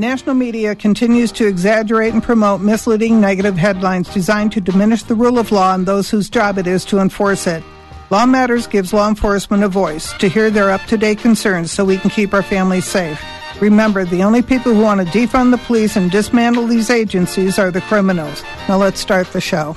National 0.00 0.34
media 0.34 0.74
continues 0.74 1.30
to 1.30 1.46
exaggerate 1.46 2.14
and 2.14 2.22
promote 2.22 2.62
misleading 2.62 3.20
negative 3.20 3.58
headlines 3.58 4.08
designed 4.08 4.50
to 4.50 4.58
diminish 4.58 5.02
the 5.02 5.14
rule 5.14 5.38
of 5.38 5.52
law 5.52 5.74
and 5.74 5.84
those 5.84 6.08
whose 6.08 6.30
job 6.30 6.56
it 6.56 6.66
is 6.66 6.86
to 6.86 7.00
enforce 7.00 7.46
it. 7.46 7.62
Law 8.08 8.24
Matters 8.24 8.66
gives 8.66 8.94
law 8.94 9.10
enforcement 9.10 9.62
a 9.62 9.68
voice 9.68 10.14
to 10.14 10.26
hear 10.26 10.48
their 10.48 10.70
up 10.70 10.80
to 10.86 10.96
date 10.96 11.18
concerns 11.18 11.70
so 11.70 11.84
we 11.84 11.98
can 11.98 12.08
keep 12.08 12.32
our 12.32 12.42
families 12.42 12.86
safe. 12.86 13.22
Remember, 13.60 14.06
the 14.06 14.22
only 14.22 14.40
people 14.40 14.72
who 14.72 14.80
want 14.80 15.06
to 15.06 15.18
defund 15.18 15.50
the 15.50 15.58
police 15.58 15.96
and 15.96 16.10
dismantle 16.10 16.66
these 16.66 16.88
agencies 16.88 17.58
are 17.58 17.70
the 17.70 17.82
criminals. 17.82 18.42
Now 18.70 18.78
let's 18.78 19.00
start 19.00 19.26
the 19.34 19.40
show. 19.42 19.76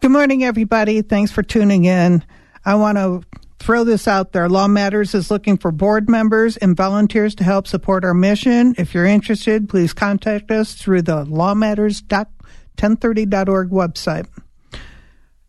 Good 0.00 0.12
morning, 0.12 0.44
everybody. 0.44 1.02
Thanks 1.02 1.32
for 1.32 1.42
tuning 1.42 1.86
in. 1.86 2.22
I 2.64 2.76
want 2.76 2.98
to 2.98 3.24
throw 3.62 3.84
this 3.84 4.08
out 4.08 4.32
there. 4.32 4.48
Law 4.48 4.66
Matters 4.66 5.14
is 5.14 5.30
looking 5.30 5.56
for 5.56 5.70
board 5.70 6.10
members 6.10 6.56
and 6.56 6.76
volunteers 6.76 7.36
to 7.36 7.44
help 7.44 7.68
support 7.68 8.04
our 8.04 8.12
mission. 8.12 8.74
If 8.76 8.92
you're 8.92 9.06
interested, 9.06 9.68
please 9.68 9.92
contact 9.92 10.50
us 10.50 10.74
through 10.74 11.02
the 11.02 11.24
lawmatters.1030.org 11.24 13.70
website. 13.70 14.26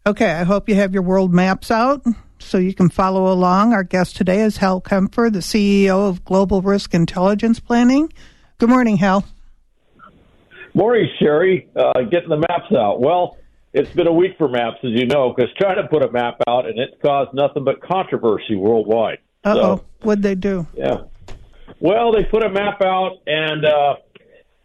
Okay, 0.05 0.31
I 0.31 0.43
hope 0.43 0.69
you 0.69 0.75
have 0.75 0.93
your 0.93 1.01
world 1.01 1.33
maps 1.33 1.71
out 1.71 2.05
so 2.37 2.59
you 2.59 2.73
can 2.73 2.89
follow 2.89 3.31
along. 3.31 3.73
Our 3.73 3.83
guest 3.83 4.15
today 4.15 4.41
is 4.41 4.57
Hal 4.57 4.79
Kempfer, 4.79 5.31
the 5.31 5.39
CEO 5.39 6.07
of 6.07 6.23
Global 6.23 6.61
Risk 6.61 6.93
Intelligence 6.93 7.59
Planning. 7.59 8.13
Good 8.59 8.69
morning, 8.69 8.97
Hal. 8.97 9.25
Morning, 10.75 11.07
Sherry. 11.19 11.67
Uh, 11.75 12.01
getting 12.11 12.29
the 12.29 12.37
maps 12.37 12.71
out. 12.75 13.01
Well, 13.01 13.37
it's 13.73 13.91
been 13.95 14.07
a 14.07 14.13
week 14.13 14.33
for 14.37 14.47
maps, 14.47 14.77
as 14.83 14.91
you 14.91 15.07
know, 15.07 15.33
because 15.35 15.51
China 15.59 15.87
put 15.89 16.03
a 16.03 16.11
map 16.11 16.37
out 16.47 16.67
and 16.67 16.77
it's 16.79 16.93
caused 17.01 17.33
nothing 17.33 17.63
but 17.63 17.81
controversy 17.81 18.55
worldwide. 18.55 19.17
Uh 19.43 19.55
oh, 19.57 19.61
so, 19.77 19.85
what'd 20.03 20.23
they 20.23 20.35
do? 20.35 20.67
Yeah. 20.75 21.03
Well, 21.79 22.13
they 22.13 22.23
put 22.23 22.43
a 22.43 22.49
map 22.49 22.81
out 22.81 23.17
and 23.25 23.65
uh, 23.65 23.95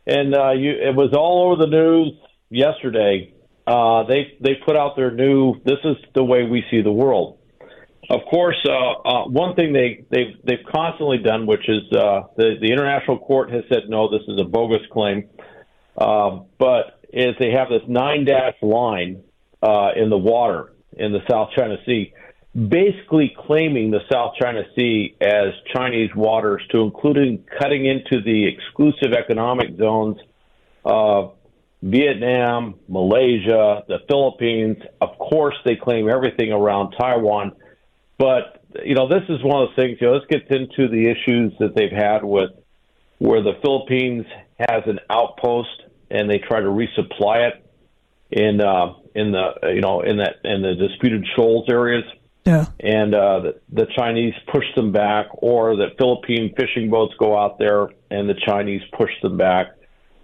and 0.06 0.34
uh, 0.34 0.52
you, 0.52 0.70
it 0.70 0.94
was 0.94 1.12
all 1.14 1.46
over 1.46 1.64
the 1.64 1.70
news 1.70 2.12
yesterday. 2.50 3.34
Uh, 3.66 4.04
they 4.04 4.37
they 4.40 4.54
put 4.65 4.76
out 4.76 4.95
their 4.96 5.10
new. 5.10 5.54
This 5.65 5.78
is 5.84 5.96
the 6.15 6.24
way 6.24 6.45
we 6.45 6.65
see 6.70 6.82
the 6.82 6.93
world. 6.93 7.38
Of 8.10 8.20
course, 8.30 8.56
uh, 8.66 8.72
uh, 8.72 9.28
one 9.28 9.54
thing 9.54 9.72
they 9.72 10.04
they've 10.10 10.37
they've 10.45 10.65
constantly 10.70 11.18
done, 11.18 11.46
which 11.46 11.68
is 11.68 11.82
uh, 11.93 12.22
the 12.37 12.56
the 12.60 12.72
international 12.72 13.18
court 13.18 13.50
has 13.52 13.65
said 13.68 13.88
no, 13.88 14.10
this 14.10 14.22
is 14.28 14.40
a 14.40 14.45
bogus 14.45 14.87
claim. 14.93 15.28
Uh, 15.96 16.40
but 16.59 16.98
is 17.12 17.34
they 17.38 17.51
have 17.51 17.68
this 17.68 17.82
nine 17.88 18.24
dash 18.24 18.54
line 18.62 19.23
uh, 19.62 19.90
in 19.96 20.10
the 20.10 20.18
water 20.18 20.73
in 20.92 21.12
the 21.12 21.20
South 21.30 21.50
China 21.56 21.76
Sea, 21.87 22.12
basically 22.54 23.34
claiming 23.46 23.90
the 23.90 24.00
South 24.10 24.34
China 24.40 24.62
Sea 24.76 25.15
as 25.20 25.54
Chinese 25.74 26.10
waters, 26.15 26.62
to 26.70 26.82
including 26.82 27.45
cutting 27.59 27.87
into 27.87 28.23
the 28.23 28.46
exclusive 28.46 29.12
economic 29.12 29.76
zones 29.76 30.18
of 30.84 31.34
Vietnam, 31.82 32.74
Malaysia, 32.88 33.84
the 33.87 33.98
Philippines. 34.09 34.78
Of 35.00 35.18
course, 35.18 35.54
they 35.65 35.76
claim 35.76 36.09
everything 36.09 36.52
around 36.52 36.95
Taiwan. 36.98 37.52
But, 38.18 38.62
you 38.84 38.95
know, 38.95 39.09
this 39.09 39.22
is 39.28 39.43
one 39.45 39.62
of 39.62 39.68
those 39.68 39.76
things, 39.76 39.98
you 40.00 40.09
know, 40.09 40.18
this 40.18 40.28
gets 40.28 40.50
into 40.50 40.88
the 40.88 41.09
issues 41.09 41.52
that 41.60 41.76
they've 41.76 41.93
had 41.93 42.24
with 42.24 42.50
where 43.18 43.43
the 43.43 43.52
Philippines 43.62 44.26
has 44.59 44.82
an 44.87 44.98
outpost 45.09 45.84
and 46.10 46.30
they 46.30 46.38
try 46.38 46.60
to 46.60 46.66
resupply 46.66 47.48
it 47.48 47.64
in 48.30 48.60
uh, 48.60 48.95
in 49.14 49.32
the 49.32 49.73
you 49.74 49.80
know 49.80 50.01
in 50.02 50.18
that 50.18 50.37
in 50.45 50.62
the 50.62 50.74
disputed 50.74 51.26
shoals 51.37 51.68
areas. 51.68 52.04
Yeah. 52.45 52.65
And 52.80 53.15
uh, 53.15 53.40
the, 53.40 53.60
the 53.70 53.87
Chinese 53.95 54.32
push 54.50 54.65
them 54.74 54.90
back, 54.90 55.26
or 55.32 55.76
the 55.76 55.88
Philippine 55.98 56.54
fishing 56.56 56.88
boats 56.88 57.12
go 57.18 57.37
out 57.37 57.59
there 57.59 57.88
and 58.10 58.26
the 58.26 58.37
Chinese 58.46 58.80
push 58.96 59.10
them 59.20 59.37
back. 59.37 59.76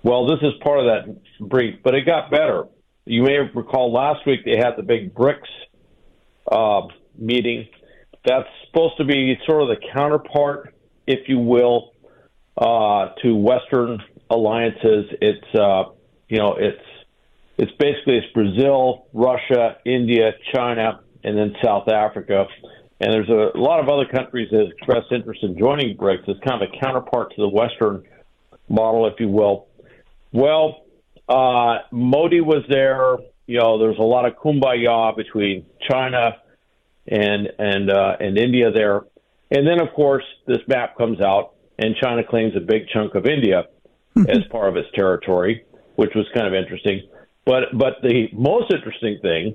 Well, 0.02 0.26
this 0.26 0.38
is 0.40 0.52
part 0.62 0.80
of 0.80 0.86
that 0.86 1.48
brief, 1.48 1.80
but 1.82 1.94
it 1.94 2.06
got 2.06 2.30
better. 2.30 2.64
You 3.04 3.24
may 3.24 3.38
recall 3.54 3.92
last 3.92 4.26
week 4.26 4.40
they 4.44 4.56
had 4.56 4.76
the 4.76 4.82
big 4.82 5.14
BRICS 5.14 5.48
uh, 6.50 6.88
meeting. 7.18 7.68
That's 8.24 8.48
supposed 8.66 8.96
to 8.98 9.04
be 9.04 9.38
sort 9.46 9.62
of 9.62 9.68
the 9.68 9.86
counterpart, 9.92 10.74
if 11.06 11.28
you 11.28 11.38
will, 11.38 11.92
uh, 12.56 13.10
to 13.22 13.34
Western 13.34 13.98
alliances. 14.30 15.06
It's 15.20 15.54
uh, 15.54 15.84
you 16.28 16.38
know 16.38 16.56
it's 16.58 16.82
it's 17.58 17.72
basically 17.78 18.18
it's 18.18 18.32
Brazil, 18.32 19.06
Russia, 19.12 19.76
India, 19.84 20.32
China, 20.54 21.00
and 21.22 21.36
then 21.36 21.54
South 21.62 21.88
Africa. 21.88 22.46
And 23.00 23.12
there's 23.12 23.28
a 23.28 23.58
lot 23.58 23.80
of 23.80 23.88
other 23.88 24.06
countries 24.06 24.48
that 24.50 24.70
express 24.76 25.04
interest 25.10 25.42
in 25.42 25.58
joining 25.58 25.96
BRICS. 25.96 26.28
It's 26.28 26.40
kind 26.48 26.62
of 26.62 26.68
a 26.68 26.80
counterpart 26.80 27.30
to 27.30 27.42
the 27.42 27.48
Western 27.48 28.04
model, 28.68 29.06
if 29.06 29.14
you 29.18 29.28
will. 29.28 29.66
Well, 30.32 30.84
uh, 31.28 31.78
Modi 31.90 32.40
was 32.40 32.64
there. 32.68 33.16
You 33.46 33.58
know, 33.58 33.78
there's 33.78 33.98
a 33.98 34.02
lot 34.02 34.26
of 34.26 34.34
kumbaya 34.36 35.16
between 35.16 35.66
China 35.88 36.36
and 37.06 37.48
and 37.58 37.90
uh, 37.90 38.16
and 38.20 38.38
India 38.38 38.70
there. 38.72 39.02
And 39.50 39.66
then, 39.66 39.80
of 39.80 39.92
course, 39.94 40.24
this 40.46 40.58
map 40.66 40.96
comes 40.96 41.20
out, 41.20 41.54
and 41.78 41.94
China 42.02 42.22
claims 42.24 42.54
a 42.56 42.60
big 42.60 42.88
chunk 42.92 43.14
of 43.14 43.26
India. 43.26 43.64
As 44.16 44.38
part 44.50 44.68
of 44.68 44.76
its 44.76 44.88
territory, 44.94 45.64
which 45.96 46.10
was 46.14 46.26
kind 46.34 46.46
of 46.46 46.54
interesting. 46.54 47.02
But 47.44 47.64
but 47.76 47.94
the 48.02 48.28
most 48.32 48.72
interesting 48.72 49.18
thing 49.20 49.54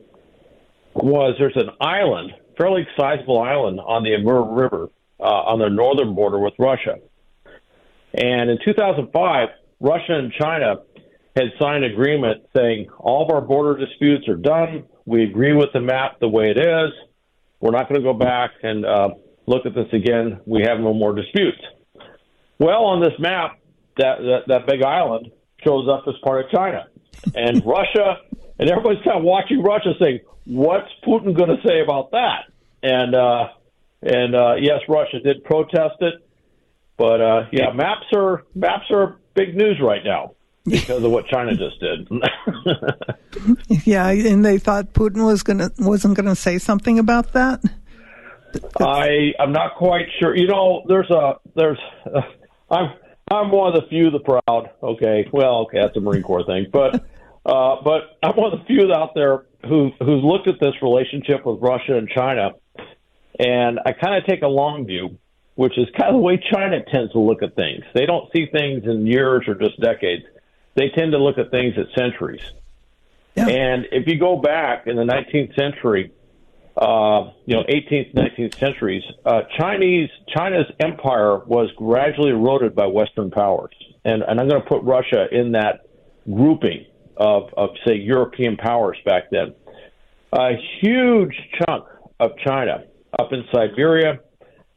was 0.94 1.36
there's 1.40 1.56
an 1.56 1.70
island, 1.81 2.31
fairly 2.58 2.88
sizable 2.98 3.42
island 3.42 3.80
on 3.80 4.03
the 4.03 4.14
Amur 4.16 4.44
River 4.44 4.90
uh, 5.19 5.24
on 5.24 5.59
the 5.59 5.69
northern 5.69 6.14
border 6.16 6.40
with 6.40 6.53
Russia. 6.59 6.96
And 8.14 8.50
in 8.50 8.58
2005, 8.64 9.50
Russia 9.80 10.14
and 10.14 10.31
China 10.34 10.78
had 11.36 11.46
signed 11.59 11.84
an 11.84 11.92
agreement 11.92 12.44
saying 12.56 12.90
all 12.98 13.24
of 13.24 13.31
our 13.31 13.42
border 13.42 13.86
disputes 13.86 14.28
are 14.28 14.36
done. 14.36 14.86
We 15.06 15.24
agree 15.24 15.53
with 15.53 15.69
the 15.74 15.81
map 15.81 16.19
the 16.19 16.28
way 16.28 16.50
it 16.50 16.58
is. 16.58 16.92
We're 17.59 17.72
not 17.72 17.90
going 17.90 18.02
to 18.02 18.06
go 18.06 18.14
back 18.14 18.52
and 18.64 18.86
uh, 18.86 19.09
look 19.46 19.66
at 19.66 19.75
this 19.75 19.88
again. 19.94 20.40
We 20.46 20.64
have 20.64 20.80
no 20.80 20.94
more 20.94 21.14
disputes. 21.14 21.59
Well, 22.58 22.84
on 22.86 23.02
this 23.02 23.14
map, 23.19 23.59
that, 24.00 24.18
that 24.20 24.40
that 24.48 24.68
big 24.68 24.82
island 24.84 25.32
shows 25.64 25.88
up 25.88 26.06
as 26.08 26.16
part 26.24 26.46
of 26.46 26.52
China, 26.52 26.88
and 27.36 27.64
Russia, 27.66 28.18
and 28.58 28.70
everybody's 28.70 29.04
kind 29.04 29.18
of 29.18 29.24
watching 29.24 29.62
Russia 29.62 29.94
saying, 30.00 30.20
"What's 30.46 30.90
Putin 31.06 31.36
going 31.36 31.50
to 31.50 31.62
say 31.68 31.82
about 31.82 32.12
that?" 32.12 32.52
And 32.82 33.16
uh, 33.16 33.48
and 34.02 34.36
uh, 34.36 34.56
yes, 34.60 34.80
Russia 34.88 35.20
did 35.20 35.44
protest 35.44 35.96
it, 36.02 36.16
but 36.98 37.22
uh, 37.22 37.46
yeah, 37.52 37.72
maps 37.74 38.06
are 38.14 38.44
maps 38.56 38.86
are 38.92 39.20
big 39.34 39.56
news 39.56 39.80
right 39.82 40.04
now 40.04 40.34
because 40.66 41.04
of 41.04 41.12
what 41.12 41.28
China 41.28 41.56
just 41.56 41.80
did. 41.80 42.08
yeah, 43.86 44.10
and 44.10 44.46
they 44.46 44.58
thought 44.58 44.94
Putin 44.94 45.26
was 45.26 45.44
gonna 45.44 45.72
wasn't 45.80 46.16
going 46.16 46.28
to 46.28 46.36
say 46.36 46.58
something 46.58 47.00
about 47.00 47.34
that. 47.34 47.62
I 48.80 49.34
I'm 49.40 49.52
not 49.52 49.76
quite 49.76 50.08
sure. 50.20 50.36
You 50.36 50.48
know, 50.48 50.84
there's 50.88 51.10
a 51.10 51.36
there's 51.56 51.80
uh, 52.06 52.22
I'm 52.70 52.92
I'm 53.32 53.52
one 53.52 53.76
of 53.76 53.82
the 53.82 53.88
few, 53.90 54.10
the 54.10 54.20
proud. 54.20 54.72
Okay, 54.82 55.28
well, 55.32 55.62
okay, 55.62 55.80
that's 55.82 55.96
a 55.96 56.00
Marine 56.00 56.24
Corps 56.24 56.46
thing, 56.46 56.68
but 56.72 56.96
uh, 57.46 57.82
but 57.84 58.18
I'm 58.24 58.36
one 58.36 58.54
of 58.54 58.60
the 58.60 58.66
few 58.66 58.92
out 58.94 59.14
there 59.16 59.46
who 59.68 59.92
who's 60.00 60.24
looked 60.24 60.48
at 60.48 60.60
this 60.60 60.74
relationship 60.82 61.46
with 61.46 61.62
Russia 61.62 61.98
and 61.98 62.10
China, 62.10 62.52
and 63.40 63.80
I 63.86 63.94
kind 63.94 64.16
of 64.16 64.26
take 64.26 64.42
a 64.42 64.48
long 64.48 64.86
view, 64.86 65.18
which 65.56 65.78
is 65.78 65.88
kind 65.98 66.10
of 66.10 66.16
the 66.16 66.22
way 66.22 66.38
China 66.52 66.84
tends 66.84 67.12
to 67.14 67.20
look 67.20 67.44
at 67.44 67.56
things. 67.56 67.84
They 67.94 68.06
don't 68.06 68.32
see 68.34 68.48
things 68.48 68.86
in 68.86 69.06
years 69.06 69.44
or 69.48 69.56
just 69.56 69.80
decades. 69.80 70.26
They 70.76 70.90
tend 70.90 71.12
to 71.12 71.18
look 71.18 71.38
at 71.38 71.52
things 71.52 71.76
at 71.78 71.88
centuries. 71.98 72.42
Yeah. 73.36 73.48
And 73.48 73.88
if 73.92 74.08
you 74.08 74.18
go 74.18 74.38
back 74.38 74.88
in 74.88 74.96
the 74.96 75.04
19th 75.04 75.56
century, 75.56 76.12
uh, 76.78 77.31
you 77.46 77.56
know, 77.56 77.63
18th, 77.63 78.13
19th 78.13 78.57
centuries, 78.59 79.03
uh, 79.25 79.41
Chinese 79.57 80.09
China's 80.35 80.68
empire 80.80 81.40
was 81.46 81.69
gradually 81.75 82.30
eroded 82.30 82.75
by 82.75 82.85
Western 82.88 83.31
powers, 83.31 83.74
and 84.06 84.24
and 84.24 84.40
I'm 84.40 84.47
going 84.47 84.62
to 84.62 84.68
put 84.68 84.84
Russia 84.84 85.25
in 85.31 85.54
that 85.54 85.88
grouping 86.25 86.86
of 87.18 87.54
of 87.57 87.71
say 87.86 87.95
European 87.95 88.57
powers 88.57 88.98
back 89.06 89.30
then. 89.31 89.54
A 90.31 90.51
huge 90.81 91.36
chunk 91.60 91.86
of 92.19 92.31
China 92.45 92.83
up 93.18 93.33
in 93.33 93.44
Siberia, 93.51 94.19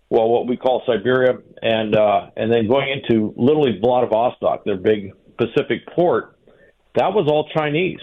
well, 0.08 0.28
what 0.28 0.46
we 0.46 0.56
call 0.56 0.82
Siberia, 0.86 1.38
and 1.62 1.94
uh, 1.94 2.30
and 2.36 2.52
then 2.52 2.68
going 2.68 2.88
into 2.90 3.32
literally 3.36 3.78
Vladivostok, 3.82 4.64
their 4.64 4.76
big 4.76 5.12
Pacific 5.38 5.86
port, 5.94 6.38
that 6.94 7.12
was 7.14 7.26
all 7.28 7.48
Chinese. 7.54 8.00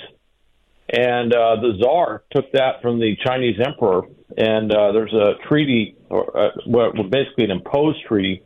And 0.92 1.34
uh, 1.34 1.58
the 1.58 1.78
czar 1.82 2.24
took 2.32 2.52
that 2.54 2.82
from 2.82 3.00
the 3.00 3.16
Chinese 3.24 3.58
emperor, 3.64 4.04
and 4.36 4.74
uh, 4.74 4.92
there's 4.92 5.14
a 5.14 5.34
treaty, 5.48 5.96
or 6.10 6.36
uh, 6.36 6.50
well, 6.66 6.92
basically 7.04 7.44
an 7.44 7.52
imposed 7.52 8.00
treaty 8.08 8.42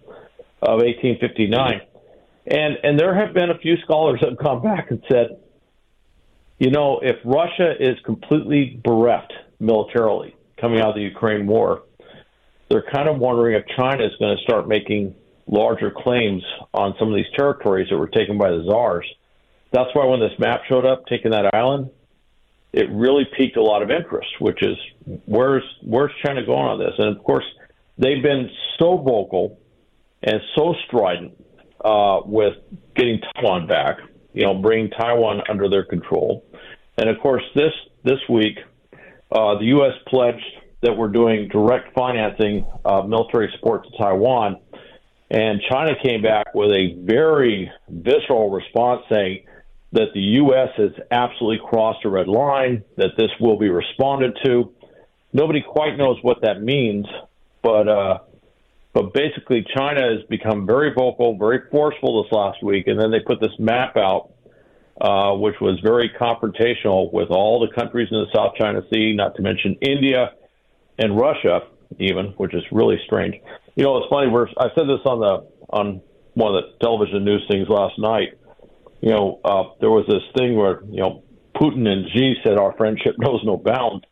of 0.62 0.82
1859. 0.82 1.82
And 2.48 2.78
and 2.84 3.00
there 3.00 3.16
have 3.16 3.34
been 3.34 3.50
a 3.50 3.58
few 3.58 3.78
scholars 3.86 4.20
that 4.22 4.32
have 4.32 4.40
come 4.40 4.62
back 4.64 4.92
and 4.92 5.02
said, 5.10 5.38
you 6.60 6.70
know, 6.70 7.00
if 7.02 7.16
Russia 7.24 7.74
is 7.80 7.98
completely 8.06 8.80
bereft 8.84 9.32
militarily 9.60 10.36
coming 10.60 10.82
out 10.82 10.90
of 10.90 10.96
the 10.96 11.02
Ukraine 11.02 11.48
war, 11.48 11.84
they're 12.70 12.86
kind 12.94 13.08
of 13.08 13.20
wondering 13.20 13.56
if 13.56 13.66
China 13.78 14.04
is 14.04 14.12
going 14.20 14.36
to 14.36 14.44
start 14.44 14.68
making 14.68 15.16
larger 15.48 15.92
claims 15.92 16.44
on 16.74 16.96
some 17.00 17.08
of 17.10 17.16
these 17.16 17.32
territories 17.38 17.88
that 17.90 17.98
were 17.98 18.08
taken 18.08 18.38
by 18.38 18.50
the 18.50 18.66
czars. 18.70 19.06
That's 19.72 19.90
why 19.94 20.06
when 20.06 20.20
this 20.20 20.38
map 20.40 20.62
showed 20.68 20.86
up, 20.86 21.06
taking 21.08 21.32
that 21.32 21.54
island, 21.54 21.90
it 22.74 22.90
really 22.92 23.26
piqued 23.38 23.56
a 23.56 23.62
lot 23.62 23.84
of 23.84 23.92
interest, 23.92 24.30
which 24.40 24.62
is 24.64 24.76
where's 25.26 25.64
where's 25.84 26.12
China 26.26 26.44
going 26.44 26.66
on 26.66 26.80
this? 26.80 26.94
And 26.98 27.16
of 27.16 27.24
course, 27.24 27.46
they've 27.98 28.22
been 28.22 28.50
so 28.80 28.98
vocal 28.98 29.60
and 30.24 30.42
so 30.56 30.74
strident 30.88 31.34
uh, 31.86 32.22
with 32.26 32.56
getting 32.96 33.20
Taiwan 33.36 33.68
back, 33.68 33.98
you 34.34 34.44
know, 34.44 34.56
bringing 34.56 34.90
Taiwan 34.90 35.42
under 35.50 35.70
their 35.70 35.84
control. 35.86 36.44
And 36.98 37.10
of 37.10 37.20
course, 37.20 37.44
this 37.56 37.74
this 38.04 38.20
week, 38.28 38.58
uh, 39.32 39.60
the 39.60 39.66
U.S. 39.66 39.94
pledged 40.08 40.44
that 40.82 40.98
we're 40.98 41.10
doing 41.10 41.48
direct 41.50 41.94
financing 41.94 42.66
uh, 42.86 43.04
military 43.04 43.52
support 43.56 43.84
to 43.84 43.98
Taiwan, 43.98 44.58
and 45.30 45.62
China 45.70 45.92
came 46.04 46.24
back 46.24 46.56
with 46.56 46.72
a 46.72 46.96
very 47.04 47.72
visceral 47.88 48.50
response 48.50 49.04
saying 49.12 49.46
that 49.94 50.08
the 50.14 50.20
U.S. 50.20 50.70
has 50.78 50.92
absolutely 51.12 51.66
crossed 51.68 52.04
a 52.04 52.10
red 52.10 52.28
line, 52.28 52.84
that 52.98 53.12
this 53.16 53.30
will 53.40 53.58
be 53.58 53.70
responded 53.70 54.38
to. 54.44 54.74
Nobody 55.32 55.62
quite 55.62 55.98
knows 55.98 56.18
what 56.22 56.42
that 56.42 56.62
means, 56.62 57.06
but 57.62 57.88
uh, 57.88 58.18
but 58.94 59.14
basically, 59.14 59.66
China 59.76 60.02
has 60.02 60.24
become 60.30 60.66
very 60.68 60.94
vocal, 60.94 61.38
very 61.38 61.62
forceful 61.72 62.24
this 62.24 62.32
last 62.32 62.62
week, 62.64 62.88
and 62.88 63.00
then 63.00 63.12
they 63.12 63.20
put 63.20 63.40
this 63.40 63.54
map 63.58 63.98
out, 63.98 64.32
uh, 65.02 65.34
which 65.34 65.56
was 65.62 65.80
very 65.84 66.10
confrontational 66.10 67.12
with 67.12 67.30
all 67.30 67.60
the 67.60 67.74
countries 67.74 68.08
in 68.12 68.18
the 68.18 68.28
South 68.36 68.54
China 68.60 68.82
Sea, 68.92 69.14
not 69.16 69.36
to 69.36 69.42
mention 69.42 69.76
India 69.82 70.34
and 71.00 71.18
Russia, 71.18 71.62
even, 72.00 72.28
which 72.38 72.54
is 72.54 72.64
really 72.72 73.00
strange. 73.06 73.36
You 73.76 73.84
know, 73.84 73.98
it's 73.98 74.10
funny. 74.10 74.30
We're, 74.30 74.48
I 74.58 74.70
said 74.76 74.86
this 74.88 75.02
on 75.06 75.20
the 75.20 75.50
on 75.70 76.02
one 76.36 76.56
of 76.56 76.64
the 76.64 76.86
television 76.86 77.24
news 77.26 77.44
things 77.50 77.68
last 77.70 77.98
night. 77.98 78.38
You 79.04 79.10
know, 79.10 79.42
uh, 79.44 79.64
there 79.82 79.90
was 79.90 80.06
this 80.08 80.24
thing 80.38 80.56
where 80.56 80.82
you 80.90 81.02
know 81.02 81.24
Putin 81.56 81.86
and 81.90 82.10
Xi 82.14 82.36
said 82.42 82.58
our 82.58 82.74
friendship 82.78 83.16
knows 83.18 83.42
no 83.44 83.58
bounds. 83.58 84.06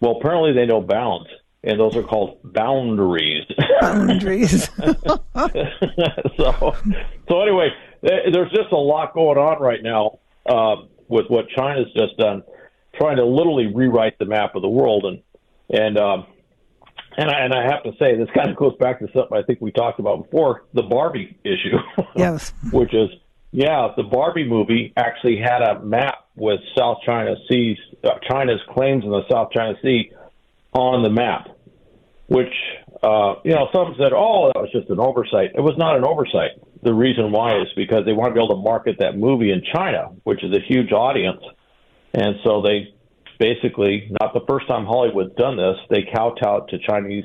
Well, 0.00 0.16
apparently 0.18 0.54
they 0.54 0.64
know 0.64 0.80
bounds 0.80 1.28
and 1.64 1.78
those 1.78 1.94
are 1.96 2.02
called 2.02 2.38
boundaries. 2.42 3.44
Boundaries. 3.80 4.68
so, 6.36 6.74
so 7.28 7.42
anyway, 7.42 7.68
there's 8.02 8.50
just 8.50 8.72
a 8.72 8.76
lot 8.76 9.14
going 9.14 9.38
on 9.38 9.62
right 9.62 9.82
now 9.82 10.18
uh, 10.46 10.76
with 11.08 11.26
what 11.28 11.48
China's 11.50 11.86
just 11.94 12.16
done, 12.16 12.42
trying 12.96 13.16
to 13.16 13.24
literally 13.24 13.72
rewrite 13.72 14.18
the 14.18 14.24
map 14.24 14.56
of 14.56 14.62
the 14.62 14.68
world, 14.68 15.04
and 15.04 15.22
and 15.70 15.98
um, 15.98 16.26
and 17.16 17.30
I, 17.30 17.44
and 17.44 17.54
I 17.54 17.62
have 17.64 17.84
to 17.84 17.92
say 17.98 18.16
this 18.16 18.28
kind 18.34 18.50
of 18.50 18.56
goes 18.56 18.74
back 18.80 18.98
to 18.98 19.06
something 19.12 19.36
I 19.36 19.42
think 19.42 19.60
we 19.60 19.70
talked 19.70 20.00
about 20.00 20.24
before, 20.24 20.64
the 20.74 20.82
Barbie 20.82 21.38
issue. 21.44 21.76
Yes. 22.16 22.52
which 22.72 22.92
is 22.92 23.08
yeah, 23.52 23.88
the 23.96 24.02
Barbie 24.02 24.48
movie 24.48 24.92
actually 24.96 25.36
had 25.36 25.60
a 25.60 25.80
map 25.80 26.26
with 26.34 26.60
South 26.76 26.98
China 27.04 27.34
Seas, 27.48 27.76
uh, 28.02 28.18
China's 28.28 28.60
claims 28.70 29.04
in 29.04 29.10
the 29.10 29.22
South 29.30 29.50
China 29.52 29.74
Sea 29.82 30.10
on 30.72 31.02
the 31.02 31.10
map, 31.10 31.48
which, 32.28 32.52
uh, 33.02 33.34
you 33.44 33.52
know, 33.52 33.68
some 33.70 33.94
said, 33.98 34.12
oh, 34.14 34.50
that 34.54 34.60
was 34.60 34.70
just 34.72 34.88
an 34.88 34.98
oversight. 34.98 35.50
It 35.54 35.60
was 35.60 35.74
not 35.76 35.96
an 35.96 36.04
oversight. 36.04 36.52
The 36.82 36.94
reason 36.94 37.30
why 37.30 37.60
is 37.60 37.68
because 37.76 38.06
they 38.06 38.14
want 38.14 38.30
to 38.30 38.34
be 38.34 38.42
able 38.42 38.56
to 38.56 38.62
market 38.62 38.96
that 39.00 39.18
movie 39.18 39.52
in 39.52 39.62
China, 39.74 40.12
which 40.24 40.42
is 40.42 40.52
a 40.56 40.60
huge 40.66 40.90
audience. 40.90 41.42
And 42.14 42.36
so 42.44 42.62
they 42.62 42.94
basically, 43.38 44.10
not 44.18 44.32
the 44.32 44.44
first 44.48 44.66
time 44.66 44.86
Hollywood's 44.86 45.34
done 45.36 45.58
this, 45.58 45.76
they 45.90 46.08
kowtowed 46.14 46.68
to 46.70 46.78
Chinese 46.78 47.24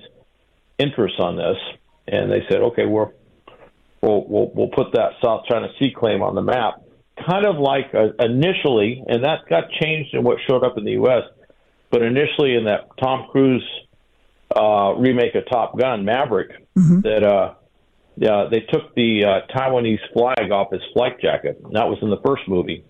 interests 0.77 1.19
on 1.19 1.37
this. 1.37 1.57
And 2.07 2.31
they 2.31 2.41
said, 2.49 2.59
okay, 2.61 2.85
we're, 2.85 3.11
we'll, 4.01 4.25
we'll, 4.27 4.51
we'll 4.53 4.69
put 4.69 4.93
that 4.93 5.11
South 5.23 5.45
China 5.49 5.67
Sea 5.79 5.93
claim 5.95 6.21
on 6.21 6.35
the 6.35 6.41
map. 6.41 6.81
Kind 7.27 7.45
of 7.45 7.57
like 7.57 7.93
uh, 7.93 8.13
initially, 8.23 9.03
and 9.07 9.23
that 9.23 9.49
got 9.49 9.71
changed 9.81 10.13
in 10.13 10.23
what 10.23 10.37
showed 10.47 10.63
up 10.63 10.77
in 10.77 10.85
the 10.85 10.91
U.S 10.91 11.23
but 11.89 12.01
initially, 12.01 12.55
in 12.55 12.65
that 12.65 12.89
Tom 13.01 13.27
Cruise 13.31 13.65
uh, 14.55 14.93
remake 14.97 15.35
of 15.35 15.43
Top 15.49 15.77
Gun, 15.77 16.03
Maverick, 16.03 16.51
mm-hmm. 16.77 17.01
that 17.01 17.23
uh, 17.23 17.53
yeah, 18.17 18.47
they 18.51 18.61
took 18.71 18.93
the 18.95 19.23
uh, 19.23 19.55
Taiwanese 19.55 19.99
flag 20.13 20.51
off 20.51 20.71
his 20.71 20.81
flight 20.93 21.19
jacket. 21.21 21.61
That 21.71 21.87
was 21.87 21.97
in 22.01 22.09
the 22.09 22.19
first 22.25 22.43
movie, 22.47 22.85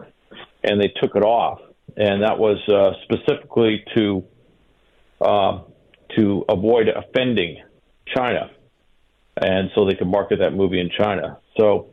and 0.63 0.81
they 0.81 0.92
took 1.01 1.15
it 1.15 1.24
off, 1.24 1.60
and 1.95 2.24
that 2.24 2.39
was 2.39 2.57
uh, 2.68 2.94
specifically 3.03 3.83
to 3.95 4.24
uh, 5.21 5.62
to 6.15 6.45
avoid 6.50 6.88
offending 6.88 7.62
China, 8.15 8.50
and 9.42 9.69
so 9.75 9.86
they 9.86 9.95
could 9.95 10.07
market 10.07 10.39
that 10.39 10.54
movie 10.54 10.80
in 10.80 10.89
China. 10.98 11.38
So. 11.57 11.89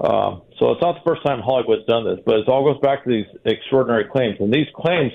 Uh, 0.00 0.40
so 0.58 0.70
it's 0.70 0.80
not 0.80 0.94
the 0.94 1.06
first 1.06 1.22
time 1.26 1.40
Hollywood's 1.44 1.84
done 1.84 2.06
this, 2.06 2.20
but 2.24 2.36
it 2.36 2.48
all 2.48 2.64
goes 2.64 2.80
back 2.80 3.04
to 3.04 3.10
these 3.10 3.26
extraordinary 3.44 4.06
claims. 4.10 4.36
And 4.40 4.50
these 4.50 4.66
claims 4.74 5.12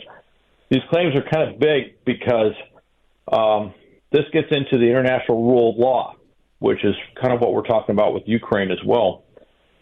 these 0.70 0.82
claims 0.90 1.16
are 1.16 1.24
kind 1.24 1.54
of 1.54 1.60
big 1.60 2.04
because 2.06 2.54
um, 3.32 3.74
this 4.12 4.24
gets 4.34 4.48
into 4.52 4.78
the 4.78 4.90
international 4.90 5.44
rule 5.44 5.72
of 5.72 5.78
law, 5.78 6.16
which 6.60 6.84
is 6.84 6.96
kind 7.22 7.34
of 7.34 7.42
what 7.42 7.54
we're 7.54 7.64
talking 7.66 7.94
about 7.94 8.14
with 8.14 8.24
Ukraine 8.26 8.72
as 8.72 8.80
well. 8.86 9.24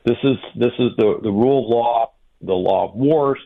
This 0.06 0.18
is 0.24 0.38
this 0.56 0.74
is 0.80 0.92
the 0.98 1.20
the 1.24 1.32
rule 1.32 1.64
of 1.64 1.70
law, 1.70 2.12
the 2.42 2.54
law 2.54 2.90
of 2.90 2.96
wars, 2.96 3.40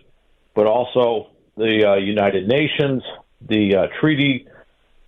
but 0.56 0.66
also 0.66 1.30
the 1.56 1.88
uh, 1.88 1.96
United 1.98 2.48
Nations, 2.48 3.04
the 3.48 3.76
uh, 3.76 3.88
treaty 4.00 4.48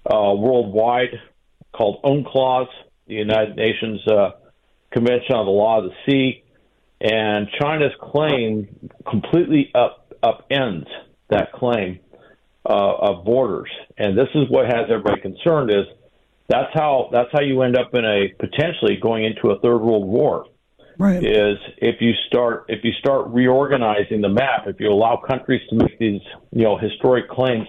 uh, 0.06 0.34
worldwide 0.36 1.20
called 1.74 2.02
UNCLOS, 2.04 2.68
the 3.10 3.16
United 3.16 3.58
Nations 3.58 4.00
uh, 4.08 4.32
Convention 4.92 5.36
on 5.36 5.46
the 5.46 5.52
Law 5.52 5.80
of 5.80 5.92
the 5.92 5.96
Sea, 6.06 6.44
and 7.02 7.48
China's 7.60 7.92
claim 8.00 8.90
completely 9.10 9.72
up 9.76 10.14
upends 10.24 10.86
that 11.30 11.52
claim 11.54 12.00
uh, 12.66 12.74
of 12.74 13.26
borders. 13.26 13.70
And 13.98 14.18
this 14.18 14.28
is 14.36 14.50
what 14.50 14.66
has 14.66 14.90
everybody 14.90 15.22
concerned 15.22 15.72
is 15.72 15.86
that's 16.48 16.72
how 16.74 17.10
that's 17.12 17.30
how 17.32 17.42
you 17.42 17.62
end 17.62 17.78
up 17.78 17.94
in 17.94 18.04
a 18.04 18.28
potentially 18.40 18.98
going 19.02 19.24
into 19.26 19.50
a 19.50 19.60
third 19.60 19.80
world 19.80 20.08
war. 20.08 20.46
Right. 20.98 21.24
Is 21.24 21.58
if 21.78 22.02
you 22.02 22.12
start 22.28 22.66
if 22.68 22.84
you 22.84 22.92
start 23.00 23.28
reorganizing 23.30 24.22
the 24.22 24.30
map, 24.30 24.68
if 24.68 24.80
you 24.80 24.90
allow 24.90 25.22
countries 25.26 25.62
to 25.70 25.76
make 25.76 25.98
these 25.98 26.22
you 26.52 26.64
know 26.64 26.78
historic 26.78 27.30
claims, 27.30 27.68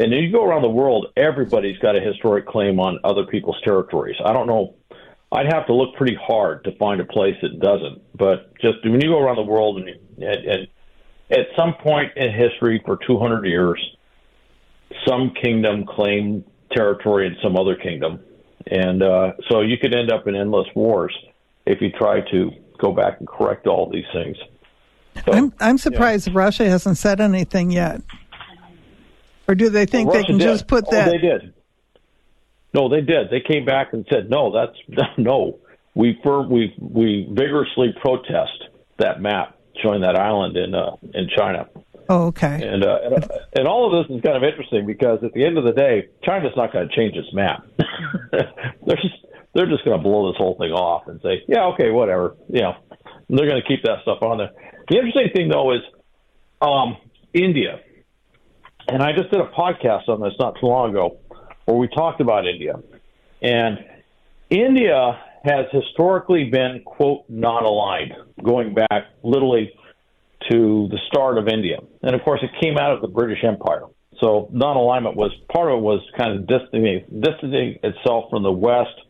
and 0.00 0.12
you 0.12 0.32
go 0.32 0.44
around 0.44 0.62
the 0.62 0.68
world, 0.68 1.08
everybody's 1.14 1.78
got 1.78 1.94
a 1.94 2.00
historic 2.00 2.46
claim 2.46 2.80
on 2.80 2.98
other 3.04 3.24
people's 3.26 3.60
territories. 3.62 4.16
I 4.24 4.32
don't 4.32 4.46
know. 4.46 4.74
I'd 5.30 5.52
have 5.52 5.66
to 5.66 5.74
look 5.74 5.94
pretty 5.94 6.16
hard 6.20 6.64
to 6.64 6.74
find 6.76 7.00
a 7.00 7.04
place 7.04 7.36
that 7.42 7.60
doesn't. 7.60 8.02
But 8.16 8.58
just 8.60 8.78
when 8.82 9.00
you 9.00 9.10
go 9.10 9.20
around 9.20 9.36
the 9.36 9.42
world 9.42 9.78
and, 9.78 9.88
and, 9.88 10.46
and 10.46 10.68
at 11.30 11.46
some 11.54 11.74
point 11.74 12.16
in 12.16 12.32
history 12.32 12.82
for 12.86 12.98
200 13.06 13.44
years, 13.46 13.78
some 15.06 15.34
kingdom 15.40 15.84
claimed 15.86 16.44
territory 16.72 17.26
in 17.26 17.36
some 17.42 17.56
other 17.56 17.76
kingdom. 17.76 18.20
And 18.66 19.02
uh, 19.02 19.32
so 19.50 19.60
you 19.60 19.76
could 19.76 19.94
end 19.94 20.10
up 20.10 20.26
in 20.26 20.34
endless 20.34 20.68
wars 20.74 21.16
if 21.66 21.82
you 21.82 21.90
try 21.90 22.22
to 22.30 22.50
go 22.78 22.92
back 22.92 23.18
and 23.18 23.28
correct 23.28 23.66
all 23.66 23.90
these 23.90 24.04
things. 24.14 24.36
So, 25.26 25.32
I'm 25.32 25.52
I'm 25.60 25.76
surprised 25.76 26.28
yeah. 26.28 26.34
Russia 26.36 26.68
hasn't 26.68 26.96
said 26.96 27.20
anything 27.20 27.70
yet. 27.70 28.00
Or 29.50 29.54
do 29.56 29.68
they 29.68 29.84
think 29.84 30.08
well, 30.08 30.20
they 30.20 30.24
can 30.24 30.38
did. 30.38 30.44
just 30.44 30.68
put 30.68 30.84
oh, 30.86 30.90
that? 30.92 31.10
They 31.10 31.18
did. 31.18 31.52
No, 32.72 32.88
they 32.88 33.00
did. 33.00 33.30
They 33.30 33.40
came 33.40 33.64
back 33.64 33.92
and 33.92 34.06
said, 34.08 34.30
"No, 34.30 34.52
that's 34.52 35.08
no. 35.18 35.58
We 35.96 36.20
firm, 36.22 36.48
we 36.50 36.72
we 36.78 37.26
vigorously 37.28 37.92
protest 38.00 38.68
that 38.98 39.20
map 39.20 39.58
showing 39.82 40.02
that 40.02 40.14
island 40.14 40.56
in 40.56 40.72
uh, 40.72 40.94
in 41.14 41.28
China." 41.36 41.68
Oh, 42.08 42.26
okay. 42.26 42.60
And, 42.62 42.84
uh, 42.84 42.98
and, 43.04 43.24
uh, 43.24 43.28
and 43.56 43.66
all 43.66 43.86
of 43.86 44.08
this 44.08 44.16
is 44.16 44.22
kind 44.22 44.36
of 44.36 44.44
interesting 44.44 44.86
because 44.86 45.18
at 45.24 45.32
the 45.32 45.44
end 45.44 45.58
of 45.58 45.64
the 45.64 45.72
day, 45.72 46.08
China's 46.24 46.52
not 46.56 46.72
going 46.72 46.88
to 46.88 46.94
change 46.94 47.16
its 47.16 47.32
map. 47.32 47.66
they're 48.32 48.96
just 49.02 49.26
they're 49.52 49.68
just 49.68 49.84
going 49.84 49.96
to 49.96 50.02
blow 50.02 50.30
this 50.30 50.38
whole 50.38 50.56
thing 50.58 50.70
off 50.70 51.08
and 51.08 51.20
say, 51.22 51.42
yeah, 51.48 51.66
okay, 51.74 51.90
whatever. 51.90 52.36
You 52.48 52.62
know, 52.62 52.74
they're 53.28 53.48
going 53.48 53.60
to 53.60 53.66
keep 53.66 53.82
that 53.82 54.02
stuff 54.02 54.22
on 54.22 54.38
there. 54.38 54.50
The 54.88 54.96
interesting 54.96 55.30
thing 55.34 55.48
though 55.48 55.72
is 55.74 55.80
um, 56.62 56.98
India, 57.34 57.80
and 58.92 59.02
I 59.02 59.12
just 59.12 59.30
did 59.30 59.40
a 59.40 59.50
podcast 59.50 60.08
on 60.08 60.20
this 60.20 60.32
not 60.38 60.56
too 60.60 60.66
long 60.66 60.90
ago 60.90 61.18
where 61.64 61.76
we 61.76 61.88
talked 61.88 62.20
about 62.20 62.46
India, 62.46 62.74
and 63.40 63.78
India 64.50 65.22
has 65.44 65.66
historically 65.72 66.50
been 66.50 66.82
quote 66.84 67.24
non-aligned, 67.28 68.12
going 68.42 68.74
back 68.74 69.06
literally 69.22 69.72
to 70.50 70.88
the 70.90 70.98
start 71.06 71.38
of 71.38 71.48
India. 71.48 71.78
And 72.02 72.14
of 72.14 72.22
course, 72.22 72.40
it 72.42 72.50
came 72.60 72.76
out 72.76 72.92
of 72.92 73.00
the 73.00 73.08
British 73.08 73.44
Empire. 73.44 73.82
So 74.20 74.48
non 74.52 74.76
alignment 74.76 75.16
was 75.16 75.32
part 75.52 75.70
of 75.70 75.78
it 75.78 75.82
was 75.82 76.00
kind 76.18 76.38
of 76.38 76.46
distancing, 76.46 77.04
distancing 77.20 77.78
itself 77.82 78.28
from 78.30 78.42
the 78.42 78.52
West, 78.52 79.00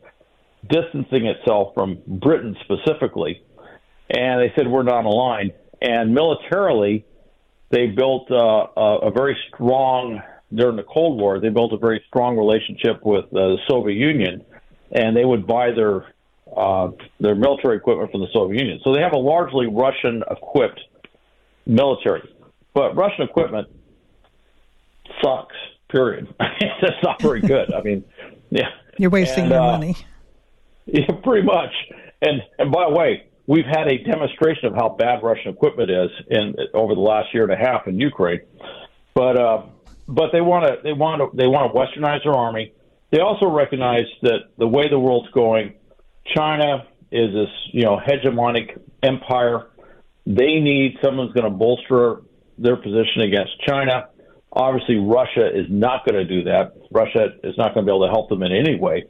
distancing 0.69 1.25
itself 1.25 1.73
from 1.73 1.99
Britain 2.05 2.55
specifically. 2.63 3.43
And 4.09 4.41
they 4.41 4.53
said, 4.55 4.67
we're 4.67 4.83
non 4.83 5.05
aligned. 5.05 5.53
And 5.81 6.13
militarily, 6.13 7.05
they 7.71 7.87
built 7.87 8.29
uh, 8.31 8.67
a, 8.75 8.97
a 9.07 9.11
very 9.11 9.37
strong, 9.47 10.21
during 10.53 10.75
the 10.75 10.83
Cold 10.83 11.19
War, 11.19 11.39
they 11.39 11.49
built 11.49 11.73
a 11.73 11.77
very 11.77 12.03
strong 12.07 12.37
relationship 12.37 13.03
with 13.03 13.25
uh, 13.25 13.29
the 13.31 13.57
Soviet 13.67 13.95
Union. 13.95 14.43
And 14.91 15.15
they 15.15 15.23
would 15.23 15.47
buy 15.47 15.71
their 15.71 16.13
uh, 16.55 16.89
their 17.19 17.35
military 17.35 17.77
equipment 17.77 18.11
from 18.11 18.19
the 18.21 18.27
Soviet 18.33 18.59
Union. 18.59 18.81
So 18.83 18.93
they 18.93 19.01
have 19.01 19.13
a 19.13 19.17
largely 19.17 19.67
Russian 19.67 20.21
equipped 20.29 20.81
military. 21.65 22.29
But 22.73 22.95
Russian 22.95 23.23
equipment 23.23 23.67
sucks. 25.23 25.55
Period. 25.89 26.33
That's 26.39 27.03
not 27.03 27.21
very 27.21 27.41
good. 27.41 27.73
I 27.73 27.81
mean, 27.81 28.05
yeah, 28.49 28.69
you're 28.97 29.09
wasting 29.09 29.43
and, 29.43 29.51
your 29.51 29.61
uh, 29.61 29.71
money. 29.71 29.95
Yeah, 30.87 31.11
pretty 31.23 31.45
much. 31.45 31.71
And 32.21 32.41
and 32.57 32.71
by 32.71 32.89
the 32.89 32.95
way, 32.95 33.27
we've 33.47 33.65
had 33.65 33.87
a 33.87 33.97
demonstration 34.03 34.65
of 34.65 34.75
how 34.75 34.89
bad 34.89 35.23
Russian 35.23 35.51
equipment 35.51 35.89
is 35.89 36.09
in 36.29 36.55
over 36.73 36.95
the 36.95 37.01
last 37.01 37.33
year 37.33 37.43
and 37.43 37.53
a 37.53 37.57
half 37.57 37.87
in 37.87 37.99
Ukraine. 37.99 38.41
But 39.13 39.39
uh, 39.39 39.63
but 40.07 40.31
they 40.31 40.41
want 40.41 40.65
to 40.65 40.81
they 40.83 40.93
want 40.93 41.21
to 41.21 41.35
they 41.35 41.47
want 41.47 41.71
to 41.71 41.77
westernize 41.77 42.23
their 42.23 42.33
army. 42.33 42.73
They 43.11 43.19
also 43.19 43.47
recognize 43.49 44.05
that 44.21 44.51
the 44.57 44.67
way 44.67 44.87
the 44.89 44.99
world's 44.99 45.29
going, 45.31 45.73
China 46.35 46.87
is 47.11 47.33
this 47.33 47.49
you 47.71 47.83
know 47.83 47.99
hegemonic 47.99 48.79
empire. 49.03 49.67
They 50.25 50.59
need 50.59 50.97
someone's 51.01 51.33
going 51.33 51.51
to 51.51 51.57
bolster 51.57 52.21
their 52.57 52.75
position 52.75 53.21
against 53.21 53.59
China. 53.67 54.07
Obviously, 54.53 54.97
Russia 54.97 55.47
is 55.47 55.65
not 55.69 56.05
going 56.05 56.15
to 56.15 56.25
do 56.25 56.43
that. 56.43 56.73
Russia 56.91 57.29
is 57.43 57.57
not 57.57 57.73
going 57.73 57.85
to 57.85 57.89
be 57.89 57.95
able 57.95 58.05
to 58.05 58.11
help 58.11 58.29
them 58.29 58.43
in 58.43 58.51
any 58.51 58.75
way. 58.75 59.05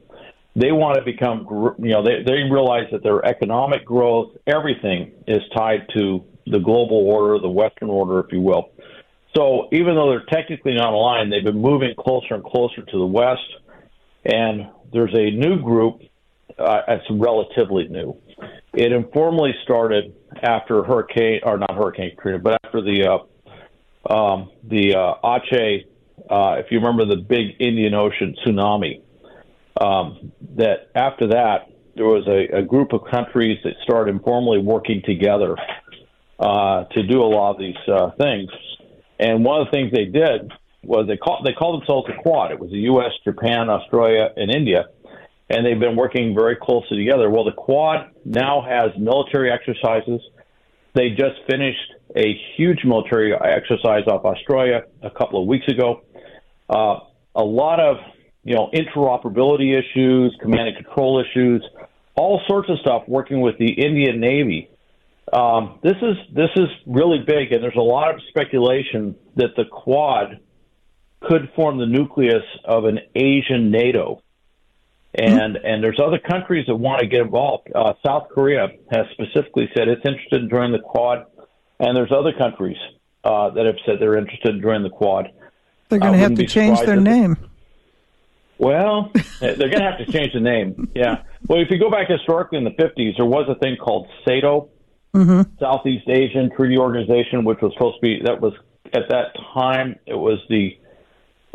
They 0.55 0.71
want 0.71 0.97
to 0.97 1.03
become, 1.03 1.47
you 1.79 1.91
know, 1.91 2.03
they, 2.03 2.23
they 2.25 2.43
realize 2.51 2.87
that 2.91 3.03
their 3.03 3.23
economic 3.25 3.85
growth, 3.85 4.35
everything 4.45 5.13
is 5.27 5.41
tied 5.55 5.87
to 5.95 6.25
the 6.45 6.59
global 6.59 6.97
order, 6.97 7.39
the 7.39 7.49
Western 7.49 7.89
order, 7.89 8.19
if 8.19 8.31
you 8.31 8.41
will. 8.41 8.71
So 9.35 9.69
even 9.71 9.95
though 9.95 10.09
they're 10.09 10.25
technically 10.25 10.73
not 10.73 10.91
aligned, 10.93 11.31
they've 11.31 11.43
been 11.43 11.61
moving 11.61 11.93
closer 11.97 12.35
and 12.35 12.43
closer 12.43 12.81
to 12.81 12.97
the 12.97 13.05
West. 13.05 13.41
And 14.25 14.67
there's 14.91 15.13
a 15.13 15.31
new 15.31 15.61
group, 15.61 16.01
uh, 16.59 16.81
it's 16.87 17.05
relatively 17.09 17.87
new. 17.87 18.17
It 18.73 18.91
informally 18.91 19.53
started 19.63 20.13
after 20.43 20.83
Hurricane, 20.83 21.41
or 21.43 21.57
not 21.57 21.75
Hurricane 21.75 22.11
Katrina, 22.15 22.39
but 22.39 22.59
after 22.65 22.81
the 22.81 23.07
uh, 23.07 24.13
um, 24.13 24.51
the 24.63 24.95
uh, 24.95 25.13
Aceh, 25.23 25.85
uh, 26.29 26.55
if 26.59 26.71
you 26.71 26.79
remember 26.79 27.05
the 27.05 27.21
big 27.21 27.55
Indian 27.59 27.93
Ocean 27.93 28.35
tsunami, 28.43 29.01
um, 29.81 30.31
that 30.57 30.89
after 30.95 31.27
that, 31.27 31.67
there 31.95 32.05
was 32.05 32.27
a, 32.27 32.59
a 32.59 32.61
group 32.61 32.93
of 32.93 33.01
countries 33.09 33.57
that 33.63 33.73
started 33.83 34.13
informally 34.13 34.59
working 34.59 35.01
together 35.05 35.55
uh, 36.39 36.85
to 36.85 37.03
do 37.03 37.21
a 37.21 37.25
lot 37.25 37.51
of 37.51 37.59
these 37.59 37.75
uh, 37.87 38.11
things. 38.11 38.49
And 39.19 39.43
one 39.43 39.61
of 39.61 39.67
the 39.67 39.71
things 39.71 39.91
they 39.91 40.05
did 40.05 40.51
was 40.83 41.07
they 41.07 41.17
called 41.17 41.45
they 41.45 41.53
called 41.53 41.81
themselves 41.81 42.07
the 42.07 42.21
Quad. 42.21 42.51
It 42.51 42.59
was 42.59 42.71
the 42.71 42.79
U.S., 42.93 43.11
Japan, 43.23 43.69
Australia, 43.69 44.29
and 44.35 44.53
India, 44.53 44.85
and 45.49 45.65
they've 45.65 45.79
been 45.79 45.95
working 45.95 46.33
very 46.33 46.55
closely 46.55 46.97
together. 46.97 47.29
Well, 47.29 47.43
the 47.43 47.51
Quad 47.51 48.11
now 48.25 48.61
has 48.67 48.91
military 48.97 49.51
exercises. 49.51 50.21
They 50.93 51.09
just 51.09 51.37
finished 51.49 51.93
a 52.15 52.35
huge 52.57 52.79
military 52.83 53.33
exercise 53.33 54.03
off 54.07 54.25
Australia 54.25 54.83
a 55.01 55.09
couple 55.11 55.41
of 55.41 55.47
weeks 55.47 55.67
ago. 55.67 56.01
Uh, 56.69 56.99
a 57.35 57.43
lot 57.43 57.79
of 57.79 57.97
you 58.43 58.55
know 58.55 58.69
interoperability 58.73 59.77
issues, 59.77 60.35
command 60.41 60.69
and 60.69 60.85
control 60.85 61.23
issues, 61.23 61.63
all 62.15 62.41
sorts 62.47 62.69
of 62.69 62.79
stuff. 62.79 63.03
Working 63.07 63.41
with 63.41 63.57
the 63.57 63.71
Indian 63.71 64.19
Navy. 64.19 64.69
Um, 65.31 65.79
this 65.81 65.95
is 66.01 66.17
this 66.33 66.49
is 66.55 66.67
really 66.85 67.19
big, 67.25 67.51
and 67.51 67.63
there's 67.63 67.75
a 67.75 67.79
lot 67.79 68.13
of 68.13 68.21
speculation 68.29 69.15
that 69.35 69.55
the 69.55 69.65
Quad 69.65 70.39
could 71.21 71.51
form 71.55 71.77
the 71.77 71.85
nucleus 71.85 72.43
of 72.65 72.85
an 72.85 72.99
Asian 73.15 73.71
NATO. 73.71 74.21
And 75.13 75.55
mm-hmm. 75.55 75.65
and 75.65 75.83
there's 75.83 75.99
other 76.03 76.19
countries 76.19 76.65
that 76.67 76.75
want 76.75 77.01
to 77.01 77.07
get 77.07 77.21
involved. 77.21 77.69
Uh, 77.73 77.93
South 78.05 78.29
Korea 78.33 78.69
has 78.91 79.05
specifically 79.11 79.69
said 79.75 79.87
it's 79.87 80.05
interested 80.05 80.41
in 80.41 80.49
joining 80.49 80.71
the 80.71 80.79
Quad. 80.79 81.25
And 81.81 81.97
there's 81.97 82.11
other 82.11 82.31
countries 82.31 82.77
uh, 83.23 83.49
that 83.49 83.65
have 83.65 83.75
said 83.85 83.95
they're 83.99 84.17
interested 84.17 84.55
in 84.55 84.61
joining 84.61 84.83
the 84.83 84.91
Quad. 84.91 85.31
They're 85.89 85.99
going 85.99 86.13
to 86.13 86.19
have 86.19 86.35
to 86.35 86.45
change 86.45 86.79
their 86.81 86.95
name. 86.95 87.35
Well, 88.61 89.11
they're 89.39 89.55
going 89.57 89.71
to 89.71 89.91
have 89.91 89.97
to 89.97 90.11
change 90.11 90.33
the 90.33 90.39
name. 90.39 90.91
Yeah. 90.93 91.23
Well, 91.47 91.59
if 91.59 91.69
you 91.71 91.79
go 91.79 91.89
back 91.89 92.07
historically 92.07 92.59
in 92.59 92.63
the 92.63 92.69
50s, 92.69 93.17
there 93.17 93.25
was 93.25 93.49
a 93.49 93.55
thing 93.55 93.75
called 93.75 94.07
SEATO, 94.23 94.69
mm-hmm. 95.15 95.41
Southeast 95.59 96.07
Asian 96.07 96.51
Treaty 96.55 96.77
Organization, 96.77 97.43
which 97.43 97.57
was 97.59 97.73
supposed 97.73 97.95
to 97.97 98.01
be 98.01 98.21
that 98.23 98.39
was 98.39 98.53
at 98.93 99.09
that 99.09 99.33
time 99.55 99.95
it 100.05 100.13
was 100.13 100.37
the 100.47 100.77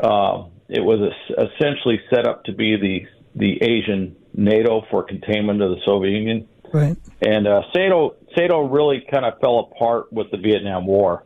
uh, 0.02 0.48
it 0.68 0.80
was 0.80 1.12
essentially 1.30 2.00
set 2.12 2.26
up 2.26 2.42
to 2.44 2.52
be 2.52 2.76
the 2.76 3.06
the 3.36 3.62
Asian 3.62 4.16
NATO 4.34 4.84
for 4.90 5.04
containment 5.04 5.62
of 5.62 5.70
the 5.70 5.80
Soviet 5.86 6.10
Union. 6.10 6.48
Right. 6.72 6.96
And 7.22 7.46
uh, 7.46 7.62
SEATO 7.72 8.16
SEATO 8.36 8.62
really 8.62 9.06
kind 9.08 9.24
of 9.24 9.38
fell 9.40 9.60
apart 9.60 10.12
with 10.12 10.32
the 10.32 10.38
Vietnam 10.38 10.86
War 10.86 11.24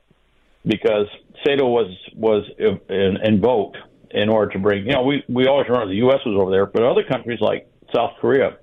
because 0.66 1.06
SEATO 1.42 1.66
was 1.66 1.96
was 2.14 2.44
in, 2.58 3.16
invoked 3.24 3.78
in 4.10 4.28
order 4.28 4.52
to 4.52 4.58
bring. 4.58 4.86
You 4.86 4.92
know, 4.92 5.02
we 5.02 5.24
we 5.28 5.46
always 5.46 5.68
remember 5.68 5.88
the 5.88 5.96
U.S. 6.06 6.20
was 6.26 6.36
over 6.40 6.50
there, 6.50 6.66
but 6.66 6.82
other 6.82 7.04
countries 7.04 7.40
like 7.40 7.68
South 7.94 8.12
Korea 8.20 8.56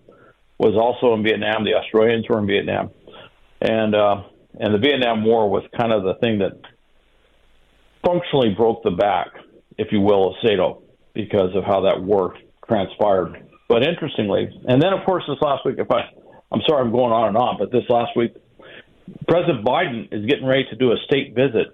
was 0.57 0.75
also 0.75 1.13
in 1.13 1.23
Vietnam. 1.23 1.63
The 1.63 1.75
Australians 1.75 2.25
were 2.29 2.39
in 2.39 2.47
Vietnam, 2.47 2.91
and 3.61 3.95
uh, 3.95 4.23
and 4.59 4.73
the 4.73 4.79
Vietnam 4.79 5.23
War 5.23 5.49
was 5.49 5.63
kind 5.77 5.91
of 5.91 6.03
the 6.03 6.15
thing 6.15 6.39
that 6.39 6.59
functionally 8.05 8.53
broke 8.55 8.83
the 8.83 8.91
back, 8.91 9.27
if 9.77 9.91
you 9.91 10.01
will, 10.01 10.29
of 10.29 10.35
SEATO 10.43 10.81
because 11.13 11.55
of 11.55 11.63
how 11.63 11.81
that 11.81 12.01
war 12.01 12.35
transpired. 12.67 13.43
But 13.67 13.83
interestingly, 13.83 14.49
and 14.67 14.81
then 14.81 14.93
of 14.93 15.05
course 15.05 15.23
this 15.27 15.37
last 15.41 15.65
week, 15.65 15.75
if 15.77 15.91
I 15.91 16.09
I'm 16.51 16.61
sorry 16.67 16.81
I'm 16.81 16.91
going 16.91 17.11
on 17.11 17.29
and 17.29 17.37
on, 17.37 17.57
but 17.57 17.71
this 17.71 17.83
last 17.89 18.15
week, 18.15 18.35
President 19.27 19.65
Biden 19.65 20.07
is 20.11 20.25
getting 20.25 20.45
ready 20.45 20.65
to 20.69 20.75
do 20.75 20.91
a 20.91 20.97
state 21.05 21.35
visit 21.35 21.67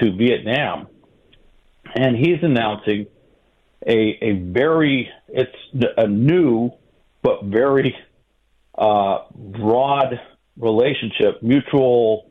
to 0.00 0.16
Vietnam, 0.16 0.88
and 1.94 2.16
he's 2.16 2.42
announcing 2.42 3.06
a 3.86 4.18
a 4.22 4.32
very 4.32 5.10
it's 5.28 5.56
a 5.96 6.06
new 6.06 6.70
but 7.22 7.44
very 7.44 7.96
uh, 8.76 9.18
broad 9.32 10.20
relationship, 10.56 11.42
mutual. 11.42 12.30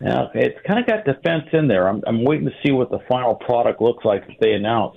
Now, 0.00 0.30
it's 0.34 0.58
kind 0.66 0.78
of 0.78 0.86
got 0.86 1.04
defense 1.04 1.44
in 1.52 1.68
there. 1.68 1.88
I'm, 1.88 2.02
I'm 2.06 2.24
waiting 2.24 2.46
to 2.46 2.52
see 2.64 2.72
what 2.72 2.90
the 2.90 3.00
final 3.08 3.34
product 3.34 3.80
looks 3.80 4.04
like 4.04 4.26
that 4.26 4.36
they 4.40 4.52
announce. 4.52 4.96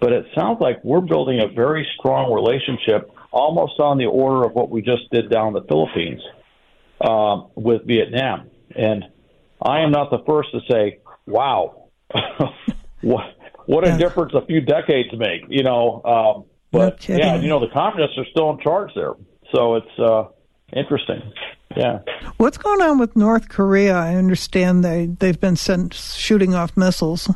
But 0.00 0.12
it 0.12 0.26
sounds 0.34 0.58
like 0.60 0.84
we're 0.84 1.00
building 1.00 1.40
a 1.40 1.48
very 1.48 1.86
strong 1.98 2.32
relationship 2.32 3.10
almost 3.32 3.80
on 3.80 3.98
the 3.98 4.06
order 4.06 4.44
of 4.44 4.52
what 4.52 4.70
we 4.70 4.82
just 4.82 5.10
did 5.10 5.30
down 5.30 5.48
in 5.48 5.54
the 5.54 5.62
Philippines 5.62 6.20
uh, 7.00 7.42
with 7.54 7.86
Vietnam. 7.86 8.50
And 8.74 9.04
I 9.60 9.80
am 9.80 9.90
not 9.90 10.10
the 10.10 10.22
first 10.26 10.50
to 10.52 10.60
say, 10.70 11.00
"Wow, 11.26 11.88
what 13.00 13.35
what 13.66 13.86
a 13.86 13.96
difference 13.96 14.32
a 14.34 14.44
few 14.46 14.60
decades 14.60 15.10
make," 15.16 15.42
you 15.48 15.62
know. 15.62 16.02
Um, 16.04 16.44
but 16.72 17.08
no 17.08 17.16
yeah, 17.16 17.36
you 17.36 17.48
know, 17.48 17.60
the 17.60 17.72
communists 17.72 18.18
are 18.18 18.26
still 18.30 18.50
in 18.50 18.58
charge 18.60 18.90
there, 18.94 19.14
so 19.54 19.76
it's 19.76 19.98
uh, 19.98 20.24
interesting. 20.74 21.22
Yeah. 21.76 22.00
What's 22.38 22.58
going 22.58 22.80
on 22.80 22.98
with 22.98 23.16
North 23.16 23.48
Korea? 23.48 23.94
I 23.94 24.14
understand 24.14 24.84
they 24.84 25.06
they've 25.06 25.40
been 25.40 25.56
sent 25.56 25.94
shooting 25.94 26.54
off 26.54 26.76
missiles. 26.76 27.28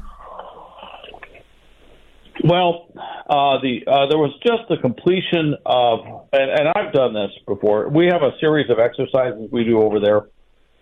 Well, 2.43 2.87
uh, 2.95 3.61
the 3.61 3.81
uh, 3.87 4.07
there 4.09 4.19
was 4.19 4.33
just 4.43 4.69
the 4.69 4.79
completion 4.79 5.57
of, 5.67 6.01
and, 6.33 6.51
and 6.51 6.69
I've 6.75 6.93
done 6.93 7.13
this 7.13 7.31
before. 7.47 7.89
We 7.89 8.07
have 8.07 8.23
a 8.23 8.33
series 8.41 8.71
of 8.71 8.79
exercises 8.79 9.49
we 9.53 9.65
do 9.65 9.83
over 9.83 10.01
there. 10.01 10.29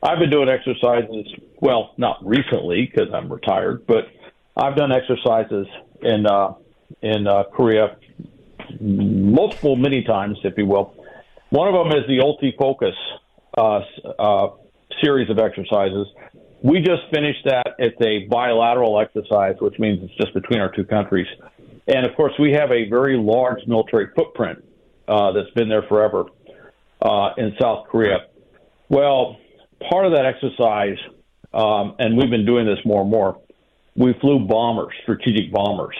I've 0.00 0.20
been 0.20 0.30
doing 0.30 0.48
exercises, 0.48 1.26
well, 1.60 1.94
not 1.96 2.24
recently 2.24 2.86
because 2.86 3.12
I'm 3.12 3.32
retired, 3.32 3.86
but 3.86 4.06
I've 4.58 4.76
done 4.76 4.90
exercises 4.92 5.66
in 6.02 6.26
uh, 6.26 6.54
in 7.00 7.26
uh, 7.26 7.44
Korea 7.54 7.96
multiple, 8.80 9.76
many 9.76 10.02
times, 10.02 10.38
if 10.44 10.54
you 10.56 10.66
will. 10.66 10.94
One 11.50 11.68
of 11.68 11.74
them 11.74 11.98
is 11.98 12.06
the 12.06 12.18
Ulchi 12.18 12.56
Focus 12.58 12.94
uh, 13.56 13.80
uh, 14.18 14.48
series 15.02 15.30
of 15.30 15.38
exercises. 15.38 16.06
We 16.62 16.80
just 16.80 17.02
finished 17.12 17.44
that. 17.44 17.76
It's 17.78 17.96
a 18.04 18.26
bilateral 18.28 19.00
exercise, 19.00 19.54
which 19.60 19.78
means 19.78 20.02
it's 20.02 20.14
just 20.16 20.34
between 20.34 20.60
our 20.60 20.70
two 20.74 20.84
countries. 20.84 21.26
And 21.86 22.04
of 22.04 22.14
course, 22.16 22.32
we 22.38 22.52
have 22.52 22.70
a 22.70 22.88
very 22.88 23.16
large 23.16 23.60
military 23.66 24.08
footprint 24.14 24.64
uh, 25.06 25.32
that's 25.32 25.50
been 25.54 25.68
there 25.68 25.84
forever 25.88 26.26
uh, 27.00 27.30
in 27.38 27.54
South 27.60 27.86
Korea. 27.88 28.26
Well, 28.88 29.38
part 29.88 30.04
of 30.04 30.12
that 30.12 30.26
exercise, 30.26 30.98
um, 31.54 31.94
and 31.98 32.18
we've 32.18 32.30
been 32.30 32.44
doing 32.44 32.66
this 32.66 32.78
more 32.84 33.02
and 33.02 33.10
more, 33.10 33.40
we 33.98 34.14
flew 34.20 34.46
bombers, 34.46 34.94
strategic 35.02 35.52
bombers, 35.52 35.96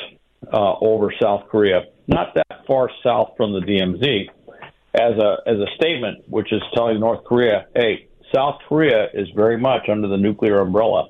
uh, 0.53 0.75
over 0.81 1.13
South 1.21 1.49
Korea, 1.51 1.83
not 2.07 2.35
that 2.35 2.65
far 2.67 2.89
south 3.03 3.33
from 3.37 3.53
the 3.53 3.61
DMZ, 3.61 4.29
as 4.95 5.19
a 5.19 5.37
as 5.47 5.57
a 5.59 5.67
statement, 5.75 6.25
which 6.29 6.53
is 6.53 6.63
telling 6.75 7.01
North 7.01 7.25
Korea, 7.25 7.67
hey, 7.75 8.09
South 8.35 8.61
Korea 8.69 9.09
is 9.13 9.29
very 9.35 9.59
much 9.59 9.89
under 9.91 10.09
the 10.09 10.17
nuclear 10.17 10.61
umbrella 10.61 11.09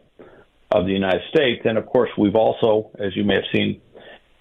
of 0.71 0.87
the 0.87 0.92
United 0.92 1.23
States. 1.30 1.62
And 1.64 1.76
of 1.78 1.87
course, 1.87 2.11
we've 2.16 2.35
also, 2.35 2.90
as 2.99 3.14
you 3.16 3.25
may 3.25 3.35
have 3.35 3.45
seen 3.52 3.80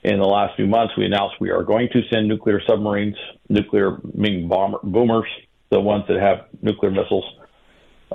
in 0.03 0.19
the 0.19 0.25
last 0.25 0.55
few 0.55 0.67
months, 0.67 0.93
we 0.97 1.05
announced 1.05 1.35
we 1.39 1.51
are 1.51 1.63
going 1.63 1.89
to 1.93 2.01
send 2.11 2.27
nuclear 2.27 2.61
submarines, 2.67 3.15
nuclear 3.49 3.97
meaning 4.13 4.47
bomber, 4.47 4.79
boomers, 4.83 5.27
the 5.69 5.79
ones 5.79 6.05
that 6.07 6.19
have 6.19 6.45
nuclear 6.61 6.91
missiles, 6.91 7.25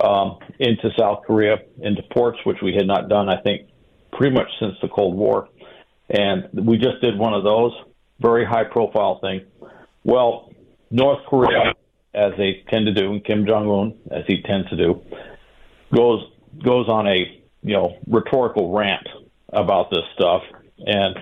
um, 0.03 0.39
into 0.59 0.89
South 0.97 1.23
Korea, 1.25 1.57
into 1.81 2.01
ports, 2.13 2.39
which 2.45 2.57
we 2.63 2.73
had 2.73 2.87
not 2.87 3.09
done, 3.09 3.29
I 3.29 3.41
think, 3.41 3.69
pretty 4.17 4.35
much 4.35 4.47
since 4.59 4.75
the 4.81 4.87
Cold 4.87 5.15
War. 5.15 5.49
And 6.09 6.49
we 6.53 6.77
just 6.77 7.01
did 7.01 7.17
one 7.17 7.33
of 7.33 7.43
those, 7.43 7.71
very 8.19 8.45
high 8.45 8.65
profile 8.65 9.19
thing. 9.19 9.45
Well, 10.03 10.51
North 10.91 11.25
Korea, 11.27 11.73
as 12.13 12.33
they 12.37 12.63
tend 12.69 12.85
to 12.87 12.93
do, 12.93 13.11
and 13.11 13.25
Kim 13.25 13.45
Jong 13.47 13.69
Un, 13.69 13.95
as 14.11 14.23
he 14.27 14.41
tends 14.41 14.69
to 14.69 14.77
do, 14.77 15.01
goes 15.95 16.23
goes 16.63 16.87
on 16.87 17.07
a 17.07 17.41
you 17.63 17.73
know 17.73 17.97
rhetorical 18.07 18.71
rant 18.75 19.07
about 19.51 19.89
this 19.89 20.03
stuff, 20.13 20.43
and 20.85 21.17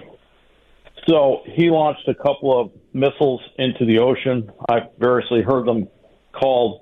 so 1.07 1.41
he 1.45 1.69
launched 1.69 2.07
a 2.07 2.15
couple 2.15 2.59
of 2.59 2.71
missiles 2.93 3.41
into 3.57 3.85
the 3.85 3.99
ocean. 3.99 4.51
I've 4.69 4.89
variously 4.99 5.41
heard 5.41 5.65
them 5.65 5.87
called 6.33 6.80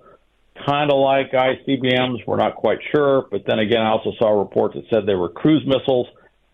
kind 0.66 0.92
of 0.92 1.00
like 1.00 1.32
ICBMs. 1.32 2.26
We're 2.26 2.38
not 2.38 2.56
quite 2.56 2.80
sure, 2.94 3.28
but 3.32 3.44
then 3.48 3.60
again, 3.60 3.82
I 3.82 3.90
also 3.90 4.12
saw 4.20 4.40
reports 4.40 4.76
that 4.76 4.84
said 4.90 5.06
they 5.06 5.16
were 5.16 5.30
cruise 5.30 5.64
missiles. 5.66 6.08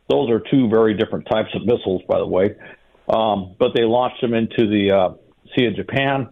Those 0.09 0.29
are 0.29 0.39
two 0.51 0.69
very 0.69 0.95
different 0.95 1.27
types 1.27 1.50
of 1.55 1.65
missiles, 1.65 2.01
by 2.07 2.19
the 2.19 2.27
way. 2.27 2.55
Um, 3.07 3.55
but 3.59 3.71
they 3.75 3.83
launched 3.83 4.21
them 4.21 4.33
into 4.33 4.67
the 4.67 4.91
uh, 4.91 5.13
Sea 5.55 5.67
of 5.67 5.75
Japan 5.75 6.29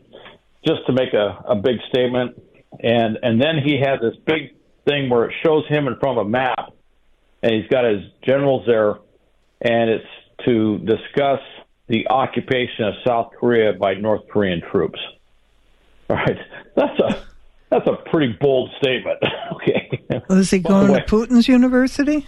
just 0.65 0.86
to 0.88 0.94
make 0.94 1.13
a, 1.13 1.44
a 1.48 1.56
big 1.56 1.77
statement. 1.89 2.42
And 2.80 3.20
and 3.22 3.42
then 3.42 3.60
he 3.63 3.80
had 3.80 4.00
this 4.01 4.15
big 4.25 4.56
thing 4.88 5.10
where 5.10 5.25
it 5.25 5.34
shows 5.44 5.68
him 5.68 5.88
in 5.88 5.98
front 6.00 6.20
of 6.20 6.25
a 6.25 6.30
map, 6.30 6.74
and 7.42 7.53
he's 7.53 7.68
got 7.70 7.86
his 7.86 8.01
generals 8.25 8.65
there, 8.65 8.96
and 9.62 9.89
it's 9.89 10.06
to 10.46 10.80
discuss 10.80 11.39
the 11.88 12.08
occupation 12.10 12.86
of 12.86 12.94
South 13.06 13.32
Korea 13.39 13.74
by 13.74 13.94
North 13.94 14.27
Korean 14.32 14.62
troops. 14.72 15.00
All 16.10 16.15
right, 16.15 16.38
that's 16.75 17.00
a 17.00 17.24
that's 17.74 17.88
a 17.88 18.10
pretty 18.10 18.38
bold 18.39 18.70
statement. 18.77 19.20
okay. 19.53 20.22
Was 20.30 20.51
he 20.51 20.60
going 20.60 20.92
way, 20.92 21.00
to 21.00 21.06
Putin's 21.06 21.48
university? 21.48 22.27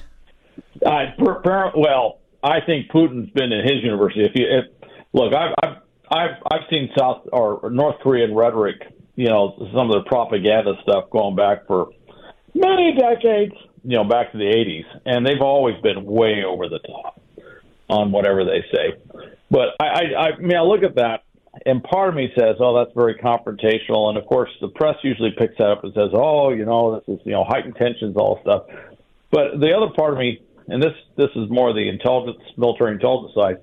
I 0.85 1.13
well, 1.19 2.19
I 2.43 2.61
think 2.65 2.89
Putin's 2.91 3.29
been 3.31 3.51
in 3.51 3.63
his 3.63 3.83
university. 3.83 4.25
If 4.25 4.31
you 4.35 4.45
if, 4.49 4.91
look, 5.13 5.33
I've, 5.33 5.53
I've 5.61 5.77
I've 6.11 6.37
I've 6.51 6.69
seen 6.69 6.89
South 6.97 7.27
or 7.31 7.69
North 7.69 7.97
Korean 8.01 8.33
rhetoric. 8.33 8.81
You 9.15 9.29
know, 9.29 9.55
some 9.73 9.89
of 9.91 10.03
the 10.03 10.03
propaganda 10.07 10.73
stuff 10.81 11.09
going 11.09 11.35
back 11.35 11.67
for 11.67 11.89
many 12.53 12.97
decades. 12.97 13.53
You 13.83 13.97
know, 13.97 14.03
back 14.03 14.31
to 14.31 14.37
the 14.37 14.45
'80s, 14.45 14.85
and 15.05 15.25
they've 15.25 15.41
always 15.41 15.79
been 15.81 16.05
way 16.05 16.43
over 16.43 16.67
the 16.67 16.79
top 16.79 17.21
on 17.87 18.11
whatever 18.11 18.43
they 18.43 18.63
say. 18.73 18.95
But 19.51 19.69
I, 19.79 19.85
I, 19.85 20.19
I 20.21 20.37
mean, 20.39 20.57
I 20.57 20.61
look 20.61 20.81
at 20.81 20.95
that, 20.95 21.24
and 21.65 21.83
part 21.83 22.09
of 22.09 22.15
me 22.15 22.31
says, 22.37 22.57
"Oh, 22.59 22.77
that's 22.77 22.93
very 22.95 23.15
confrontational." 23.15 24.09
And 24.09 24.17
of 24.17 24.25
course, 24.25 24.49
the 24.61 24.67
press 24.69 24.95
usually 25.03 25.31
picks 25.31 25.57
that 25.57 25.69
up 25.69 25.83
and 25.83 25.93
says, 25.93 26.09
"Oh, 26.13 26.49
you 26.49 26.65
know, 26.65 26.95
this 26.95 27.19
is 27.19 27.25
you 27.25 27.31
know 27.31 27.43
heightened 27.43 27.75
tensions, 27.75 28.15
all 28.17 28.39
stuff." 28.41 28.63
But 29.31 29.59
the 29.59 29.73
other 29.75 29.91
part 29.95 30.13
of 30.13 30.19
me, 30.19 30.41
and 30.67 30.81
this 30.81 30.93
this 31.15 31.29
is 31.35 31.49
more 31.49 31.73
the 31.73 31.87
intelligence, 31.87 32.43
military 32.57 32.93
intelligence 32.93 33.33
side. 33.35 33.57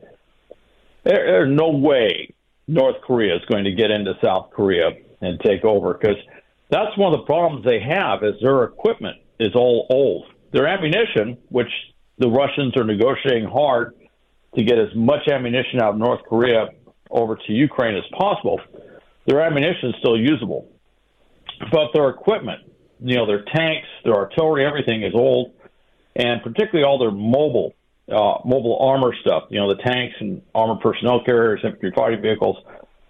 There, 1.05 1.27
there's 1.27 1.57
no 1.57 1.71
way 1.71 2.35
North 2.69 2.97
Korea 3.03 3.37
is 3.37 3.43
going 3.47 3.65
to 3.65 3.73
get 3.73 3.91
into 3.91 4.15
South 4.25 4.51
Korea 4.51 4.91
and 5.21 5.39
take 5.41 5.65
over 5.65 5.95
because 5.95 6.17
that's 6.71 6.97
one 6.97 7.13
of 7.13 7.21
the 7.21 7.27
problems 7.27 7.65
they 7.65 7.81
have 7.81 8.23
is 8.23 8.35
their 8.41 8.65
equipment 8.65 9.19
is 9.39 9.55
all 9.55 9.87
old. 9.91 10.27
Their 10.53 10.67
ammunition, 10.67 11.39
which 11.49 11.71
the 12.19 12.29
Russians 12.29 12.77
are 12.77 12.85
negotiating 12.85 13.49
hard 13.49 13.95
to 14.57 14.65
get 14.65 14.79
as 14.79 14.95
much 14.95 15.29
ammunition 15.29 15.81
out 15.81 15.95
of 15.95 15.99
North 15.99 16.23
Korea 16.29 16.69
over 17.13 17.37
to 17.37 17.53
Ukraine 17.53 17.97
as 17.97 18.05
possible, 18.19 18.61
their 19.27 19.41
ammunition 19.41 19.91
is 19.91 19.95
still 20.01 20.19
usable. 20.19 20.69
But 21.71 21.93
their 21.93 22.09
equipment, 22.09 22.61
you 23.01 23.17
know, 23.17 23.27
their 23.27 23.45
tanks, 23.55 23.87
their 24.05 24.15
artillery, 24.15 24.67
everything 24.67 25.03
is 25.03 25.15
old, 25.15 25.53
and 26.17 26.43
particularly 26.43 26.85
all 26.85 26.99
their 26.99 27.11
mobile 27.11 27.75
uh, 28.09 28.39
mobile 28.45 28.79
armor 28.81 29.15
stuff, 29.21 29.45
you 29.49 29.61
know, 29.61 29.69
the 29.69 29.81
tanks 29.81 30.17
and 30.21 30.43
armored 30.55 30.81
personnel 30.81 31.23
carriers, 31.25 31.61
infantry 31.63 31.93
fighting 31.95 32.21
vehicles, 32.21 32.57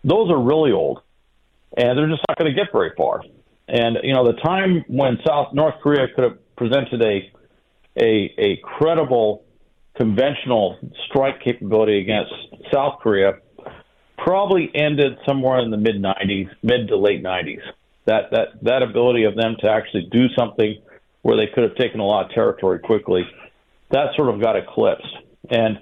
those 0.04 0.30
are 0.30 0.40
really 0.40 0.70
old, 0.70 1.00
and 1.76 1.98
they're 1.98 2.08
just 2.08 2.22
not 2.28 2.38
going 2.38 2.54
to 2.54 2.54
get 2.54 2.70
very 2.72 2.92
far. 2.96 3.22
And 3.68 3.98
you 4.02 4.12
know, 4.12 4.26
the 4.26 4.38
time 4.40 4.84
when 4.88 5.18
South 5.26 5.54
North 5.54 5.74
Korea 5.82 6.08
could 6.14 6.24
have 6.24 6.56
presented 6.56 7.02
a 7.02 7.32
a, 7.96 8.34
a 8.38 8.60
credible 8.62 9.44
conventional 9.96 10.78
strike 11.06 11.40
capability 11.42 11.98
against 12.00 12.32
South 12.72 13.00
Korea 13.00 13.38
probably 14.24 14.70
ended 14.74 15.18
somewhere 15.26 15.60
in 15.60 15.70
the 15.70 15.76
mid 15.76 15.96
90s, 15.96 16.48
mid 16.62 16.88
to 16.88 16.96
late 16.96 17.22
90s. 17.22 17.62
That 18.06 18.30
that 18.32 18.48
that 18.62 18.82
ability 18.82 19.24
of 19.24 19.36
them 19.36 19.56
to 19.60 19.68
actually 19.68 20.08
do 20.10 20.26
something 20.36 20.80
where 21.22 21.36
they 21.36 21.46
could 21.46 21.62
have 21.62 21.76
taken 21.76 22.00
a 22.00 22.04
lot 22.04 22.26
of 22.26 22.32
territory 22.32 22.80
quickly, 22.80 23.22
that 23.90 24.14
sort 24.16 24.28
of 24.34 24.40
got 24.40 24.56
eclipsed. 24.56 25.16
And 25.50 25.78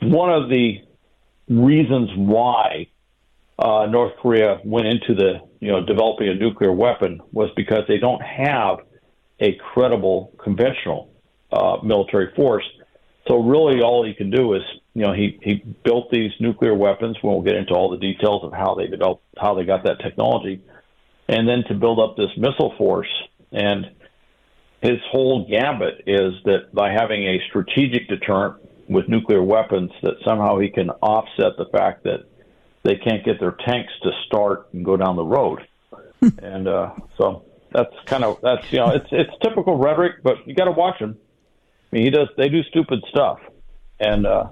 one 0.00 0.30
of 0.30 0.48
the 0.48 0.78
reasons 1.48 2.10
why 2.16 2.86
uh, 3.58 3.86
North 3.86 4.12
Korea 4.22 4.60
went 4.64 4.86
into 4.86 5.14
the 5.14 5.40
you 5.60 5.72
know 5.72 5.84
developing 5.84 6.28
a 6.28 6.34
nuclear 6.34 6.72
weapon 6.72 7.20
was 7.32 7.50
because 7.56 7.84
they 7.88 7.98
don't 7.98 8.22
have 8.22 8.78
a 9.40 9.58
credible 9.72 10.32
conventional 10.42 11.10
uh, 11.52 11.78
military 11.82 12.32
force 12.36 12.64
so 13.28 13.42
really, 13.42 13.80
all 13.80 14.04
he 14.04 14.14
can 14.14 14.30
do 14.30 14.54
is, 14.54 14.62
you 14.94 15.02
know, 15.02 15.12
he 15.12 15.38
he 15.42 15.54
built 15.84 16.10
these 16.10 16.30
nuclear 16.40 16.74
weapons. 16.74 17.16
We 17.22 17.28
won't 17.28 17.46
get 17.46 17.56
into 17.56 17.74
all 17.74 17.90
the 17.90 17.98
details 17.98 18.44
of 18.44 18.52
how 18.52 18.74
they 18.74 18.86
developed, 18.86 19.24
how 19.36 19.54
they 19.54 19.64
got 19.64 19.84
that 19.84 19.98
technology, 20.00 20.62
and 21.28 21.48
then 21.48 21.64
to 21.68 21.74
build 21.74 21.98
up 21.98 22.16
this 22.16 22.30
missile 22.36 22.74
force. 22.78 23.10
And 23.52 23.86
his 24.80 24.98
whole 25.10 25.48
gambit 25.48 26.04
is 26.06 26.34
that 26.44 26.72
by 26.72 26.92
having 26.92 27.24
a 27.24 27.40
strategic 27.48 28.08
deterrent 28.08 28.56
with 28.88 29.08
nuclear 29.08 29.42
weapons, 29.42 29.90
that 30.02 30.14
somehow 30.24 30.58
he 30.58 30.70
can 30.70 30.90
offset 30.90 31.56
the 31.56 31.66
fact 31.66 32.04
that 32.04 32.24
they 32.82 32.96
can't 32.96 33.24
get 33.24 33.40
their 33.40 33.56
tanks 33.66 33.92
to 34.02 34.10
start 34.26 34.68
and 34.72 34.84
go 34.84 34.96
down 34.96 35.16
the 35.16 35.24
road. 35.24 35.60
and 36.38 36.68
uh, 36.68 36.92
so 37.18 37.44
that's 37.72 37.94
kind 38.06 38.24
of 38.24 38.40
that's 38.42 38.72
you 38.72 38.78
know 38.78 38.90
it's 38.90 39.08
it's 39.10 39.32
typical 39.42 39.76
rhetoric, 39.76 40.22
but 40.22 40.46
you 40.46 40.54
got 40.54 40.66
to 40.66 40.72
watch 40.72 40.98
him 40.98 41.16
I 41.94 41.96
mean, 41.96 42.06
he 42.06 42.10
does. 42.10 42.28
They 42.36 42.48
do 42.48 42.64
stupid 42.64 43.04
stuff. 43.08 43.38
And 44.00 44.26
uh, 44.26 44.48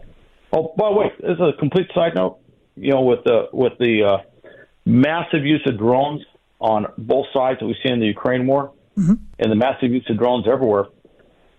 oh, 0.53 0.75
by 0.77 0.91
the 0.91 0.97
way, 0.97 1.13
this 1.21 1.33
is 1.33 1.41
a 1.41 1.59
complete 1.59 1.89
side 1.95 2.15
note. 2.15 2.39
You 2.77 2.93
know, 2.93 3.03
with 3.03 3.25
the 3.25 3.49
with 3.53 3.75
the 3.79 4.03
uh, 4.05 4.49
massive 4.85 5.45
use 5.45 5.63
of 5.67 5.79
drones 5.79 6.23
on 6.59 6.87
both 6.97 7.27
sides 7.35 7.61
that 7.61 7.67
we 7.67 7.77
see 7.83 7.93
in 7.93 8.01
the 8.01 8.07
Ukraine 8.07 8.47
war, 8.47 8.73
mm-hmm. 8.97 9.15
and 9.39 9.53
the 9.53 9.57
massive 9.57 9.91
use 9.91 10.07
of 10.09 10.19
drones 10.19 10.47
everywhere, 10.51 10.87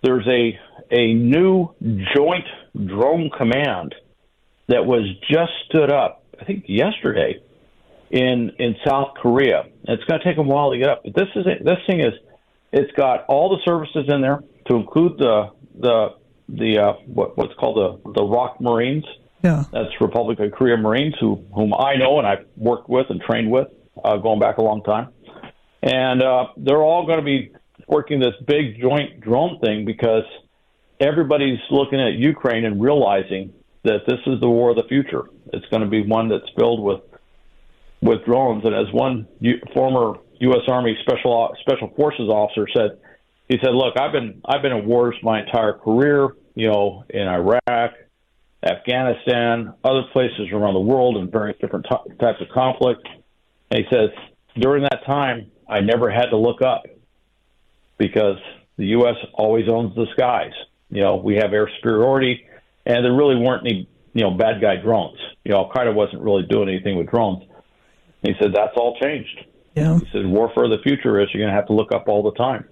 there's 0.02 0.28
a 0.28 0.60
a 0.92 1.14
new 1.14 1.70
joint 2.16 2.46
drone 2.74 3.30
command 3.38 3.96
that 4.68 4.86
was 4.86 5.04
just 5.30 5.52
stood 5.70 5.92
up. 5.92 6.24
I 6.40 6.46
think 6.46 6.66
yesterday 6.68 7.40
in 8.14 8.52
in 8.60 8.76
South 8.86 9.16
Korea. 9.20 9.64
It's 9.86 10.04
going 10.04 10.22
to 10.22 10.26
take 10.26 10.38
a 10.38 10.44
while 10.44 10.72
to 10.72 10.78
get 10.78 10.88
up, 10.88 11.02
but 11.04 11.16
this 11.16 11.28
is 11.36 11.46
this 11.66 11.80
thing 11.88 12.00
is 12.00 12.14
it's 12.72 12.92
got 12.94 13.26
all 13.28 13.50
the 13.50 13.62
services 13.66 14.06
in 14.08 14.22
there 14.22 14.44
to 14.68 14.76
include 14.76 15.18
the 15.18 15.50
the 15.80 16.10
the 16.58 16.80
uh, 16.80 16.94
what, 17.06 17.38
what's 17.38 17.54
called 17.56 17.78
the 17.78 18.12
the 18.12 18.24
ROK 18.24 18.62
Marines. 18.62 19.06
Yeah, 19.44 19.66
that's 19.72 19.90
Republic 20.00 20.40
of 20.40 20.52
Korea 20.52 20.78
Marines, 20.78 21.16
who 21.20 21.44
whom 21.54 21.74
I 21.74 21.96
know 21.96 22.20
and 22.20 22.28
I've 22.28 22.46
worked 22.56 22.90
with 22.90 23.08
and 23.10 23.22
trained 23.22 23.52
with, 23.52 23.68
uh, 24.04 24.18
going 24.18 24.40
back 24.40 24.58
a 24.58 24.64
long 24.64 24.84
time, 24.84 25.10
and 25.82 26.22
uh, 26.22 26.48
they're 26.58 26.82
all 26.82 27.06
going 27.06 27.20
to 27.20 27.26
be 27.26 27.52
working 27.88 28.20
this 28.20 28.36
big 28.48 28.80
joint 28.80 29.20
drone 29.20 29.60
thing 29.60 29.86
because 29.86 30.24
everybody's 31.00 31.60
looking 31.70 32.00
at 32.00 32.14
Ukraine 32.14 32.66
and 32.66 32.82
realizing 32.82 33.54
that 33.84 34.06
this 34.08 34.20
is 34.26 34.40
the 34.40 34.50
war 34.50 34.72
of 34.72 34.78
the 34.78 34.84
future. 34.88 35.24
It's 35.52 35.66
going 35.68 35.84
to 35.84 35.90
be 35.90 36.06
one 36.06 36.30
that's 36.30 36.50
filled 36.58 36.82
with 36.82 37.02
with 38.02 38.24
drones. 38.26 38.64
And 38.66 38.74
as 38.74 38.92
one 38.94 39.28
U- 39.40 39.62
former 39.74 40.20
U.S. 40.40 40.62
Army 40.68 40.98
special 41.02 41.54
special 41.62 41.90
forces 41.96 42.30
officer 42.30 42.68
said, 42.76 42.98
he 43.50 43.58
said, 43.64 43.74
"Look, 43.74 44.00
I've 44.00 44.12
been 44.12 44.42
I've 44.46 44.62
been 44.62 44.72
in 44.72 44.86
wars 44.86 45.16
my 45.22 45.42
entire 45.42 45.74
career. 45.74 46.36
You 46.56 46.70
know, 46.70 47.04
in 47.10 47.28
Iraq, 47.28 47.94
Afghanistan, 48.64 49.74
other 49.84 50.04
places 50.12 50.50
around 50.52 50.74
the 50.74 50.80
world, 50.80 51.18
in 51.18 51.30
various 51.30 51.58
different 51.60 51.86
t- 51.90 52.16
types 52.20 52.42
of 52.42 52.50
conflict." 52.50 53.08
And 53.72 53.84
he 53.84 53.96
says, 53.96 54.10
during 54.56 54.84
that 54.84 55.04
time, 55.06 55.52
I 55.68 55.80
never 55.80 56.10
had 56.12 56.28
to 56.28 56.38
look 56.38 56.62
up 56.62 56.84
because 57.98 58.38
the 58.78 58.86
U.S. 58.88 59.16
always 59.34 59.68
owns 59.68 59.96
the 59.96 60.06
skies. 60.14 60.52
You 60.90 61.02
know, 61.02 61.16
we 61.16 61.36
have 61.36 61.54
air 61.54 61.70
superiority, 61.78 62.46
and 62.86 63.04
there 63.04 63.14
really 63.14 63.36
weren't 63.36 63.66
any 63.66 63.88
you 64.14 64.24
know 64.24 64.32
bad 64.32 64.62
guy 64.62 64.76
drones. 64.76 65.18
You 65.44 65.54
know, 65.54 65.60
Al 65.60 65.72
Qaeda 65.72 65.94
wasn't 65.94 66.22
really 66.22 66.44
doing 66.44 66.70
anything 66.70 66.98
with 66.98 67.10
drones. 67.10 67.44
And 68.24 68.36
he 68.36 68.42
said 68.42 68.54
that's 68.54 68.76
all 68.78 68.98
changed. 69.02 69.46
Yeah. 69.76 69.98
He 70.00 70.08
said 70.12 70.26
warfare 70.26 70.66
of 70.66 70.72
the 70.72 70.84
future 70.84 71.20
is 71.20 71.30
you're 71.34 71.42
going 71.42 71.54
to 71.54 71.56
have 71.56 71.68
to 71.68 71.74
look 71.74 71.92
up 71.92 72.08
all 72.08 72.24
the 72.24 72.38
time. 72.38 72.68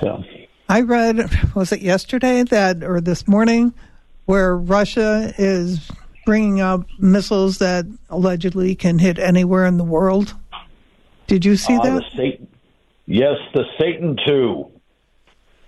So 0.00 0.22
I 0.68 0.80
read, 0.80 1.30
was 1.54 1.72
it 1.72 1.80
yesterday 1.80 2.42
that, 2.42 2.82
or 2.82 3.00
this 3.00 3.28
morning, 3.28 3.72
where 4.24 4.56
Russia 4.56 5.32
is 5.38 5.90
bringing 6.24 6.60
up 6.60 6.86
missiles 6.98 7.58
that 7.58 7.86
allegedly 8.10 8.74
can 8.74 8.98
hit 8.98 9.18
anywhere 9.18 9.64
in 9.64 9.76
the 9.76 9.84
world. 9.84 10.34
Did 11.28 11.44
you 11.44 11.56
see 11.56 11.76
uh, 11.76 11.82
that? 11.82 12.02
Satan, 12.16 12.48
yes, 13.06 13.36
the 13.54 13.64
Satan 13.80 14.16
two, 14.26 14.70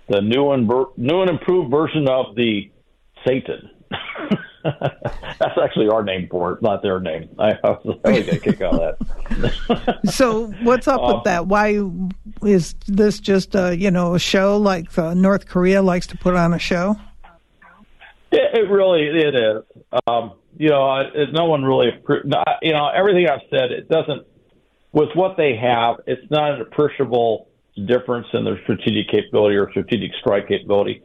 the 0.09 0.21
new 0.21 0.51
and 0.51 0.67
new 0.97 1.21
and 1.21 1.29
improved 1.29 1.71
version 1.71 2.07
of 2.09 2.35
the 2.35 2.69
Satan. 3.25 3.69
That's 4.63 5.57
actually 5.61 5.89
our 5.89 6.03
name 6.03 6.27
for 6.29 6.53
it, 6.53 6.61
not 6.61 6.81
their 6.81 6.99
name. 6.99 7.29
I, 7.39 7.51
I 7.63 7.69
was 7.69 7.99
really 8.03 8.23
get 8.23 8.33
a 8.35 8.39
kick 8.39 8.61
out 8.61 8.73
of 8.73 8.97
that. 8.99 9.99
so, 10.11 10.47
what's 10.63 10.87
up 10.87 11.01
uh, 11.01 11.15
with 11.15 11.23
that? 11.23 11.47
Why 11.47 11.79
is 12.41 12.75
this 12.87 13.19
just 13.19 13.55
a 13.55 13.75
you 13.75 13.91
know 13.91 14.15
a 14.15 14.19
show 14.19 14.57
like 14.57 14.97
uh, 14.97 15.13
North 15.13 15.47
Korea 15.47 15.81
likes 15.81 16.07
to 16.07 16.17
put 16.17 16.35
on 16.35 16.53
a 16.53 16.59
show? 16.59 16.95
It, 18.31 18.59
it 18.59 18.69
really 18.69 19.07
it 19.07 19.35
is. 19.35 19.63
Um, 20.07 20.33
you 20.57 20.69
know, 20.69 20.99
it, 20.99 21.29
no 21.31 21.45
one 21.45 21.63
really. 21.63 21.91
You 22.61 22.73
know, 22.73 22.89
everything 22.89 23.27
I've 23.27 23.47
said, 23.49 23.71
it 23.71 23.87
doesn't. 23.89 24.25
With 24.91 25.09
what 25.13 25.37
they 25.37 25.55
have, 25.55 25.97
it's 26.07 26.29
not 26.31 26.55
an 26.55 26.61
appreciable 26.61 27.47
difference 27.85 28.27
in 28.33 28.43
their 28.43 28.59
strategic 28.63 29.09
capability 29.09 29.55
or 29.55 29.69
strategic 29.69 30.11
strike 30.19 30.47
capability. 30.47 31.03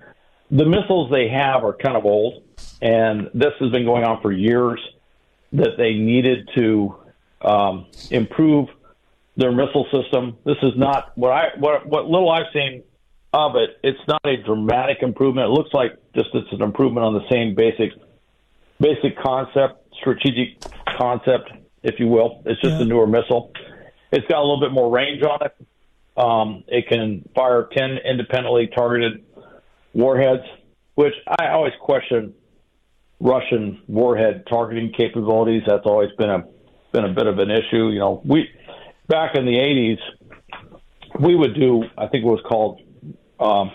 The 0.51 0.65
missiles 0.65 1.11
they 1.11 1.29
have 1.29 1.65
are 1.65 1.75
kind 1.75 1.97
of 1.97 2.05
old 2.05 2.44
and 2.81 3.31
this 3.35 3.53
has 3.61 3.71
been 3.71 3.85
going 3.85 4.05
on 4.05 4.21
for 4.21 4.33
years. 4.33 4.81
That 5.53 5.77
they 5.79 5.95
needed 5.95 6.49
to 6.57 6.97
um, 7.41 7.87
improve 8.11 8.69
their 9.37 9.53
missile 9.53 9.87
system. 9.93 10.37
This 10.45 10.57
is 10.63 10.73
not 10.77 11.17
what 11.17 11.33
I 11.33 11.49
what 11.59 11.87
what 11.87 12.07
little 12.07 12.31
I've 12.31 12.53
seen 12.53 12.83
of 13.33 13.57
it. 13.57 13.79
It's 13.83 14.01
not 14.09 14.21
a 14.25 14.37
dramatic 14.43 14.99
improvement. 15.03 15.47
It 15.47 15.51
looks 15.51 15.73
like 15.73 15.93
just 16.15 16.29
it's 16.35 16.53
an 16.53 16.63
improvement 16.63 17.05
on 17.05 17.15
the 17.15 17.29
same 17.31 17.55
basic 17.55 17.93
basic 18.81 19.19
concept, 19.19 19.95
strategic 20.01 20.61
concept, 20.99 21.51
if 21.83 21.99
you 21.99 22.09
will. 22.09 22.43
It's 22.47 22.61
just 22.61 22.75
yeah. 22.75 22.83
a 22.83 22.85
newer 22.85 23.07
missile. 23.07 23.53
It's 24.13 24.27
got 24.29 24.39
a 24.39 24.45
little 24.45 24.61
bit 24.61 24.73
more 24.73 24.91
range 24.91 25.23
on 25.23 25.41
it. 25.43 25.57
Um, 26.17 26.65
it 26.69 26.87
can 26.89 27.29
fire 27.35 27.69
10 27.77 27.99
independently 28.09 28.69
targeted 28.69 29.25
warheads, 29.93 30.45
which 30.95 31.15
I 31.27 31.49
always 31.49 31.73
question 31.81 32.35
Russian 33.25 33.81
warhead 33.89 34.45
targeting 34.49 34.93
capabilities. 34.93 35.63
That's 35.67 35.87
always 35.87 36.11
been 36.19 36.29
a 36.29 36.45
been 36.93 37.07
a 37.07 37.13
bit 37.13 37.27
of 37.27 37.39
an 37.39 37.51
issue. 37.51 37.89
You 37.89 37.99
know, 37.99 38.23
we 38.23 38.51
back 39.09 39.35
in 39.35 39.47
the 39.47 39.57
'80s, 39.57 41.21
we 41.21 41.35
would 41.35 41.55
do 41.55 41.85
I 41.97 42.07
think 42.09 42.25
it 42.25 42.29
was 42.29 42.43
called 42.47 42.83
um, 43.41 43.73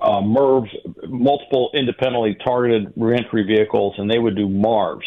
uh, 0.00 0.22
MIRVs, 0.22 1.08
multiple 1.08 1.70
independently 1.74 2.36
targeted 2.42 2.94
reentry 2.96 3.44
vehicles, 3.44 3.96
and 3.98 4.10
they 4.10 4.18
would 4.18 4.34
do 4.34 4.48
MARVs, 4.48 5.04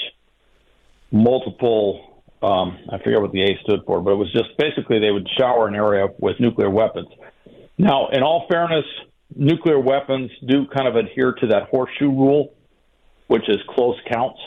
multiple. 1.12 2.24
Um, 2.40 2.78
I 2.92 3.00
forget 3.00 3.20
what 3.20 3.32
the 3.32 3.42
A 3.42 3.58
stood 3.64 3.80
for, 3.88 4.00
but 4.02 4.12
it 4.12 4.18
was 4.18 4.32
just 4.32 4.56
basically 4.60 5.00
they 5.00 5.10
would 5.10 5.28
shower 5.40 5.68
an 5.68 5.74
area 5.74 6.06
with 6.20 6.40
nuclear 6.40 6.70
weapons. 6.70 7.08
Now, 7.80 8.10
in 8.10 8.22
all 8.22 8.46
fairness, 8.48 8.86
nuclear 9.36 9.80
weapons 9.80 10.30
do 10.48 10.68
kind 10.68 10.88
of 10.88 10.96
adhere 10.96 11.34
to 11.34 11.48
that 11.48 11.64
horseshoe 11.72 12.12
rule 12.12 12.54
which 13.28 13.48
is 13.50 13.58
close 13.70 13.98
counts. 14.12 14.40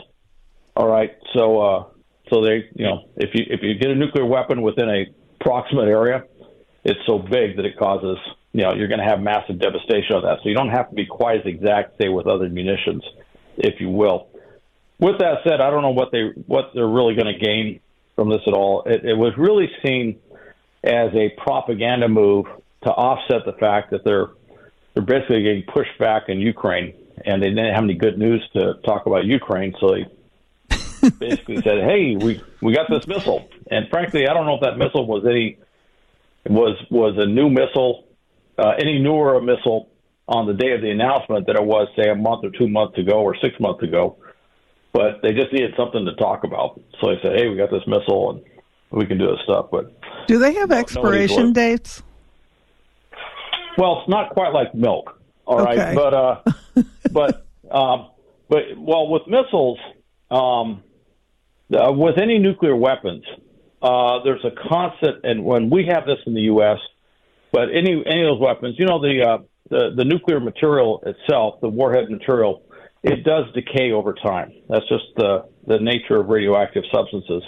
All 0.77 0.89
right, 0.89 1.17
so 1.35 1.61
uh, 1.61 1.85
so 2.31 2.43
they, 2.43 2.69
you 2.75 2.87
know, 2.87 3.09
if 3.17 3.31
you 3.35 3.45
if 3.49 3.61
you 3.63 3.75
get 3.75 3.91
a 3.91 3.95
nuclear 3.95 4.25
weapon 4.25 4.63
within 4.63 4.89
a 4.89 5.07
proximate 5.43 5.89
area, 5.89 6.25
it's 6.85 7.01
so 7.07 7.19
big 7.19 7.57
that 7.57 7.65
it 7.65 7.77
causes, 7.77 8.17
you 8.53 8.63
know, 8.63 8.75
you're 8.75 8.89
going 8.89 9.01
to 9.01 9.07
have 9.07 9.21
massive 9.21 9.59
devastation 9.59 10.17
of 10.17 10.23
that. 10.23 10.39
So 10.43 10.49
you 10.49 10.55
don't 10.55 10.71
have 10.71 10.89
to 10.91 10.95
be 10.95 11.07
quite 11.07 11.41
as 11.41 11.47
exact, 11.47 12.01
say, 12.01 12.09
with 12.09 12.27
other 12.27 12.49
munitions, 12.49 13.03
if 13.57 13.81
you 13.81 13.91
will. 13.91 14.29
With 14.99 15.19
that 15.19 15.39
said, 15.45 15.61
I 15.61 15.71
don't 15.71 15.83
know 15.83 15.91
what 15.91 16.13
they 16.13 16.31
what 16.47 16.71
they're 16.75 16.89
really 16.89 17.15
going 17.15 17.33
to 17.33 17.39
gain 17.39 17.81
from 18.15 18.31
this 18.31 18.43
at 18.47 18.53
all. 18.53 18.85
It, 18.85 19.05
it 19.05 19.15
was 19.15 19.33
really 19.37 19.69
seen 19.85 20.19
as 20.85 21.11
a 21.15 21.31
propaganda 21.43 22.09
move 22.09 22.47
to 22.85 22.91
offset 22.91 23.45
the 23.45 23.59
fact 23.59 23.91
that 23.91 24.05
they're 24.05 24.29
they're 24.95 25.05
basically 25.05 25.43
getting 25.43 25.65
pushed 25.73 25.99
back 25.99 26.29
in 26.29 26.41
Ukraine 26.41 26.95
and 27.25 27.43
they 27.43 27.49
didn't 27.49 27.75
have 27.75 27.85
any 27.85 27.95
good 27.95 28.19
news 28.19 28.43
to 28.55 28.75
talk 28.85 29.07
about 29.07 29.25
Ukraine, 29.25 29.75
so 29.81 29.95
they 29.95 30.07
basically 31.19 31.57
said, 31.57 31.79
"Hey, 31.83 32.17
we 32.17 32.43
we 32.61 32.75
got 32.75 32.89
this 32.91 33.07
missile." 33.07 33.49
And 33.71 33.89
frankly, 33.89 34.29
I 34.29 34.35
don't 34.35 34.47
know 34.47 34.55
if 34.55 34.63
that 34.63 34.79
missile 34.79 35.07
was 35.07 35.25
any 35.27 35.59
was 36.49 36.77
was 36.91 37.15
a 37.19 37.27
new 37.27 37.49
missile, 37.49 38.07
uh, 38.59 38.73
any 38.79 38.99
newer 38.99 39.35
a 39.35 39.43
missile 39.43 39.89
on 40.29 40.47
the 40.47 40.55
day 40.55 40.73
of 40.73 40.81
the 40.81 40.91
announcement 40.91 41.47
that 41.47 41.57
it 41.57 41.65
was, 41.65 41.89
say, 41.97 42.09
a 42.09 42.15
month 42.15 42.45
or 42.45 42.51
two 42.51 42.69
months 42.69 42.97
ago 42.99 43.21
or 43.21 43.37
six 43.43 43.59
months 43.59 43.83
ago. 43.83 44.17
But 44.93 45.23
they 45.23 45.33
just 45.33 45.53
needed 45.53 45.75
something 45.77 46.05
to 46.05 46.15
talk 46.15 46.45
about, 46.45 46.81
so 47.01 47.11
they 47.11 47.21
said, 47.23 47.39
"Hey, 47.39 47.49
we 47.49 47.57
got 47.57 47.71
this 47.71 47.87
missile, 47.87 48.31
and 48.31 48.43
we 48.91 49.07
can 49.07 49.19
do 49.19 49.27
this 49.27 49.41
stuff." 49.45 49.67
But 49.71 49.93
do 50.27 50.39
they 50.39 50.55
have 50.55 50.73
expiration 50.73 51.53
dates? 51.53 52.03
Well, 53.79 54.01
it's 54.01 54.09
not 54.09 54.31
quite 54.31 54.53
like 54.53 54.75
milk. 54.75 55.17
All 55.47 55.61
okay. 55.61 55.77
right, 55.77 55.95
but 55.95 56.15
uh, 56.15 56.43
but 57.13 57.47
um, 57.71 58.11
but 58.49 58.63
well, 58.77 59.09
with 59.09 59.23
missiles, 59.27 59.79
um, 60.31 60.83
uh, 61.73 61.93
with 61.93 62.19
any 62.21 62.39
nuclear 62.39 62.75
weapons, 62.75 63.25
uh, 63.83 64.23
there's 64.25 64.45
a 64.45 64.51
constant, 64.69 65.25
and 65.25 65.45
when 65.45 65.71
we 65.71 65.87
have 65.87 66.05
this 66.07 66.19
in 66.27 66.35
the 66.35 66.43
U.S., 66.43 66.79
but 67.53 67.69
any 67.71 68.03
any 68.07 68.23
of 68.23 68.35
those 68.35 68.41
weapons, 68.41 68.77
you 68.79 68.87
know, 68.87 69.01
the 69.01 69.23
uh, 69.23 69.39
the 69.69 69.95
the 69.97 70.05
nuclear 70.05 70.41
material 70.41 71.03
itself, 71.07 71.61
the 71.61 71.69
warhead 71.69 72.11
material, 72.11 72.63
it 73.03 73.25
does 73.25 73.45
decay 73.55 73.93
over 73.93 74.15
time. 74.15 74.53
That's 74.69 74.89
just 74.89 75.05
the 75.17 75.47
the 75.67 75.79
nature 75.79 76.21
of 76.21 76.29
radioactive 76.29 76.85
substances. 76.93 77.43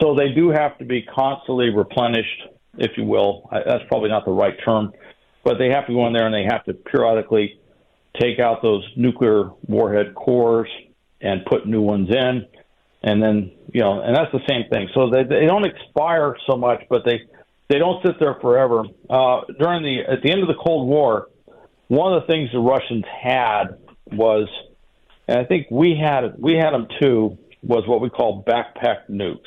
So 0.00 0.14
they 0.14 0.32
do 0.32 0.48
have 0.50 0.78
to 0.78 0.86
be 0.86 1.02
constantly 1.02 1.68
replenished, 1.68 2.42
if 2.78 2.92
you 2.96 3.04
will. 3.04 3.48
I, 3.52 3.60
that's 3.66 3.84
probably 3.88 4.08
not 4.08 4.24
the 4.24 4.32
right 4.32 4.56
term 4.64 4.92
but 5.44 5.58
they 5.58 5.68
have 5.68 5.86
to 5.86 5.92
go 5.92 6.06
in 6.06 6.12
there 6.12 6.26
and 6.26 6.34
they 6.34 6.44
have 6.44 6.64
to 6.64 6.74
periodically 6.74 7.59
take 8.18 8.38
out 8.38 8.62
those 8.62 8.84
nuclear 8.96 9.50
warhead 9.66 10.14
cores 10.14 10.68
and 11.20 11.44
put 11.44 11.66
new 11.66 11.82
ones 11.82 12.08
in. 12.10 12.46
And 13.02 13.22
then 13.22 13.52
you 13.72 13.80
know 13.80 14.00
and 14.00 14.14
that's 14.14 14.32
the 14.32 14.46
same 14.48 14.68
thing. 14.70 14.88
So 14.94 15.10
they 15.10 15.24
they 15.24 15.46
don't 15.46 15.64
expire 15.64 16.36
so 16.48 16.56
much 16.56 16.82
but 16.88 17.04
they 17.04 17.20
they 17.68 17.78
don't 17.78 18.04
sit 18.04 18.18
there 18.18 18.36
forever. 18.40 18.84
Uh 19.08 19.40
during 19.58 19.82
the 19.82 20.00
at 20.10 20.22
the 20.22 20.30
end 20.30 20.42
of 20.42 20.48
the 20.48 20.54
cold 20.62 20.88
war 20.88 21.28
one 21.90 22.12
of 22.12 22.22
the 22.22 22.26
things 22.28 22.48
the 22.52 22.58
russians 22.58 23.04
had 23.22 23.64
was 24.12 24.48
and 25.26 25.38
i 25.38 25.44
think 25.44 25.66
we 25.70 25.96
had 26.00 26.34
we 26.38 26.54
had 26.54 26.70
them 26.70 26.86
too 27.00 27.36
was 27.62 27.86
what 27.86 28.00
we 28.00 28.08
call 28.08 28.44
backpack 28.44 29.10
nukes. 29.10 29.40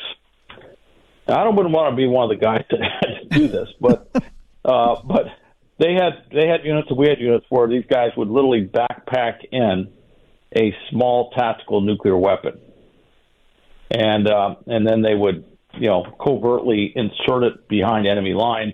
Now, 1.27 1.39
i 1.39 1.43
don't 1.45 1.55
wouldn't 1.55 1.73
want 1.73 1.93
to 1.93 1.95
be 1.95 2.05
one 2.05 2.29
of 2.29 2.37
the 2.37 2.43
guys 2.43 2.65
that 2.69 2.81
had 3.01 3.31
to 3.31 3.39
do 3.39 3.47
this 3.47 3.69
but 3.79 4.09
uh 4.65 5.01
but 5.05 5.27
they 5.83 5.93
had 5.93 6.23
they 6.31 6.47
had 6.47 6.63
units 6.63 6.87
and 6.89 6.97
we 6.97 7.09
had 7.09 7.19
units 7.19 7.45
where 7.49 7.67
these 7.67 7.83
guys 7.89 8.11
would 8.15 8.29
literally 8.29 8.65
backpack 8.65 9.39
in 9.51 9.91
a 10.55 10.73
small 10.89 11.31
tactical 11.31 11.81
nuclear 11.81 12.17
weapon, 12.17 12.57
and 13.91 14.29
uh, 14.29 14.55
and 14.65 14.87
then 14.87 15.01
they 15.01 15.13
would 15.13 15.43
you 15.73 15.87
know 15.87 16.05
covertly 16.23 16.93
insert 16.95 17.43
it 17.43 17.67
behind 17.67 18.07
enemy 18.07 18.33
lines, 18.33 18.73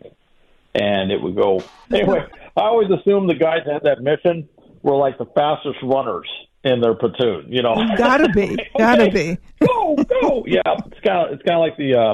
and 0.75 1.11
it 1.11 1.19
would 1.21 1.35
go 1.35 1.63
anyway. 1.93 2.25
I 2.55 2.61
always 2.61 2.89
assumed 2.91 3.29
the 3.29 3.35
guys 3.35 3.61
that 3.65 3.73
had 3.73 3.83
that 3.83 4.01
mission 4.03 4.47
were 4.83 4.95
like 4.95 5.17
the 5.17 5.25
fastest 5.25 5.79
runners 5.81 6.29
in 6.63 6.79
their 6.79 6.93
platoon. 6.93 7.45
You 7.47 7.63
know, 7.63 7.75
gotta 7.97 8.29
be, 8.29 8.55
gotta 8.77 9.07
okay, 9.07 9.37
be. 9.59 9.65
Go, 9.65 9.95
go. 9.95 10.43
Yeah, 10.45 10.61
it's 10.67 10.99
kind 10.99 11.27
of 11.27 11.33
it's 11.33 11.43
kind 11.43 11.55
of 11.55 11.61
like 11.61 11.77
the 11.77 11.95
uh, 11.95 12.13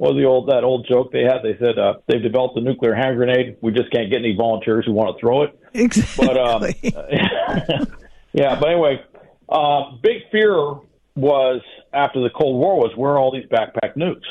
what 0.00 0.14
was 0.14 0.22
the 0.22 0.26
old 0.26 0.48
that 0.48 0.64
old 0.64 0.86
joke 0.88 1.12
they 1.12 1.24
had? 1.24 1.42
They 1.42 1.58
said 1.58 1.78
uh, 1.78 1.98
they've 2.08 2.22
developed 2.22 2.56
a 2.56 2.62
nuclear 2.62 2.94
hand 2.94 3.18
grenade. 3.18 3.58
We 3.60 3.70
just 3.70 3.92
can't 3.92 4.10
get 4.10 4.20
any 4.20 4.34
volunteers 4.34 4.86
who 4.86 4.94
want 4.94 5.14
to 5.14 5.20
throw 5.20 5.42
it. 5.42 5.60
Exactly. 5.74 6.26
But 6.26 6.38
um, 6.38 7.86
yeah, 8.32 8.58
but 8.58 8.70
anyway, 8.70 9.04
uh, 9.46 9.92
big 10.02 10.22
fear 10.32 10.56
was 11.16 11.60
after 11.92 12.22
the 12.22 12.30
Cold 12.30 12.58
War 12.58 12.76
was 12.76 12.96
where 12.96 13.12
are 13.12 13.18
all 13.18 13.30
these 13.30 13.44
backpack 13.50 13.94
nukes? 13.94 14.24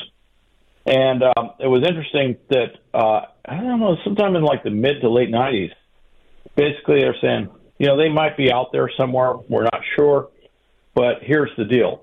And 0.86 1.22
um, 1.22 1.52
it 1.60 1.68
was 1.68 1.86
interesting 1.86 2.36
that 2.48 2.72
uh, 2.92 3.26
I 3.44 3.60
don't 3.60 3.78
know, 3.78 3.96
sometime 4.02 4.34
in 4.34 4.42
like 4.42 4.64
the 4.64 4.70
mid 4.70 5.00
to 5.02 5.08
late 5.08 5.30
'90s, 5.30 5.70
basically 6.56 7.02
they're 7.02 7.14
saying, 7.22 7.48
you 7.78 7.86
know, 7.86 7.96
they 7.96 8.08
might 8.08 8.36
be 8.36 8.50
out 8.50 8.72
there 8.72 8.90
somewhere. 8.98 9.34
We're 9.48 9.62
not 9.62 9.82
sure, 9.94 10.30
but 10.96 11.22
here's 11.22 11.52
the 11.56 11.64
deal: 11.64 12.02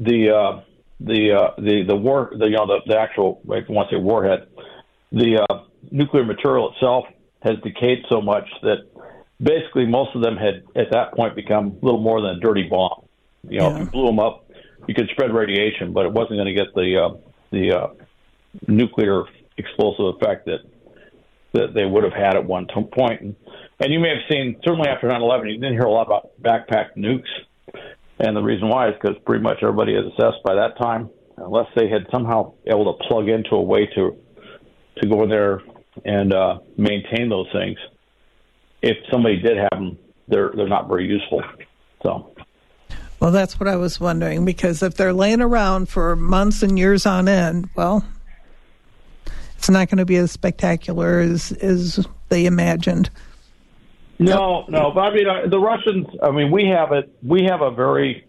the 0.00 0.30
uh, 0.30 0.64
the 1.04 1.32
uh, 1.32 1.60
the 1.60 1.84
the 1.86 1.96
war 1.96 2.30
the 2.36 2.46
you 2.46 2.56
know 2.56 2.66
the, 2.66 2.80
the 2.86 2.98
actual 2.98 3.40
if 3.48 3.68
you 3.68 3.74
want 3.74 3.90
to 3.90 3.96
say 3.96 4.00
warhead, 4.00 4.48
the 5.12 5.46
uh, 5.48 5.62
nuclear 5.90 6.24
material 6.24 6.72
itself 6.72 7.04
has 7.42 7.56
decayed 7.62 8.04
so 8.08 8.20
much 8.20 8.48
that 8.62 8.78
basically 9.42 9.86
most 9.86 10.14
of 10.16 10.22
them 10.22 10.36
had 10.36 10.62
at 10.74 10.90
that 10.92 11.14
point 11.14 11.36
become 11.36 11.78
little 11.82 12.00
more 12.00 12.20
than 12.20 12.30
a 12.30 12.40
dirty 12.40 12.64
bomb. 12.64 13.06
You 13.48 13.60
know, 13.60 13.68
yeah. 13.68 13.74
if 13.74 13.80
you 13.80 13.86
blew 13.90 14.06
them 14.06 14.18
up, 14.18 14.50
you 14.88 14.94
could 14.94 15.08
spread 15.10 15.34
radiation, 15.34 15.92
but 15.92 16.06
it 16.06 16.12
wasn't 16.12 16.38
going 16.38 16.46
to 16.46 16.54
get 16.54 16.74
the 16.74 16.96
uh, 16.98 17.16
the 17.50 17.72
uh, 17.72 17.86
nuclear 18.66 19.24
explosive 19.58 20.16
effect 20.16 20.46
that 20.46 20.60
that 21.52 21.74
they 21.74 21.84
would 21.84 22.02
have 22.02 22.14
had 22.14 22.34
at 22.34 22.44
one 22.44 22.66
t- 22.66 22.88
point. 22.92 23.20
And 23.20 23.36
and 23.80 23.92
you 23.92 24.00
may 24.00 24.08
have 24.08 24.24
seen 24.30 24.56
certainly 24.64 24.88
after 24.88 25.08
9/11, 25.08 25.52
you 25.52 25.60
didn't 25.60 25.74
hear 25.74 25.82
a 25.82 25.90
lot 25.90 26.06
about 26.06 26.30
backpack 26.40 26.96
nukes, 26.96 27.28
and 28.18 28.36
the 28.36 28.42
reason 28.42 28.68
why 28.68 28.88
is 28.88 28.94
because 29.00 29.16
pretty 29.26 29.42
much 29.42 29.58
everybody 29.62 29.94
is 29.94 30.04
assessed 30.06 30.42
by 30.44 30.54
that 30.54 30.78
time, 30.78 31.10
unless 31.36 31.66
they 31.76 31.88
had 31.88 32.06
somehow 32.12 32.54
able 32.66 32.96
to 32.96 33.04
plug 33.08 33.28
into 33.28 33.54
a 33.54 33.62
way 33.62 33.86
to 33.94 34.16
to 34.98 35.08
go 35.08 35.24
in 35.24 35.28
there 35.28 35.60
and 36.04 36.32
uh, 36.32 36.58
maintain 36.76 37.28
those 37.28 37.48
things. 37.52 37.78
If 38.82 38.96
somebody 39.10 39.40
did 39.40 39.56
have 39.56 39.70
them, 39.70 39.98
they're 40.28 40.52
they're 40.54 40.68
not 40.68 40.88
very 40.88 41.06
useful. 41.06 41.42
So. 42.02 42.34
Well, 43.20 43.32
that's 43.32 43.58
what 43.58 43.68
I 43.68 43.76
was 43.76 43.98
wondering 43.98 44.44
because 44.44 44.82
if 44.82 44.94
they're 44.94 45.12
laying 45.12 45.40
around 45.40 45.88
for 45.88 46.14
months 46.14 46.62
and 46.62 46.78
years 46.78 47.06
on 47.06 47.26
end, 47.26 47.70
well, 47.74 48.04
it's 49.56 49.70
not 49.70 49.88
going 49.88 49.98
to 49.98 50.04
be 50.04 50.16
as 50.16 50.30
spectacular 50.30 51.20
as 51.20 51.52
as 51.52 52.06
they 52.28 52.46
imagined. 52.46 53.10
No, 54.18 54.64
no, 54.68 54.92
but 54.94 55.00
I 55.00 55.14
mean 55.14 55.26
uh, 55.28 55.48
the 55.48 55.58
Russians. 55.58 56.06
I 56.22 56.30
mean, 56.30 56.50
we 56.50 56.66
have 56.66 56.92
it. 56.92 57.12
We 57.22 57.44
have 57.50 57.62
a 57.62 57.70
very 57.70 58.26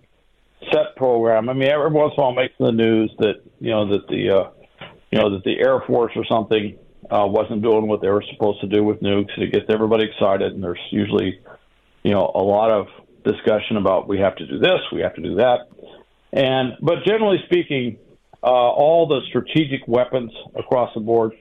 set 0.71 0.95
program. 0.95 1.49
I 1.49 1.53
mean, 1.53 1.69
every 1.69 1.91
once 1.91 2.13
in 2.17 2.23
a 2.23 2.25
while, 2.25 2.33
makes 2.33 2.55
the 2.59 2.71
news 2.71 3.13
that 3.19 3.43
you 3.59 3.71
know 3.71 3.87
that 3.89 4.07
the 4.07 4.29
uh, 4.29 4.49
you 5.11 5.19
know 5.19 5.31
that 5.31 5.43
the 5.43 5.59
Air 5.59 5.81
Force 5.85 6.11
or 6.15 6.25
something 6.25 6.77
uh, 7.11 7.25
wasn't 7.27 7.61
doing 7.61 7.87
what 7.87 8.01
they 8.01 8.09
were 8.09 8.23
supposed 8.33 8.61
to 8.61 8.67
do 8.67 8.83
with 8.83 9.01
nukes. 9.01 9.37
It 9.37 9.53
gets 9.53 9.65
everybody 9.69 10.05
excited, 10.05 10.53
and 10.53 10.63
there's 10.63 10.79
usually 10.91 11.39
you 12.03 12.11
know 12.11 12.31
a 12.33 12.41
lot 12.41 12.71
of 12.71 12.87
discussion 13.23 13.77
about 13.77 14.07
we 14.07 14.19
have 14.19 14.35
to 14.37 14.45
do 14.45 14.59
this, 14.59 14.79
we 14.91 15.01
have 15.01 15.15
to 15.15 15.21
do 15.21 15.35
that, 15.35 15.67
and 16.31 16.73
but 16.81 17.03
generally 17.05 17.37
speaking, 17.45 17.97
uh, 18.43 18.47
all 18.47 19.07
the 19.07 19.21
strategic 19.29 19.87
weapons 19.87 20.31
across 20.55 20.93
the 20.93 20.99
board, 21.01 21.33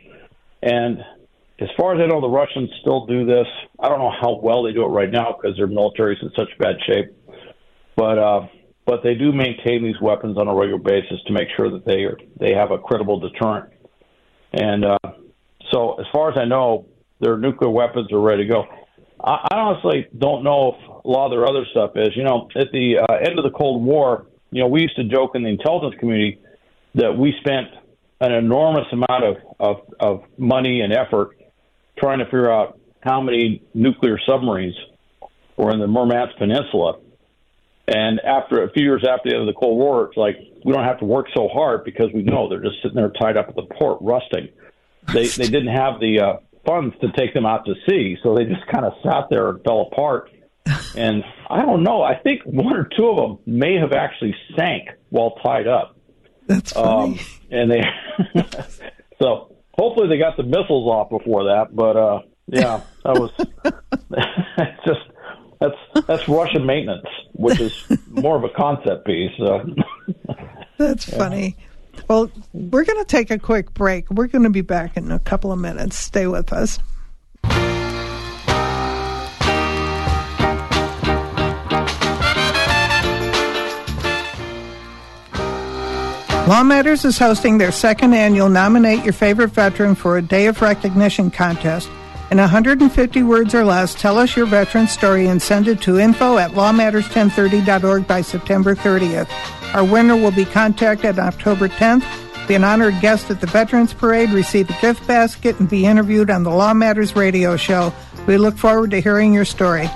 and 0.63 0.99
as 1.61 1.69
far 1.77 1.95
as 1.95 2.01
I 2.01 2.07
know, 2.07 2.21
the 2.21 2.29
Russians 2.29 2.69
still 2.81 3.07
do 3.07 3.25
this. 3.25 3.47
I 3.79 3.89
don't 3.89 3.99
know 3.99 4.13
how 4.21 4.41
well 4.43 4.65
they 4.65 4.73
do 4.73 4.85
it 4.85 4.89
right 4.89 5.11
now 5.11 5.37
because 5.41 5.57
their 5.57 5.69
military 5.69 6.17
is 6.17 6.23
in 6.23 6.31
such 6.37 6.49
bad 6.59 6.77
shape, 6.87 7.15
but 7.97 8.19
uh, 8.19 8.47
but 8.87 9.03
they 9.03 9.15
do 9.15 9.33
maintain 9.33 9.83
these 9.83 10.01
weapons 10.01 10.37
on 10.37 10.49
a 10.49 10.55
regular 10.55 10.81
basis 10.81 11.19
to 11.27 11.33
make 11.33 11.49
sure 11.57 11.71
that 11.71 11.85
they 11.85 12.03
are 12.03 12.19
they 12.41 12.55
have 12.55 12.73
a 12.73 12.79
credible 12.79 13.21
deterrent. 13.21 13.73
And 14.53 14.85
uh, 14.85 14.99
so, 15.73 15.95
as 16.01 16.07
far 16.13 16.31
as 16.31 16.39
I 16.39 16.45
know, 16.45 16.87
their 17.21 17.39
nuclear 17.39 17.71
weapons 17.71 18.13
are 18.13 18.21
ready 18.21 18.47
to 18.47 18.53
go. 18.53 18.65
I, 19.23 19.47
I 19.53 19.57
honestly 19.57 20.07
don't 20.19 20.43
know 20.43 20.77
if 20.77 21.05
a 21.05 21.09
lot 21.09 21.27
of 21.27 21.31
their 21.31 21.49
other 21.49 21.65
stuff 21.71 21.93
is. 21.95 22.17
You 22.17 22.25
know, 22.25 22.49
at 22.57 22.73
the 22.73 22.99
uh, 22.99 23.15
end 23.15 23.39
of 23.39 23.45
the 23.45 23.57
Cold 23.57 23.85
War, 23.85 24.27
you 24.51 24.61
know, 24.61 24.69
we 24.69 24.83
used 24.83 24.97
to 24.97 25.05
joke 25.05 25.37
in 25.37 25.45
the 25.45 25.51
intelligence 25.51 25.95
community 26.01 26.41
that 26.97 27.17
we 27.17 27.33
spent 27.41 27.69
an 28.21 28.33
enormous 28.33 28.87
amount 28.93 29.25
of, 29.25 29.37
of, 29.61 29.77
of 30.01 30.25
money 30.39 30.81
and 30.81 30.93
effort 30.93 31.37
trying 31.99 32.19
to 32.19 32.25
figure 32.27 32.51
out 32.51 32.79
how 33.01 33.21
many 33.21 33.63
nuclear 33.75 34.19
submarines 34.27 34.75
were 35.57 35.71
in 35.71 35.79
the 35.79 35.87
Murmansk 35.87 36.37
Peninsula. 36.39 36.99
And 37.87 38.19
after 38.21 38.63
a 38.63 38.71
few 38.71 38.83
years 38.83 39.05
after 39.07 39.29
the 39.29 39.37
end 39.37 39.47
of 39.49 39.55
the 39.55 39.61
Cold 39.61 39.77
War, 39.77 40.07
it's 40.07 40.17
like 40.17 40.37
we 40.65 40.73
don't 40.73 40.85
have 40.85 41.01
to 41.01 41.05
work 41.05 41.27
so 41.35 41.49
hard 41.49 41.85
because 41.85 42.07
we 42.15 42.23
know 42.23 42.49
they're 42.49 42.63
just 42.63 42.77
sitting 42.83 42.97
there 42.97 43.11
tied 43.11 43.37
up 43.37 43.49
at 43.49 43.57
the 43.57 43.67
port, 43.79 43.99
rusting. 44.01 44.49
They 45.13 45.27
they 45.27 45.49
didn't 45.49 45.75
have 45.75 46.01
the 46.01 46.21
uh, 46.21 46.37
funds 46.67 46.95
to 47.03 47.13
take 47.13 47.35
them 47.35 47.45
out 47.45 47.67
to 47.67 47.75
sea, 47.87 48.17
so 48.23 48.35
they 48.35 48.45
just 48.45 48.67
kind 48.73 48.87
of 48.87 48.95
sat 49.03 49.29
there 49.29 49.51
and 49.51 49.63
fell 49.65 49.83
apart. 49.93 50.31
And 50.97 51.23
I 51.51 51.61
don't 51.63 51.83
know. 51.83 52.03
I 52.03 52.17
think 52.17 52.43
one 52.45 52.75
or 52.75 52.89
two 52.97 53.07
of 53.07 53.17
them 53.17 53.39
may 53.47 53.75
have 53.75 53.93
actually 53.93 54.35
sank 54.57 54.89
while 55.11 55.35
tied 55.45 55.67
up. 55.67 55.99
That's 56.47 56.73
funny. 56.73 57.19
Um, 57.19 57.27
and 57.51 57.71
they 57.71 57.83
so 59.21 59.54
hopefully 59.77 60.09
they 60.09 60.19
got 60.19 60.37
the 60.37 60.43
missiles 60.43 60.89
off 60.89 61.11
before 61.11 61.45
that. 61.45 61.75
But 61.75 61.97
uh, 61.97 62.21
yeah, 62.47 62.81
that 63.05 63.19
was 63.19 63.31
just 64.87 65.01
that's 65.61 66.07
that's 66.07 66.29
Russian 66.29 66.67
maintenance, 66.67 67.07
which 67.33 67.61
is 67.61 67.85
more 68.09 68.37
of 68.37 68.45
a 68.45 68.51
concept 68.51 69.07
piece. 69.07 69.33
So. 69.39 69.65
that's 70.79 71.09
yeah. 71.09 71.19
funny. 71.19 71.57
Well, 72.09 72.31
we're 72.53 72.85
going 72.85 72.99
to 72.99 73.05
take 73.05 73.31
a 73.31 73.39
quick 73.39 73.73
break. 73.73 74.11
We're 74.11 74.27
going 74.27 74.43
to 74.43 74.51
be 74.51 74.63
back 74.63 74.97
in 74.97 75.11
a 75.13 75.19
couple 75.21 75.53
of 75.53 75.59
minutes. 75.59 75.97
Stay 75.97 76.27
with 76.27 76.53
us. 76.53 76.79
Law 86.47 86.63
Matters 86.63 87.07
is 87.07 87.19
hosting 87.19 87.57
their 87.57 87.73
second 87.73 88.13
annual 88.13 88.51
Nominate 88.51 89.03
Your 89.03 89.15
Favorite 89.15 89.49
Veteran 89.49 89.95
for 89.95 90.19
a 90.19 90.23
Day 90.23 90.47
of 90.47 90.61
Recognition 90.61 91.31
contest. 91.31 91.89
In 92.31 92.37
150 92.37 93.23
words 93.23 93.55
or 93.55 93.65
less, 93.65 93.95
tell 93.95 94.19
us 94.19 94.37
your 94.37 94.45
veteran 94.45 94.87
story 94.87 95.27
and 95.29 95.41
send 95.41 95.69
it 95.69 95.81
to 95.81 95.99
info 95.99 96.37
at 96.37 96.51
lawmatters1030.org 96.51 98.07
by 98.07 98.21
September 98.21 98.75
30th. 98.75 99.27
Our 99.75 99.85
winner 99.85 100.17
will 100.17 100.33
be 100.33 100.45
contacted 100.45 101.19
on 101.19 101.29
October 101.29 101.67
10th, 101.67 102.05
be 102.47 102.57
an 102.57 102.63
honored 102.63 103.01
guest 103.01 103.31
at 103.31 103.41
the 103.41 103.47
Veterans 103.47 103.95
Parade, 103.95 104.29
receive 104.29 104.69
a 104.69 104.79
gift 104.83 105.07
basket, 105.07 105.59
and 105.61 105.71
be 105.71 105.87
interviewed 105.87 106.29
on 106.29 106.43
the 106.43 106.51
Law 106.51 106.75
Matters 106.75 107.17
radio 107.17 107.57
show. 107.57 107.91
We 108.27 108.37
look 108.37 108.59
forward 108.59 108.91
to 108.91 109.01
hearing 109.01 109.33
your 109.33 109.47
story. 109.47 109.89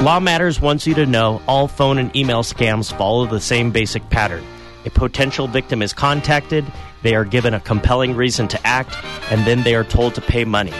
Law 0.00 0.20
Matters 0.20 0.60
wants 0.60 0.86
you 0.86 0.94
to 0.94 1.06
know 1.06 1.42
all 1.48 1.66
phone 1.66 1.98
and 1.98 2.14
email 2.14 2.44
scams 2.44 2.96
follow 2.96 3.26
the 3.26 3.40
same 3.40 3.72
basic 3.72 4.08
pattern. 4.10 4.44
A 4.84 4.90
potential 4.90 5.48
victim 5.48 5.82
is 5.82 5.92
contacted, 5.92 6.64
they 7.02 7.14
are 7.14 7.24
given 7.24 7.54
a 7.54 7.60
compelling 7.60 8.14
reason 8.14 8.48
to 8.48 8.66
act, 8.66 8.96
and 9.30 9.46
then 9.46 9.62
they 9.62 9.74
are 9.74 9.84
told 9.84 10.14
to 10.14 10.20
pay 10.20 10.44
money. 10.44 10.72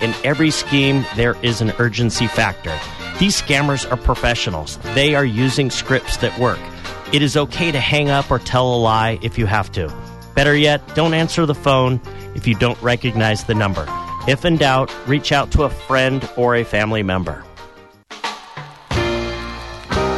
In 0.00 0.14
every 0.24 0.50
scheme, 0.50 1.04
there 1.16 1.36
is 1.42 1.60
an 1.60 1.72
urgency 1.78 2.26
factor. 2.26 2.76
These 3.18 3.40
scammers 3.40 3.90
are 3.90 3.96
professionals. 3.96 4.78
They 4.94 5.14
are 5.14 5.24
using 5.24 5.70
scripts 5.70 6.18
that 6.18 6.38
work. 6.38 6.58
It 7.12 7.22
is 7.22 7.36
okay 7.36 7.72
to 7.72 7.80
hang 7.80 8.10
up 8.10 8.30
or 8.30 8.38
tell 8.38 8.74
a 8.74 8.76
lie 8.76 9.18
if 9.22 9.38
you 9.38 9.46
have 9.46 9.72
to. 9.72 9.94
Better 10.34 10.54
yet, 10.54 10.94
don't 10.94 11.14
answer 11.14 11.46
the 11.46 11.54
phone 11.54 12.00
if 12.34 12.46
you 12.46 12.54
don't 12.54 12.80
recognize 12.82 13.44
the 13.44 13.54
number. 13.54 13.86
If 14.28 14.44
in 14.44 14.56
doubt, 14.56 14.92
reach 15.06 15.32
out 15.32 15.50
to 15.52 15.62
a 15.62 15.70
friend 15.70 16.28
or 16.36 16.56
a 16.56 16.64
family 16.64 17.02
member. 17.02 17.45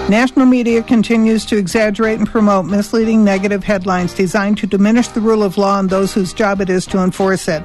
National 0.09 0.47
media 0.47 0.83
continues 0.83 1.45
to 1.45 1.59
exaggerate 1.59 2.19
and 2.19 2.27
promote 2.27 2.65
misleading 2.65 3.23
negative 3.25 3.63
headlines 3.63 4.15
designed 4.15 4.57
to 4.57 4.67
diminish 4.67 5.09
the 5.09 5.21
rule 5.21 5.43
of 5.43 5.59
law 5.59 5.79
and 5.79 5.91
those 5.91 6.15
whose 6.15 6.33
job 6.33 6.63
it 6.63 6.71
is 6.71 6.87
to 6.87 7.03
enforce 7.03 7.47
it. 7.47 7.63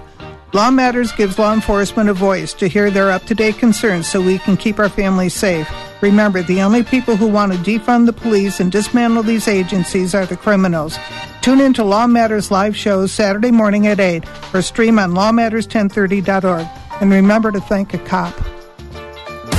Law 0.51 0.69
Matters 0.69 1.13
gives 1.13 1.39
law 1.39 1.53
enforcement 1.53 2.09
a 2.09 2.13
voice 2.13 2.53
to 2.55 2.67
hear 2.67 2.91
their 2.91 3.11
up 3.11 3.23
to 3.27 3.33
date 3.33 3.57
concerns 3.57 4.09
so 4.09 4.21
we 4.21 4.39
can 4.39 4.57
keep 4.57 4.77
our 4.77 4.89
families 4.89 5.33
safe. 5.33 5.69
Remember, 6.01 6.43
the 6.43 6.61
only 6.61 6.83
people 6.83 7.15
who 7.15 7.27
want 7.27 7.53
to 7.53 7.57
defund 7.59 8.07
the 8.07 8.13
police 8.13 8.59
and 8.59 8.69
dismantle 8.69 9.23
these 9.23 9.47
agencies 9.47 10.13
are 10.13 10.25
the 10.25 10.35
criminals. 10.35 10.99
Tune 11.41 11.61
in 11.61 11.73
to 11.75 11.83
Law 11.85 12.07
Matters 12.07 12.51
live 12.51 12.75
shows 12.75 13.13
Saturday 13.13 13.51
morning 13.51 13.87
at 13.87 14.01
8 14.01 14.25
or 14.53 14.61
stream 14.61 14.99
on 14.99 15.13
lawmatters1030.org. 15.13 16.67
And 16.99 17.09
remember 17.09 17.53
to 17.53 17.61
thank 17.61 17.93
a 17.93 17.99
cop. 17.99 18.35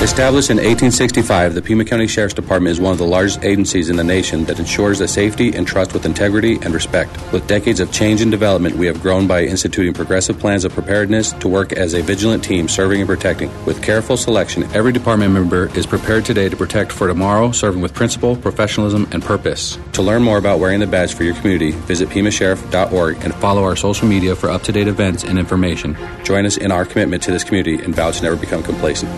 Established 0.05 0.51
in 0.51 0.59
1865, 0.59 1.55
the 1.55 1.63
Pima 1.63 1.83
County 1.83 2.07
Sheriff's 2.07 2.35
Department 2.35 2.73
is 2.73 2.79
one 2.79 2.93
of 2.93 2.99
the 2.99 3.07
largest 3.07 3.43
agencies 3.43 3.89
in 3.89 3.97
the 3.97 4.05
nation 4.05 4.45
that 4.45 4.59
ensures 4.59 4.99
the 4.99 5.09
safety 5.09 5.55
and 5.55 5.67
trust 5.67 5.95
with 5.95 6.05
integrity 6.05 6.57
and 6.61 6.75
respect. 6.75 7.17
With 7.33 7.47
decades 7.47 7.81
of 7.81 7.91
change 7.91 8.21
and 8.21 8.31
development, 8.31 8.77
we 8.77 8.85
have 8.87 9.01
grown 9.01 9.27
by 9.27 9.45
instituting 9.45 9.95
progressive 9.95 10.39
plans 10.39 10.67
of 10.67 10.75
preparedness 10.75 11.33
to 11.33 11.49
work 11.49 11.73
as 11.73 11.95
a 11.95 12.03
vigilant 12.03 12.45
team 12.45 12.69
serving 12.69 13.01
and 13.01 13.09
protecting. 13.09 13.51
With 13.65 13.83
careful 13.83 14.19
selection, 14.19 14.65
every 14.75 14.93
department 14.93 15.33
member 15.33 15.75
is 15.75 15.87
prepared 15.87 16.27
today 16.27 16.51
to 16.51 16.57
protect 16.57 16.93
for 16.93 17.09
tomorrow, 17.09 17.51
serving 17.51 17.81
with 17.81 17.95
principle, 17.95 18.37
professionalism, 18.37 19.09
and 19.11 19.23
purpose. 19.23 19.79
To 19.95 20.03
learn 20.03 20.23
more 20.23 20.37
about 20.37 20.61
wearing 20.61 20.81
the 20.81 20.87
badge 20.87 21.15
for 21.15 21.25
your 21.25 21.35
community, 21.37 21.71
visit 21.71 22.11
PimaSheriff.org 22.11 23.25
and 23.25 23.35
follow 23.37 23.65
our 23.65 23.75
social 23.75 24.07
media 24.07 24.37
for 24.37 24.51
up 24.51 24.65
to 24.65 24.73
date 24.73 24.87
events 24.87 25.25
and 25.25 25.39
information. 25.39 25.97
Join 26.25 26.45
us 26.45 26.59
in 26.59 26.71
our 26.71 26.85
commitment 26.85 27.23
to 27.23 27.31
this 27.31 27.43
community 27.43 27.83
and 27.83 27.95
vow 27.95 28.11
to 28.11 28.23
never 28.23 28.37
become 28.37 28.63
complacent. 28.63 29.11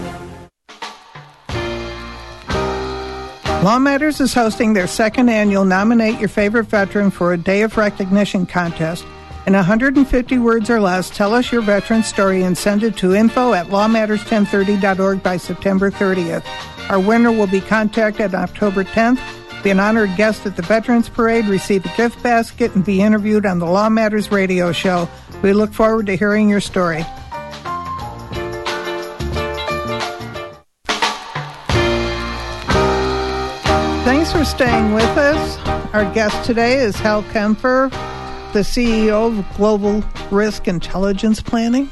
Law 3.67 3.81
Matters 3.81 4.21
is 4.21 4.33
hosting 4.33 4.75
their 4.75 4.87
second 4.87 5.29
annual 5.29 5.65
Nominate 5.65 6.21
Your 6.21 6.29
Favorite 6.29 6.67
Veteran 6.67 7.11
for 7.11 7.33
a 7.33 7.37
Day 7.37 7.63
of 7.63 7.77
Recognition 7.77 8.47
contest. 8.47 9.05
In 9.45 9.55
150 9.55 10.39
words 10.39 10.71
or 10.71 10.81
less, 10.81 11.11
tell 11.11 11.35
us 11.35 11.51
your 11.51 11.63
veteran 11.63 12.05
story 12.05 12.45
and 12.45 12.57
send 12.57 12.85
it 12.85 12.97
to 12.99 13.17
info 13.17 13.55
at 13.55 13.67
lawmatters1030.org 13.67 15.21
by 15.21 15.37
September 15.37 15.91
30th. 15.91 16.45
Our 16.89 17.01
winner 17.01 17.33
will 17.33 17.49
be 17.49 17.61
contacted 17.61 18.37
on 18.37 18.45
October 18.45 18.85
10th, 18.85 19.19
be 19.65 19.71
an 19.71 19.81
honored 19.81 20.15
guest 20.15 20.47
at 20.47 20.55
the 20.55 20.63
Veterans 20.63 21.09
Parade, 21.09 21.47
receive 21.47 21.85
a 21.87 21.97
gift 21.97 22.23
basket, 22.23 22.73
and 22.77 22.85
be 22.85 23.01
interviewed 23.01 23.47
on 23.47 23.59
the 23.59 23.67
Law 23.67 23.89
Matters 23.89 24.31
radio 24.31 24.71
show. 24.71 25.09
We 25.43 25.53
look 25.53 25.73
forward 25.73 26.07
to 26.07 26.17
hearing 26.17 26.49
your 26.49 26.61
story. 26.61 27.05
Staying 34.47 34.93
with 34.95 35.05
us. 35.19 35.59
Our 35.93 36.05
guest 36.15 36.47
today 36.47 36.77
is 36.77 36.95
Hal 36.97 37.25
Kempfer, 37.25 37.91
the 38.53 38.61
CEO 38.61 39.37
of 39.39 39.57
Global 39.57 40.05
Risk 40.31 40.69
Intelligence 40.69 41.41
Planning. 41.43 41.91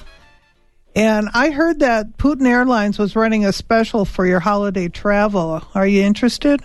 And 0.95 1.29
I 1.35 1.51
heard 1.51 1.81
that 1.81 2.17
Putin 2.17 2.47
Airlines 2.47 2.97
was 2.97 3.17
running 3.17 3.45
a 3.45 3.53
special 3.53 4.05
for 4.05 4.25
your 4.25 4.39
holiday 4.39 4.89
travel. 4.89 5.67
Are 5.75 5.87
you 5.87 6.03
interested? 6.03 6.63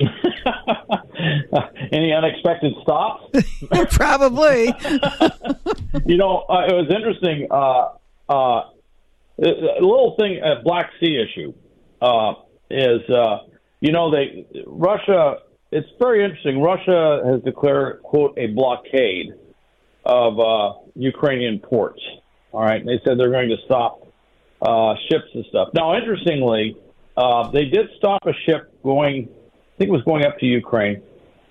Any 1.92 2.12
unexpected 2.12 2.74
stops? 2.82 3.30
Probably. 3.90 4.66
you 6.06 6.16
know, 6.16 6.44
uh, 6.48 6.66
it 6.66 6.74
was 6.74 6.92
interesting. 6.94 7.46
Uh, 7.50 7.90
uh, 8.28 8.70
a 9.38 9.80
little 9.80 10.16
thing, 10.18 10.40
a 10.42 10.60
Black 10.64 10.90
Sea 11.00 11.22
issue 11.22 11.54
uh, 12.02 12.34
is, 12.68 13.08
uh, 13.08 13.38
you 13.80 13.92
know, 13.92 14.10
they 14.10 14.46
Russia. 14.66 15.38
It's 15.70 15.88
very 15.98 16.24
interesting. 16.24 16.62
Russia 16.62 17.22
has 17.30 17.42
declared, 17.42 18.02
quote, 18.02 18.38
a 18.38 18.46
blockade 18.46 19.34
of 20.04 20.40
uh, 20.40 20.78
Ukrainian 20.94 21.58
ports. 21.60 22.00
All 22.52 22.62
right, 22.62 22.80
and 22.80 22.88
they 22.88 22.98
said 23.04 23.18
they're 23.18 23.30
going 23.30 23.50
to 23.50 23.58
stop 23.66 24.06
uh, 24.62 24.94
ships 25.10 25.28
and 25.34 25.44
stuff. 25.50 25.68
Now, 25.74 25.94
interestingly, 25.96 26.76
uh, 27.16 27.50
they 27.50 27.66
did 27.66 27.88
stop 27.98 28.22
a 28.26 28.32
ship 28.46 28.72
going, 28.82 29.28
I 29.28 29.78
think 29.78 29.88
it 29.88 29.92
was 29.92 30.02
going 30.04 30.24
up 30.24 30.38
to 30.38 30.46
Ukraine, 30.46 31.02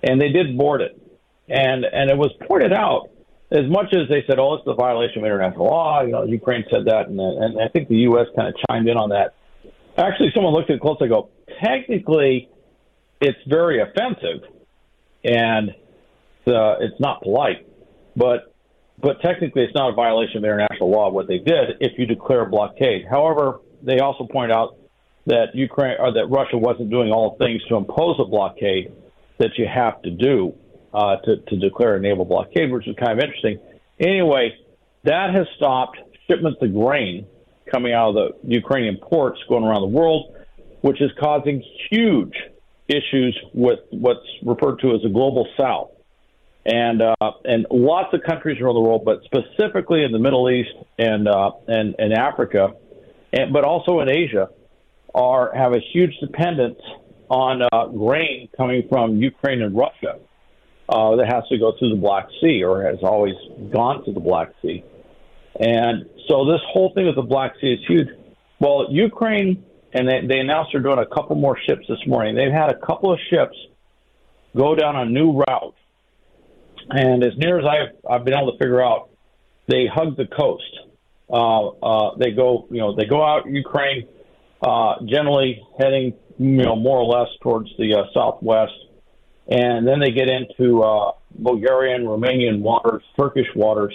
and 0.02 0.20
they 0.20 0.30
did 0.30 0.58
board 0.58 0.80
it. 0.80 1.00
And 1.48 1.84
and 1.84 2.10
it 2.10 2.18
was 2.18 2.32
pointed 2.46 2.72
out 2.72 3.08
as 3.50 3.64
much 3.70 3.94
as 3.94 4.08
they 4.10 4.22
said, 4.26 4.38
"Oh, 4.38 4.54
it's 4.54 4.66
a 4.66 4.74
violation 4.74 5.20
of 5.20 5.24
international 5.24 5.66
law," 5.66 6.02
you 6.02 6.12
know, 6.12 6.24
Ukraine 6.24 6.64
said 6.70 6.84
that, 6.86 7.08
and 7.08 7.18
and 7.18 7.60
I 7.60 7.68
think 7.68 7.88
the 7.88 8.04
U.S. 8.10 8.26
kind 8.36 8.48
of 8.48 8.54
chimed 8.68 8.88
in 8.88 8.98
on 8.98 9.10
that. 9.10 9.34
Actually, 9.96 10.30
someone 10.34 10.52
looked 10.52 10.68
at 10.68 10.76
it 10.76 10.82
closely. 10.82 11.08
Go, 11.08 11.30
technically, 11.62 12.48
it's 13.20 13.38
very 13.46 13.80
offensive, 13.80 14.48
and 15.24 15.70
uh, 16.46 16.76
it's 16.80 16.98
not 17.00 17.22
polite, 17.22 17.66
but 18.16 18.52
but 19.00 19.20
technically, 19.20 19.62
it's 19.62 19.74
not 19.74 19.90
a 19.90 19.94
violation 19.94 20.38
of 20.38 20.44
international 20.44 20.90
law 20.90 21.10
what 21.10 21.28
they 21.28 21.38
did 21.38 21.76
if 21.80 21.98
you 21.98 22.06
declare 22.06 22.42
a 22.42 22.50
blockade. 22.50 23.06
However, 23.08 23.60
they 23.82 24.00
also 24.00 24.26
point 24.26 24.50
out 24.50 24.76
that 25.26 25.54
Ukraine 25.54 25.96
or 26.00 26.12
that 26.12 26.26
Russia 26.26 26.58
wasn't 26.58 26.90
doing 26.90 27.12
all 27.12 27.36
things 27.36 27.62
to 27.68 27.76
impose 27.76 28.16
a 28.18 28.24
blockade 28.24 28.92
that 29.38 29.50
you 29.56 29.66
have 29.72 30.02
to 30.02 30.10
do 30.10 30.52
uh, 30.92 31.16
to, 31.18 31.36
to 31.36 31.56
declare 31.56 31.96
a 31.96 32.00
naval 32.00 32.24
blockade, 32.24 32.72
which 32.72 32.88
is 32.88 32.96
kind 32.96 33.12
of 33.12 33.18
interesting. 33.24 33.60
Anyway, 34.00 34.56
that 35.04 35.34
has 35.34 35.46
stopped 35.56 35.98
shipments 36.28 36.58
of 36.60 36.72
grain 36.72 37.26
coming 37.70 37.92
out 37.92 38.10
of 38.10 38.14
the 38.14 38.54
Ukrainian 38.54 38.96
ports 38.96 39.38
going 39.48 39.64
around 39.64 39.82
the 39.82 39.86
world, 39.86 40.34
which 40.80 41.00
is 41.00 41.10
causing 41.20 41.62
huge 41.90 42.34
issues 42.88 43.38
with 43.52 43.80
what's 43.90 44.26
referred 44.44 44.78
to 44.80 44.94
as 44.94 45.02
the 45.02 45.10
global 45.10 45.46
south 45.58 45.90
and 46.68 47.00
uh, 47.00 47.14
and 47.44 47.66
lots 47.70 48.12
of 48.12 48.20
countries 48.22 48.60
around 48.60 48.74
the 48.74 48.80
world, 48.80 49.02
but 49.04 49.22
specifically 49.24 50.04
in 50.04 50.12
the 50.12 50.18
Middle 50.18 50.50
East 50.50 50.70
and 50.98 51.26
uh, 51.26 51.52
and 51.66 51.94
and 51.98 52.12
Africa, 52.12 52.74
and, 53.32 53.52
but 53.52 53.64
also 53.64 54.00
in 54.00 54.10
Asia, 54.10 54.50
are 55.14 55.52
have 55.54 55.72
a 55.72 55.80
huge 55.92 56.12
dependence 56.20 56.78
on 57.30 57.62
uh, 57.62 57.86
grain 57.86 58.48
coming 58.56 58.86
from 58.88 59.16
Ukraine 59.16 59.62
and 59.62 59.76
Russia 59.76 60.18
uh, 60.88 61.16
that 61.16 61.32
has 61.32 61.44
to 61.48 61.58
go 61.58 61.72
through 61.78 61.90
the 61.90 62.00
Black 62.00 62.28
Sea 62.40 62.62
or 62.62 62.82
has 62.82 62.98
always 63.02 63.34
gone 63.72 64.04
to 64.04 64.12
the 64.12 64.20
Black 64.20 64.52
Sea, 64.60 64.84
and 65.58 66.04
so 66.28 66.44
this 66.44 66.60
whole 66.70 66.92
thing 66.94 67.06
with 67.06 67.16
the 67.16 67.22
Black 67.22 67.54
Sea 67.60 67.74
is 67.74 67.80
huge. 67.86 68.08
Well, 68.60 68.88
Ukraine 68.90 69.64
and 69.92 70.08
they, 70.08 70.26
they 70.26 70.38
announced 70.38 70.70
they're 70.72 70.82
doing 70.82 70.98
a 70.98 71.14
couple 71.14 71.36
more 71.36 71.58
ships 71.66 71.86
this 71.88 72.04
morning. 72.06 72.34
They've 72.34 72.52
had 72.52 72.70
a 72.70 72.78
couple 72.78 73.12
of 73.12 73.18
ships 73.30 73.56
go 74.56 74.74
down 74.74 74.96
a 74.96 75.04
new 75.04 75.32
route 75.32 75.74
and 76.90 77.22
as 77.22 77.32
near 77.36 77.58
as 77.58 77.64
I've, 77.66 78.10
I've 78.10 78.24
been 78.24 78.34
able 78.34 78.52
to 78.52 78.58
figure 78.58 78.82
out, 78.82 79.10
they 79.66 79.86
hug 79.86 80.16
the 80.16 80.26
coast. 80.26 80.64
Uh, 81.30 81.68
uh, 81.68 82.16
they 82.16 82.30
go, 82.30 82.66
you 82.70 82.78
know, 82.78 82.94
they 82.94 83.04
go 83.04 83.22
out 83.22 83.46
Ukraine, 83.46 84.08
uh, 84.62 84.94
generally 85.04 85.62
heading, 85.78 86.14
you 86.38 86.64
know, 86.64 86.74
more 86.74 86.98
or 86.98 87.04
less 87.04 87.28
towards 87.42 87.68
the 87.78 87.94
uh, 87.94 88.04
southwest, 88.14 88.72
and 89.46 89.86
then 89.86 90.00
they 90.00 90.10
get 90.10 90.28
into 90.28 90.82
uh, 90.82 91.12
Bulgarian, 91.38 92.04
Romanian 92.04 92.60
waters, 92.60 93.02
Turkish 93.18 93.46
waters, 93.54 93.94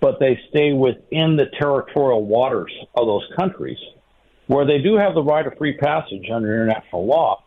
but 0.00 0.20
they 0.20 0.38
stay 0.50 0.72
within 0.72 1.34
the 1.34 1.46
territorial 1.58 2.24
waters 2.24 2.72
of 2.94 3.06
those 3.06 3.26
countries, 3.36 3.78
where 4.48 4.66
they 4.66 4.78
do 4.78 4.96
have 4.96 5.14
the 5.14 5.22
right 5.22 5.46
of 5.46 5.56
free 5.56 5.76
passage 5.76 6.28
under 6.34 6.52
international 6.52 7.06
law, 7.06 7.44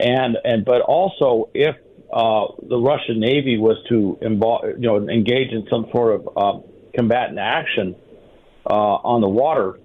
and 0.00 0.36
and 0.44 0.64
but 0.64 0.80
also 0.80 1.50
if 1.54 1.76
uh, 2.12 2.46
the 2.68 2.78
Russian 2.78 3.20
Navy 3.20 3.58
was 3.58 3.76
to 3.88 4.18
involve, 4.20 4.64
you 4.78 4.86
know, 4.88 5.08
engage 5.08 5.52
in 5.52 5.66
some 5.70 5.86
sort 5.92 6.14
of 6.14 6.28
uh, 6.36 6.66
combatant 6.94 7.38
action 7.38 7.94
uh, 8.68 8.74
on 8.74 9.20
the 9.20 9.28
water 9.28 9.78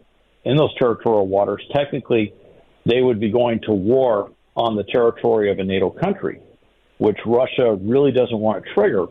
in 0.46 0.56
those 0.56 0.74
territorial 0.76 1.28
waters, 1.28 1.62
technically 1.74 2.34
they 2.86 3.02
would 3.02 3.20
be 3.20 3.30
going 3.30 3.60
to 3.62 3.74
war 3.74 4.32
on 4.56 4.76
the 4.76 4.84
territory 4.84 5.52
of 5.52 5.60
a 5.60 5.64
NATO 5.64 5.90
country, 5.90 6.40
which 7.00 7.18
Russia 7.26 7.78
really 7.82 8.12
doesn't 8.12 8.40
want 8.40 8.64
to 8.64 8.74
trigger. 8.74 9.08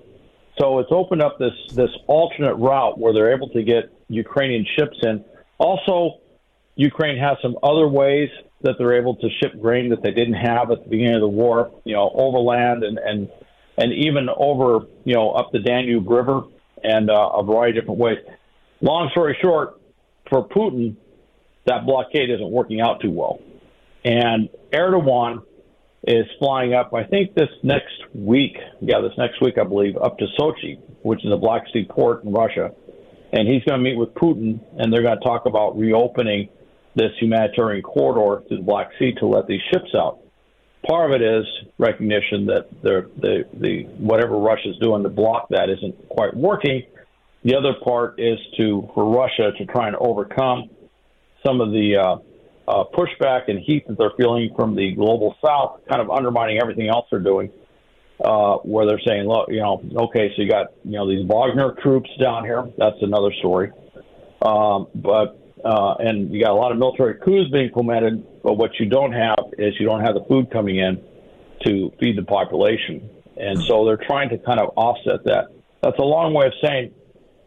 So 0.59 0.79
it's 0.79 0.91
opened 0.91 1.23
up 1.23 1.39
this 1.39 1.53
this 1.75 1.91
alternate 2.07 2.55
route 2.55 2.99
where 2.99 3.13
they're 3.13 3.35
able 3.35 3.51
to 3.51 3.63
get 3.63 3.93
Ukrainian 4.09 4.67
ships 4.77 4.97
in. 5.03 5.25
Also, 5.59 6.21
Ukraine 6.79 7.19
has 7.19 7.37
some 7.43 7.57
other 7.61 7.89
ways 7.89 8.31
that 8.63 8.77
they're 8.79 8.97
able 8.97 9.17
to 9.17 9.29
ship 9.43 9.61
grain 9.61 9.89
that 9.89 10.01
they 10.01 10.13
didn't 10.13 10.35
have 10.35 10.71
at 10.71 10.85
the 10.85 10.89
beginning 10.89 11.17
of 11.17 11.21
the 11.21 11.29
war, 11.29 11.73
you 11.85 11.93
know, 11.93 12.09
overland 12.15 12.85
and 12.85 12.99
and 12.99 13.29
and 13.77 13.93
even 13.93 14.29
over, 14.37 14.87
you 15.05 15.15
know, 15.15 15.33
up 15.33 15.51
the 15.53 15.59
Danube 15.59 16.09
River 16.09 16.43
and 16.83 17.11
uh, 17.11 17.31
a 17.35 17.43
variety 17.43 17.79
of 17.79 17.85
different 17.85 17.99
ways. 17.99 18.19
Long 18.81 19.09
story 19.11 19.37
short, 19.43 19.81
for 20.31 20.47
Putin, 20.49 20.95
that 21.67 21.85
blockade 21.85 22.31
isn't 22.31 22.51
working 22.51 22.81
out 22.81 23.01
too 23.01 23.11
well, 23.11 23.41
and 24.05 24.49
Erdogan 24.73 25.43
is 26.05 26.27
flying 26.39 26.75
up. 26.75 26.95
I 26.95 27.03
think 27.03 27.35
this 27.35 27.51
next 27.65 27.95
week, 28.15 28.57
yeah, 28.81 29.01
this 29.01 29.19
next 29.19 29.41
week, 29.41 29.59
I 29.59 29.65
believe, 29.65 29.97
up 29.97 30.17
to 30.19 30.27
Sochi, 30.39 30.79
which 31.03 31.25
is 31.25 31.33
a 31.33 31.37
Black 31.37 31.65
Sea 31.73 31.89
port 31.91 32.23
in 32.23 32.33
Russia, 32.33 32.71
and 33.33 33.49
he's 33.49 33.65
going 33.65 33.81
to 33.81 33.85
meet 33.85 33.99
with 33.99 34.15
Putin, 34.15 34.61
and 34.79 34.93
they're 34.93 35.03
going 35.03 35.19
to 35.19 35.25
talk 35.25 35.47
about 35.47 35.77
reopening 35.77 36.51
this 36.99 37.13
humanitarian 37.21 37.83
corridor 37.83 38.45
through 38.49 38.59
the 38.59 38.63
Black 38.63 38.91
Sea 38.99 39.13
to 39.21 39.27
let 39.27 39.47
these 39.47 39.61
ships 39.73 39.95
out. 39.95 40.19
Part 40.87 41.11
of 41.11 41.21
it 41.21 41.25
is 41.25 41.45
recognition 41.79 42.47
that 42.47 42.69
the 42.83 43.11
the, 43.17 43.45
the 43.55 43.83
whatever 43.99 44.37
Russia's 44.37 44.77
doing 44.81 45.03
to 45.03 45.09
block 45.09 45.49
that 45.51 45.69
isn't 45.71 46.09
quite 46.09 46.37
working. 46.37 46.83
The 47.45 47.57
other 47.57 47.75
part 47.83 48.19
is 48.19 48.39
to 48.59 48.89
for 48.95 49.05
Russia 49.11 49.53
to 49.57 49.67
try 49.67 49.89
and 49.89 49.97
overcome 49.97 50.71
some 51.45 51.61
of 51.61 51.71
the 51.71 51.97
uh, 51.97 52.17
uh, 52.71 52.85
pushback 52.95 53.49
and 53.49 53.59
heat 53.59 53.87
that 53.89 53.99
they're 53.99 54.13
feeling 54.17 54.51
from 54.57 54.77
the 54.77 54.93
global 54.95 55.35
South, 55.45 55.81
kind 55.89 56.01
of 56.01 56.11
undermining 56.11 56.59
everything 56.61 56.89
else 56.89 57.07
they're 57.11 57.21
doing. 57.21 57.51
Uh, 58.23 58.57
where 58.65 58.85
they're 58.85 59.01
saying, 59.07 59.29
look, 59.29 59.47
you 59.49 59.61
know, 59.61 59.81
okay, 59.97 60.33
so 60.35 60.43
you 60.43 60.49
got 60.49 60.73
you 60.83 60.99
know 60.99 61.09
these 61.09 61.25
Wagner 61.25 61.77
troops 61.81 62.11
down 62.21 62.45
here. 62.45 62.69
That's 62.77 62.97
another 63.01 63.33
story. 63.39 63.71
Um, 64.43 64.89
but 64.93 65.38
uh, 65.65 65.95
and 65.99 66.33
you 66.33 66.43
got 66.43 66.53
a 66.53 66.55
lot 66.55 66.73
of 66.73 66.79
military 66.79 67.15
coups 67.15 67.51
being 67.51 67.67
implemented, 67.67 68.25
but 68.43 68.55
what 68.55 68.71
you 68.79 68.87
don't 68.87 69.13
have 69.13 69.39
is 69.59 69.75
you 69.79 69.87
don't 69.87 70.01
have 70.01 70.15
the 70.15 70.25
food 70.29 70.51
coming 70.51 70.77
in 70.77 71.03
to 71.65 71.93
feed 72.01 72.17
the 72.17 72.23
population. 72.23 73.09
And 73.37 73.63
so 73.65 73.85
they're 73.85 74.05
trying 74.09 74.31
to 74.31 74.39
kind 74.39 74.61
of 74.61 74.71
offset 74.77 75.25
that. 75.25 75.49
That's 75.83 75.99
a 75.99 76.05
long 76.05 76.35
way 76.35 76.47
of 76.47 76.53
saying 76.63 76.93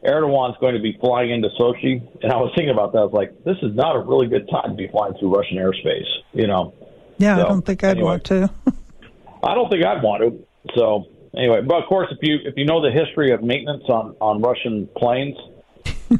Erdogan's 0.05 0.57
going 0.59 0.75
to 0.75 0.81
be 0.81 0.97
flying 0.99 1.31
into 1.31 1.49
Sochi. 1.59 2.01
And 2.23 2.31
I 2.31 2.37
was 2.37 2.51
thinking 2.55 2.73
about 2.73 2.93
that. 2.93 2.99
I 2.99 3.03
was 3.03 3.13
like, 3.13 3.43
this 3.43 3.57
is 3.61 3.75
not 3.75 3.95
a 3.95 3.99
really 3.99 4.27
good 4.27 4.49
time 4.49 4.71
to 4.71 4.75
be 4.75 4.87
flying 4.87 5.13
through 5.19 5.35
Russian 5.35 5.57
airspace, 5.57 6.07
you 6.33 6.47
know? 6.47 6.73
Yeah, 7.17 7.35
so, 7.35 7.45
I 7.45 7.47
don't 7.49 7.65
think 7.65 7.83
I'd 7.83 7.91
anyway, 7.91 8.05
want 8.05 8.23
to. 8.25 8.49
I 9.43 9.53
don't 9.53 9.69
think 9.69 9.85
I'd 9.85 10.01
want 10.01 10.21
to. 10.23 10.47
So 10.75 11.05
anyway, 11.35 11.61
but 11.61 11.83
of 11.83 11.89
course, 11.89 12.07
if 12.11 12.17
you 12.21 12.37
if 12.43 12.55
you 12.57 12.65
know 12.65 12.81
the 12.81 12.91
history 12.91 13.31
of 13.31 13.43
maintenance 13.43 13.83
on 13.89 14.15
on 14.19 14.41
Russian 14.41 14.87
planes, 14.97 15.37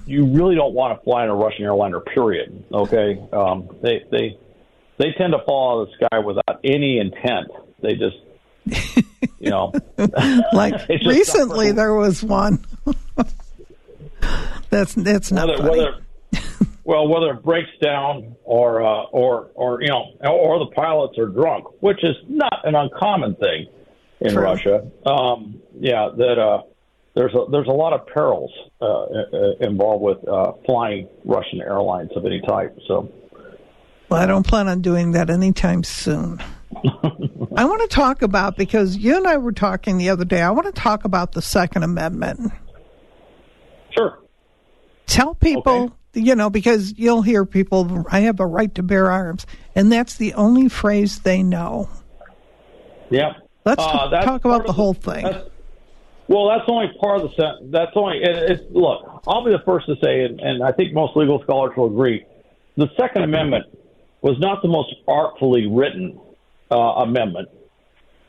you 0.06 0.25
really 0.25 0.56
don't 0.56 0.73
want 0.73 0.97
to 0.97 1.04
fly 1.04 1.23
in 1.23 1.30
a 1.30 1.36
Russian 1.36 1.63
airliner. 1.63 1.99
Period. 1.99 2.63
Okay, 2.71 3.19
um, 3.34 3.69
they 3.82 4.04
they 4.12 4.38
they 4.97 5.12
tend 5.17 5.34
to 5.34 5.39
fall 5.45 5.80
out 5.80 5.82
of 5.84 5.89
the 5.89 6.06
sky 6.06 6.19
without 6.19 6.60
any 6.63 6.99
intent. 6.99 7.47
They 7.82 7.95
just 7.95 8.17
you 9.39 9.49
know, 9.49 9.74
like 10.53 10.88
recently 10.89 11.72
there 11.72 11.93
was 11.93 12.24
one. 12.24 12.63
that's 14.70 14.93
that's 14.93 15.32
not 15.32 15.47
whether, 15.47 15.70
whether 15.70 16.01
well 16.84 17.07
whether 17.07 17.32
it 17.32 17.43
breaks 17.43 17.70
down 17.82 18.36
or 18.43 18.84
uh, 18.84 19.03
or 19.11 19.49
or 19.55 19.82
you 19.82 19.89
know 19.89 20.13
or 20.30 20.59
the 20.59 20.72
pilots 20.76 21.18
are 21.18 21.28
drunk, 21.28 21.66
which 21.82 22.03
is 22.03 22.16
not 22.28 22.61
an 22.63 22.76
uncommon 22.76 23.36
thing 23.36 23.68
in 24.20 24.34
True. 24.34 24.43
Russia. 24.43 24.91
Um, 25.05 25.61
yeah, 25.80 26.09
that 26.16 26.39
uh, 26.39 26.63
there's 27.16 27.34
a 27.34 27.45
there's 27.51 27.68
a 27.68 27.72
lot 27.72 27.93
of 27.93 28.05
perils 28.07 28.51
uh, 28.82 28.86
uh, 28.86 29.51
involved 29.59 30.03
with 30.03 30.28
uh, 30.28 30.53
flying 30.66 31.07
Russian 31.26 31.62
airlines 31.62 32.12
of 32.16 32.26
any 32.26 32.41
type. 32.47 32.78
So, 32.88 33.12
well, 34.09 34.22
I 34.22 34.26
don't 34.26 34.45
plan 34.45 34.68
on 34.68 34.82
doing 34.82 35.12
that 35.12 35.30
anytime 35.30 35.84
soon. 35.84 36.41
I 37.55 37.66
want 37.66 37.82
to 37.82 37.88
talk 37.93 38.22
about 38.22 38.55
because 38.55 38.95
you 38.95 39.18
and 39.18 39.28
I 39.28 39.38
were 39.38 39.51
talking 39.51 39.97
the 39.97 40.09
other 40.09 40.24
day. 40.24 40.41
I 40.41 40.51
want 40.51 40.74
to 40.74 40.82
talk 40.82 41.03
about 41.03 41.34
the 41.34 41.41
Second 41.41 41.84
Amendment. 41.84 42.53
Sure. 43.91 44.20
Tell 45.05 45.36
people 45.36 45.74
okay. 45.74 45.93
you 46.14 46.36
know, 46.36 46.49
because 46.49 46.97
you'll 46.97 47.22
hear 47.22 47.45
people, 47.45 48.05
I 48.09 48.22
have 48.22 48.39
a 48.39 48.45
right 48.45 48.74
to 48.76 48.84
bear 48.84 49.12
arms, 49.12 49.45
and 49.76 49.91
that's 49.91 50.16
the 50.16 50.34
only 50.34 50.70
phrase 50.70 51.20
they 51.20 51.43
know. 51.43 51.89
Yeah. 53.09 53.34
Let's 53.66 53.84
uh, 53.84 54.09
talk 54.22 54.45
about 54.45 54.66
the 54.66 54.74
whole 54.74 54.93
thing. 54.93 55.26
Well, 56.32 56.47
that's 56.47 56.63
only 56.69 56.88
part 56.97 57.19
of 57.19 57.23
the 57.23 57.36
sentence. 57.36 57.71
That's 57.73 57.91
only. 57.93 58.19
It, 58.23 58.71
look. 58.71 59.21
I'll 59.27 59.43
be 59.43 59.51
the 59.51 59.61
first 59.65 59.86
to 59.88 59.95
say, 60.01 60.23
and, 60.23 60.39
and 60.39 60.63
I 60.63 60.71
think 60.71 60.93
most 60.93 61.17
legal 61.17 61.43
scholars 61.43 61.73
will 61.75 61.88
agree, 61.88 62.25
the 62.77 62.88
Second 62.97 63.23
Amendment 63.23 63.65
was 64.21 64.39
not 64.39 64.61
the 64.61 64.69
most 64.69 64.95
artfully 65.09 65.67
written 65.67 66.21
uh, 66.71 66.77
amendment, 66.77 67.49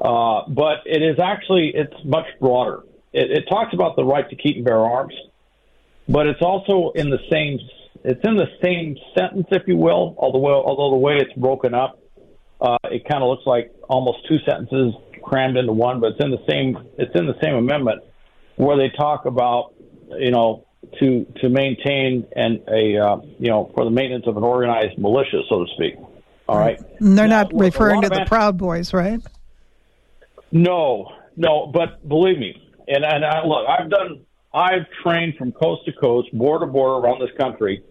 uh, 0.01 0.43
but 0.49 0.79
it 0.85 1.01
is 1.01 1.21
actually 1.21 1.71
it's 1.77 1.95
much 2.05 2.27
broader. 2.41 2.83
It, 3.13 3.31
it 3.31 3.45
talks 3.49 3.73
about 3.73 3.95
the 3.95 4.05
right 4.05 4.29
to 4.29 4.35
keep 4.35 4.57
and 4.57 4.65
bear 4.65 4.81
arms, 4.81 5.15
but 6.09 6.27
it's 6.27 6.43
also 6.43 6.91
in 6.97 7.09
the 7.09 7.21
same 7.31 7.61
it's 8.03 8.25
in 8.25 8.37
the 8.37 8.49
same 8.61 8.97
sentence, 9.17 9.47
if 9.53 9.69
you 9.69 9.77
will. 9.77 10.17
Although 10.19 10.45
although 10.45 10.91
the 10.91 11.01
way 11.01 11.19
it's 11.19 11.33
broken 11.35 11.73
up, 11.73 12.01
uh, 12.61 12.79
it 12.91 13.05
kind 13.09 13.23
of 13.23 13.29
looks 13.29 13.47
like 13.47 13.73
almost 13.89 14.27
two 14.27 14.39
sentences 14.45 14.93
crammed 15.23 15.57
into 15.57 15.73
one, 15.73 16.01
but 16.01 16.13
it's 16.13 16.25
in 16.25 16.31
the 16.31 16.45
same 16.49 16.77
it's 16.99 17.15
in 17.15 17.27
the 17.27 17.39
same 17.43 17.55
amendment 17.55 18.03
where 18.57 18.77
they 18.77 18.91
talk 18.97 19.25
about 19.27 19.75
you 20.19 20.31
know 20.31 20.67
to 20.99 21.27
to 21.41 21.49
maintain 21.49 22.27
and 22.37 22.61
a 22.69 22.99
uh, 22.99 23.17
you 23.39 23.49
know 23.49 23.71
for 23.75 23.85
the 23.85 23.91
maintenance 23.91 24.27
of 24.27 24.37
an 24.37 24.43
organized 24.43 24.99
militia, 24.99 25.41
so 25.49 25.65
to 25.65 25.71
speak. 25.75 25.95
All 26.49 26.59
right. 26.59 26.79
And 26.99 27.17
they're 27.17 27.29
now, 27.29 27.45
not 27.45 27.55
referring 27.55 28.03
to 28.03 28.09
the 28.09 28.25
Proud 28.27 28.59
Boys, 28.59 28.93
right? 28.93 29.21
No, 30.51 31.13
no. 31.37 31.71
But 31.73 32.07
believe 32.07 32.39
me, 32.39 32.55
and 32.89 33.05
and 33.05 33.25
I, 33.25 33.45
look, 33.45 33.67
I've 33.69 33.89
done, 33.89 34.27
I've 34.53 34.87
trained 35.03 35.37
from 35.37 35.53
coast 35.53 35.83
to 35.87 35.93
coast, 35.93 36.29
border 36.33 36.67
to 36.67 36.73
border 36.73 37.07
around 37.07 37.21
this 37.21 37.35
country 37.39 37.83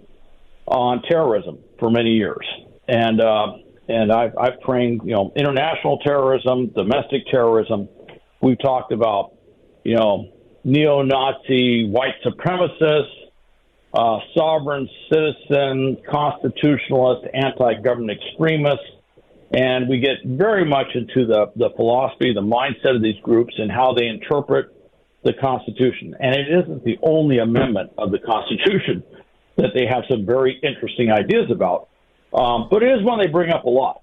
on 0.67 1.01
terrorism 1.03 1.59
for 1.79 1.89
many 1.89 2.11
years, 2.11 2.45
and 2.87 3.19
uh, 3.19 3.53
and 3.87 4.11
I've 4.11 4.37
I've 4.37 4.59
trained, 4.61 5.01
you 5.05 5.13
know, 5.13 5.31
international 5.35 5.99
terrorism, 5.99 6.67
domestic 6.67 7.27
terrorism. 7.27 7.89
We've 8.41 8.59
talked 8.59 8.91
about, 8.91 9.33
you 9.83 9.95
know, 9.95 10.31
neo-Nazi, 10.63 11.89
white 11.89 12.15
supremacists, 12.25 13.29
uh, 13.93 14.19
sovereign 14.35 14.89
citizen, 15.11 15.97
constitutionalist, 16.09 17.27
anti-government 17.33 18.19
extremists, 18.19 18.85
and 19.53 19.89
we 19.89 19.99
get 19.99 20.17
very 20.25 20.65
much 20.65 20.87
into 20.95 21.25
the, 21.25 21.51
the 21.55 21.69
philosophy, 21.75 22.33
the 22.33 22.41
mindset 22.41 22.95
of 22.95 23.01
these 23.01 23.19
groups, 23.21 23.53
and 23.57 23.71
how 23.71 23.93
they 23.93 24.07
interpret 24.07 24.73
the 25.23 25.33
Constitution. 25.33 26.15
And 26.19 26.33
it 26.33 26.47
isn't 26.47 26.83
the 26.83 26.97
only 27.03 27.39
amendment 27.39 27.91
of 27.97 28.11
the 28.11 28.19
Constitution 28.19 29.03
that 29.57 29.71
they 29.75 29.85
have 29.85 30.03
some 30.09 30.25
very 30.25 30.59
interesting 30.63 31.11
ideas 31.11 31.51
about, 31.51 31.89
um, 32.33 32.67
but 32.69 32.83
it 32.83 32.87
is 32.87 33.03
one 33.03 33.19
they 33.19 33.27
bring 33.27 33.51
up 33.51 33.65
a 33.65 33.69
lot. 33.69 34.01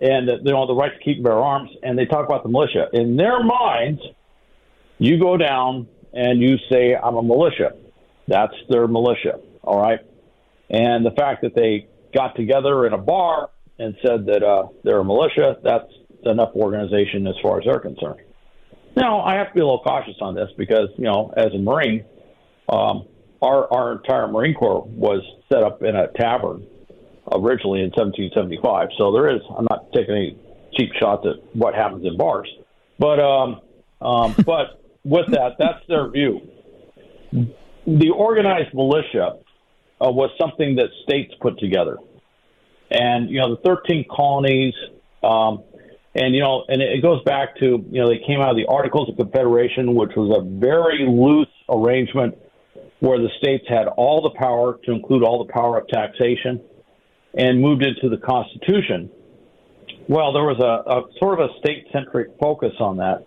And 0.00 0.28
uh, 0.28 0.36
you 0.42 0.52
know 0.52 0.66
the 0.66 0.74
right 0.74 0.92
to 0.92 1.04
keep 1.04 1.16
and 1.16 1.24
bear 1.24 1.38
arms, 1.38 1.70
and 1.82 1.98
they 1.98 2.06
talk 2.06 2.26
about 2.26 2.42
the 2.42 2.48
militia. 2.48 2.88
In 2.92 3.16
their 3.16 3.42
minds, 3.42 4.00
you 4.98 5.18
go 5.18 5.36
down 5.36 5.86
and 6.12 6.40
you 6.40 6.56
say, 6.70 6.94
I'm 6.94 7.16
a 7.16 7.22
militia. 7.22 7.72
That's 8.28 8.54
their 8.68 8.86
militia, 8.86 9.40
all 9.62 9.80
right? 9.80 10.00
And 10.70 11.04
the 11.04 11.10
fact 11.12 11.42
that 11.42 11.54
they 11.54 11.88
got 12.14 12.36
together 12.36 12.86
in 12.86 12.92
a 12.92 12.98
bar 12.98 13.50
and 13.78 13.96
said 14.04 14.26
that 14.26 14.42
uh, 14.42 14.68
they're 14.84 15.00
a 15.00 15.04
militia, 15.04 15.56
that's 15.62 15.92
enough 16.24 16.50
organization 16.54 17.26
as 17.26 17.34
far 17.42 17.58
as 17.58 17.64
they're 17.64 17.80
concerned. 17.80 18.20
Now, 18.96 19.22
I 19.22 19.34
have 19.36 19.48
to 19.48 19.54
be 19.54 19.60
a 19.60 19.64
little 19.64 19.82
cautious 19.82 20.16
on 20.20 20.34
this 20.34 20.48
because, 20.56 20.88
you 20.98 21.04
know, 21.04 21.32
as 21.36 21.52
a 21.54 21.58
Marine, 21.58 22.04
um, 22.68 23.06
our, 23.40 23.72
our 23.72 23.92
entire 23.92 24.28
Marine 24.28 24.54
Corps 24.54 24.86
was 24.86 25.22
set 25.52 25.62
up 25.62 25.82
in 25.82 25.96
a 25.96 26.08
tavern 26.08 26.66
originally 27.34 27.80
in 27.80 27.90
1775. 27.90 28.88
So 28.98 29.12
there 29.12 29.34
is, 29.34 29.40
I'm 29.56 29.66
not 29.70 29.92
taking 29.92 30.14
any 30.14 30.38
cheap 30.74 30.90
shots 31.00 31.26
at 31.26 31.36
what 31.54 31.74
happens 31.74 32.06
in 32.06 32.16
bars. 32.16 32.48
But, 32.98 33.20
um, 33.20 33.60
um, 34.00 34.34
but 34.46 34.82
with 35.04 35.30
that, 35.30 35.56
that's 35.58 35.86
their 35.88 36.08
view. 36.10 36.40
The 37.86 38.10
organized 38.10 38.74
militia 38.74 39.38
uh, 40.00 40.10
was 40.10 40.30
something 40.40 40.76
that 40.76 40.88
states 41.02 41.32
put 41.40 41.58
together, 41.58 41.96
and 42.90 43.30
you 43.30 43.40
know 43.40 43.56
the 43.56 43.62
13 43.62 44.04
colonies, 44.14 44.74
um, 45.22 45.64
and 46.14 46.34
you 46.34 46.40
know, 46.40 46.64
and 46.68 46.82
it 46.82 47.02
goes 47.02 47.22
back 47.24 47.56
to 47.56 47.84
you 47.90 48.00
know 48.00 48.08
they 48.08 48.20
came 48.24 48.40
out 48.40 48.50
of 48.50 48.56
the 48.56 48.66
Articles 48.66 49.08
of 49.08 49.16
Confederation, 49.16 49.94
which 49.94 50.12
was 50.14 50.36
a 50.38 50.42
very 50.60 51.06
loose 51.08 51.48
arrangement 51.68 52.36
where 53.00 53.18
the 53.18 53.30
states 53.38 53.64
had 53.68 53.88
all 53.88 54.22
the 54.22 54.38
power 54.38 54.78
to 54.84 54.92
include 54.92 55.24
all 55.24 55.44
the 55.44 55.52
power 55.52 55.78
of 55.78 55.88
taxation, 55.88 56.60
and 57.34 57.60
moved 57.60 57.82
into 57.82 58.08
the 58.08 58.20
Constitution. 58.20 59.10
Well, 60.08 60.32
there 60.32 60.44
was 60.44 60.58
a, 60.60 60.90
a 60.90 61.18
sort 61.18 61.40
of 61.40 61.50
a 61.50 61.58
state-centric 61.60 62.38
focus 62.40 62.72
on 62.80 62.98
that 62.98 63.26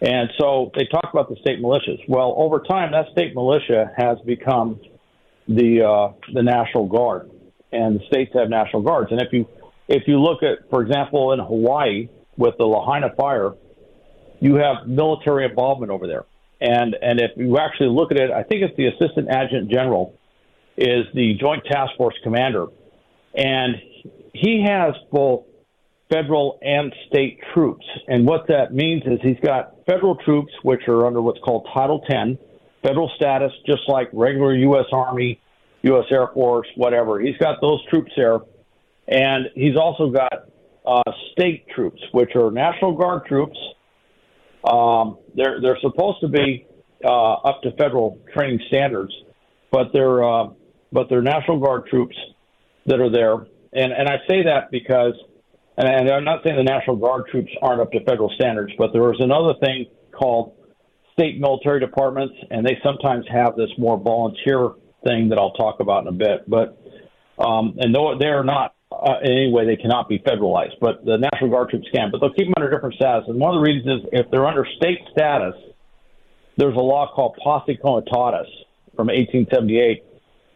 and 0.00 0.30
so 0.38 0.70
they 0.74 0.86
talk 0.86 1.10
about 1.12 1.28
the 1.28 1.36
state 1.36 1.60
militias. 1.60 2.00
Well, 2.08 2.34
over 2.36 2.60
time, 2.60 2.92
that 2.92 3.06
state 3.12 3.34
militia 3.34 3.92
has 3.96 4.18
become 4.24 4.80
the 5.46 5.82
uh, 5.82 6.12
the 6.32 6.42
National 6.42 6.86
Guard, 6.86 7.30
and 7.70 8.00
the 8.00 8.06
states 8.06 8.32
have 8.34 8.48
National 8.48 8.82
Guards. 8.82 9.12
And 9.12 9.20
if 9.20 9.32
you 9.32 9.46
if 9.88 10.04
you 10.06 10.18
look 10.18 10.42
at, 10.42 10.70
for 10.70 10.82
example, 10.82 11.32
in 11.32 11.38
Hawaii 11.38 12.08
with 12.38 12.54
the 12.58 12.64
Lahaina 12.64 13.10
fire, 13.14 13.52
you 14.40 14.54
have 14.54 14.86
military 14.86 15.44
involvement 15.44 15.92
over 15.92 16.06
there. 16.06 16.24
And 16.62 16.96
and 17.02 17.20
if 17.20 17.32
you 17.36 17.58
actually 17.58 17.90
look 17.90 18.10
at 18.10 18.16
it, 18.16 18.30
I 18.30 18.42
think 18.42 18.62
it's 18.62 18.76
the 18.78 18.86
Assistant 18.86 19.28
Adjutant 19.28 19.70
General 19.70 20.14
is 20.78 21.04
the 21.12 21.34
Joint 21.38 21.62
Task 21.66 21.92
Force 21.98 22.14
Commander, 22.22 22.68
and 23.34 23.76
he 24.34 24.64
has 24.66 24.94
both 25.10 25.44
federal 26.10 26.58
and 26.62 26.92
state 27.08 27.38
troops. 27.54 27.84
And 28.08 28.26
what 28.26 28.48
that 28.48 28.72
means 28.72 29.02
is 29.06 29.20
he's 29.22 29.38
got 29.42 29.74
federal 29.86 30.16
troops, 30.16 30.52
which 30.62 30.82
are 30.88 31.06
under 31.06 31.22
what's 31.22 31.38
called 31.40 31.68
Title 31.72 32.00
10, 32.08 32.38
federal 32.82 33.10
status, 33.16 33.52
just 33.66 33.82
like 33.88 34.08
regular 34.12 34.54
U.S. 34.54 34.86
Army, 34.92 35.40
U.S. 35.82 36.04
Air 36.10 36.28
Force, 36.34 36.66
whatever. 36.76 37.20
He's 37.20 37.36
got 37.38 37.60
those 37.60 37.80
troops 37.88 38.10
there. 38.16 38.40
And 39.06 39.46
he's 39.54 39.76
also 39.76 40.10
got 40.10 40.32
uh, 40.86 41.12
state 41.32 41.66
troops, 41.74 42.00
which 42.12 42.30
are 42.34 42.50
National 42.50 42.96
Guard 42.96 43.26
troops. 43.26 43.58
Um, 44.64 45.18
they're, 45.34 45.60
they're 45.60 45.78
supposed 45.80 46.20
to 46.20 46.28
be 46.28 46.66
uh, 47.04 47.32
up 47.32 47.62
to 47.62 47.70
federal 47.72 48.18
training 48.34 48.60
standards, 48.68 49.12
but 49.70 49.88
they're, 49.92 50.22
uh, 50.22 50.48
but 50.92 51.08
they're 51.08 51.22
National 51.22 51.58
Guard 51.60 51.86
troops 51.86 52.16
that 52.86 53.00
are 53.00 53.10
there. 53.10 53.34
And, 53.72 53.92
and 53.92 54.08
I 54.08 54.18
say 54.28 54.44
that 54.44 54.70
because– 54.70 55.14
and, 55.76 56.10
I'm 56.10 56.24
not 56.24 56.42
saying 56.44 56.56
the 56.56 56.62
National 56.62 56.96
Guard 56.96 57.26
troops 57.30 57.50
aren't 57.62 57.80
up 57.80 57.92
to 57.92 58.04
federal 58.04 58.30
standards, 58.34 58.72
but 58.76 58.92
there 58.92 59.10
is 59.12 59.20
another 59.20 59.54
thing 59.64 59.86
called 60.12 60.54
state 61.12 61.40
military 61.40 61.80
departments, 61.80 62.34
and 62.50 62.66
they 62.66 62.78
sometimes 62.84 63.24
have 63.32 63.56
this 63.56 63.70
more 63.78 63.98
volunteer 63.98 64.72
thing 65.06 65.30
that 65.30 65.38
I'll 65.38 65.52
talk 65.52 65.80
about 65.80 66.02
in 66.02 66.08
a 66.08 66.12
bit. 66.12 66.48
But 66.48 66.78
um, 67.38 67.76
and 67.78 67.94
though 67.94 68.16
they're 68.18 68.44
not 68.44 68.74
uh, 68.92 69.20
in 69.22 69.32
any 69.32 69.52
way, 69.52 69.64
they 69.64 69.76
cannot 69.76 70.08
be 70.08 70.18
federalized, 70.18 70.74
but 70.80 71.04
the 71.04 71.16
National 71.16 71.50
Guard 71.50 71.70
troops 71.70 71.86
can. 71.94 72.10
But 72.10 72.20
they'll 72.20 72.34
keep 72.34 72.46
them 72.46 72.54
under 72.56 72.70
different 72.70 72.96
status. 72.96 73.24
And 73.28 73.38
one 73.40 73.56
of 73.56 73.62
the 73.62 73.70
reasons 73.70 74.02
is 74.02 74.08
if 74.12 74.30
they're 74.30 74.46
under 74.46 74.66
state 74.76 74.98
status, 75.12 75.54
there's 76.56 76.76
a 76.76 76.80
law 76.80 77.10
called 77.14 77.36
Posse 77.42 77.78
Comitatus 77.82 78.48
from 78.96 79.06
1878 79.06 80.04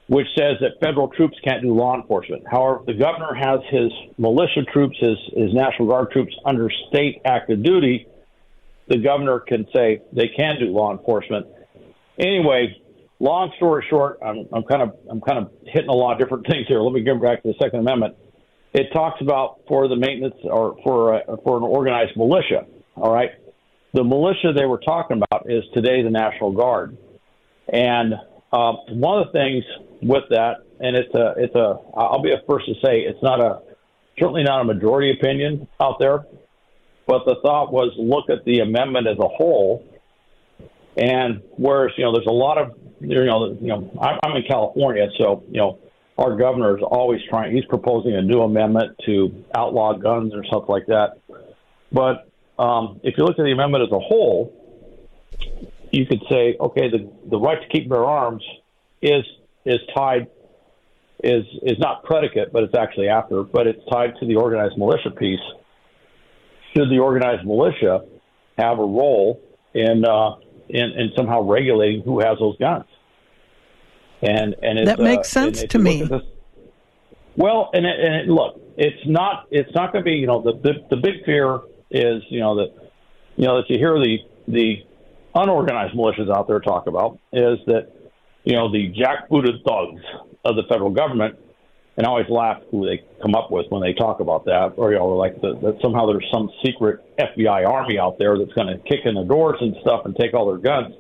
which 0.07 0.27
says 0.37 0.57
that 0.61 0.73
federal 0.81 1.09
troops 1.09 1.37
can't 1.45 1.63
do 1.63 1.75
law 1.75 1.97
enforcement. 1.97 2.45
However, 2.51 2.83
the 2.87 2.93
governor 2.93 3.35
has 3.35 3.61
his 3.71 3.91
militia 4.19 4.63
troops, 4.73 4.97
his, 5.01 5.17
his 5.35 5.55
National 5.55 5.89
Guard 5.89 6.11
troops 6.11 6.35
under 6.45 6.69
state 6.89 7.23
active 7.25 7.63
duty. 7.63 8.07
The 8.89 8.99
governor 8.99 9.41
can 9.41 9.67
say 9.75 10.03
they 10.13 10.29
can 10.29 10.59
do 10.61 10.67
law 10.67 10.93
enforcement. 10.93 11.47
Anyway, 12.19 12.77
long 13.19 13.51
story 13.57 13.87
short, 13.89 14.19
I'm, 14.25 14.47
I'm 14.53 14.63
kind 14.65 14.83
of 14.83 14.95
I'm 15.11 15.23
kind 15.23 15.39
of 15.39 15.51
hitting 15.67 15.89
a 15.89 15.95
lot 15.95 16.13
of 16.13 16.19
different 16.19 16.47
things 16.51 16.67
here. 16.69 16.81
Let 16.81 16.93
me 16.93 17.03
get 17.03 17.21
back 17.21 17.43
to 17.43 17.49
the 17.49 17.55
Second 17.61 17.81
Amendment. 17.81 18.17
It 18.75 18.93
talks 18.93 19.21
about 19.23 19.61
for 19.69 19.89
the 19.89 19.97
maintenance 19.97 20.35
or 20.45 20.77
for 20.83 21.15
a, 21.15 21.37
for 21.45 21.57
an 21.57 21.63
organized 21.63 22.17
militia. 22.17 22.67
All 22.97 23.13
right, 23.13 23.31
the 23.95 24.05
militia 24.05 24.53
they 24.55 24.67
were 24.67 24.81
talking 24.85 25.23
about 25.23 25.51
is 25.51 25.65
today 25.73 26.03
the 26.03 26.11
National 26.11 26.53
Guard, 26.53 26.99
and 27.73 28.15
uh, 28.53 28.73
one 28.91 29.19
of 29.21 29.27
the 29.29 29.33
things 29.33 29.65
with 30.05 30.25
that, 30.31 30.59
and 30.81 30.97
it's 30.97 31.15
a 31.15 31.35
it's 31.37 31.55
a 31.55 31.79
I'll 31.97 32.23
be 32.23 32.31
the 32.31 32.43
first 32.47 32.67
to 32.67 32.75
say 32.75 33.01
it's 33.01 33.23
not 33.23 33.41
a 33.41 33.63
certainly 34.19 34.43
not 34.43 34.61
a 34.61 34.65
majority 34.65 35.11
opinion 35.11 35.67
out 35.81 35.99
there, 35.99 36.27
but 37.07 37.25
the 37.25 37.37
thought 37.43 37.73
was 37.73 37.93
look 37.97 38.29
at 38.31 38.45
the 38.45 38.61
amendment 38.61 39.07
as 39.07 39.19
a 39.19 39.29
whole, 39.29 39.85
and 40.97 41.43
whereas 41.57 41.93
you 41.97 42.05
know 42.05 42.13
there's 42.13 42.27
a 42.27 42.33
lot 42.33 42.59
of 42.59 42.79
you 43.01 43.25
know 43.25 43.57
you 43.61 43.69
know 43.69 43.91
I'm 44.01 44.19
I'm 44.23 44.37
in 44.37 44.43
California, 44.45 45.09
so 45.19 45.43
you 45.49 45.59
know 45.59 45.79
our 46.19 46.37
governor 46.37 46.77
is 46.77 46.83
always 46.83 47.21
trying 47.29 47.55
he's 47.55 47.65
proposing 47.65 48.15
a 48.15 48.23
new 48.23 48.41
amendment 48.41 48.97
to 49.07 49.45
outlaw 49.55 49.95
guns 49.95 50.35
or 50.35 50.45
something 50.45 50.71
like 50.71 50.87
that, 50.87 51.19
but 51.91 52.29
um, 52.59 53.01
if 53.03 53.17
you 53.17 53.25
look 53.25 53.39
at 53.39 53.45
the 53.45 53.53
amendment 53.53 53.85
as 53.85 53.91
a 53.91 53.99
whole, 53.99 54.53
you 55.91 56.05
could 56.05 56.23
say 56.31 56.57
okay 56.61 56.91
the 56.91 57.11
the 57.31 57.39
right 57.39 57.63
to 57.63 57.69
keep 57.69 57.89
bear 57.89 58.05
arms 58.05 58.45
is 59.01 59.25
is 59.65 59.81
tied 59.95 60.29
is 61.23 61.45
is 61.63 61.79
not 61.79 62.05
predicate, 62.05 62.53
but 62.53 62.65
it's 62.65 62.75
actually 62.77 63.09
after, 63.09 63.43
but 63.43 63.67
it's 63.67 63.81
tied 63.91 64.15
to 64.21 64.27
the 64.27 64.37
organized 64.37 64.77
militia 64.77 65.11
piece. 65.11 65.41
Should 66.75 66.91
the 66.91 66.99
organized 66.99 67.47
militia 67.47 68.05
have 68.59 68.79
a 68.79 68.85
role 68.85 69.41
in 69.73 70.05
uh, 70.05 70.37
in, 70.69 70.91
in 70.93 71.13
somehow 71.17 71.43
regulating 71.43 72.03
who 72.03 72.21
has 72.21 72.39
those 72.39 72.57
guns? 72.59 72.85
And 74.23 74.55
and 74.63 74.87
that 74.87 74.99
makes 74.99 75.35
uh, 75.37 75.53
sense 75.53 75.65
to 75.65 75.79
me. 75.79 76.09
well, 77.37 77.71
and 77.73 77.87
it, 77.87 78.01
and 78.01 78.15
it, 78.15 78.29
look, 78.29 78.61
it's 78.77 79.07
not 79.07 79.47
it's 79.51 79.75
not 79.75 79.93
going 79.93 80.05
to 80.05 80.11
be 80.11 80.17
you 80.17 80.27
know 80.27 80.43
the, 80.43 80.53
the 80.53 80.73
the 80.91 80.97
big 80.97 81.25
fear 81.25 81.61
is 81.91 82.23
you 82.29 82.41
know 82.41 82.57
that 82.57 82.91
you 83.37 83.47
know 83.47 83.57
that 83.57 83.71
you 83.71 83.79
hear 83.79 83.99
the 83.99 84.19
the 84.49 84.77
unorganized 85.35 85.95
militias 85.95 86.31
out 86.35 86.49
there 86.49 86.61
talk 86.61 86.87
about 86.87 87.19
is 87.33 87.59
that 87.67 87.94
you 88.45 88.53
know 88.55 88.71
the 88.71 88.93
jackbooted 88.93 89.65
thugs 89.67 90.03
of 90.45 90.57
the 90.57 90.63
federal 90.69 90.91
government, 90.91 91.37
and 91.97 92.07
I 92.07 92.11
always 92.11 92.29
laugh 92.29 92.63
who 92.71 92.87
they 92.87 93.03
come 93.23 93.35
up 93.35 93.51
with 93.51 93.67
when 93.71 93.83
they 93.83 93.95
talk 93.95 94.21
about 94.21 94.45
that, 94.45 94.75
or 94.77 94.93
you 94.93 94.99
know 94.99 95.09
like 95.09 95.41
the, 95.41 95.55
that 95.63 95.79
somehow 95.83 96.07
there's 96.07 96.29
some 96.33 96.51
secret 96.65 97.01
FBI 97.19 97.67
army 97.67 97.99
out 97.99 98.19
there 98.19 98.39
that's 98.39 98.53
going 98.53 98.69
to 98.69 98.79
kick 98.79 99.01
in 99.05 99.15
the 99.15 99.25
doors 99.25 99.57
and 99.61 99.75
stuff 99.81 100.03
and 100.05 100.15
take 100.17 100.35
all 100.35 100.47
their 100.47 100.59
guns. 100.59 100.95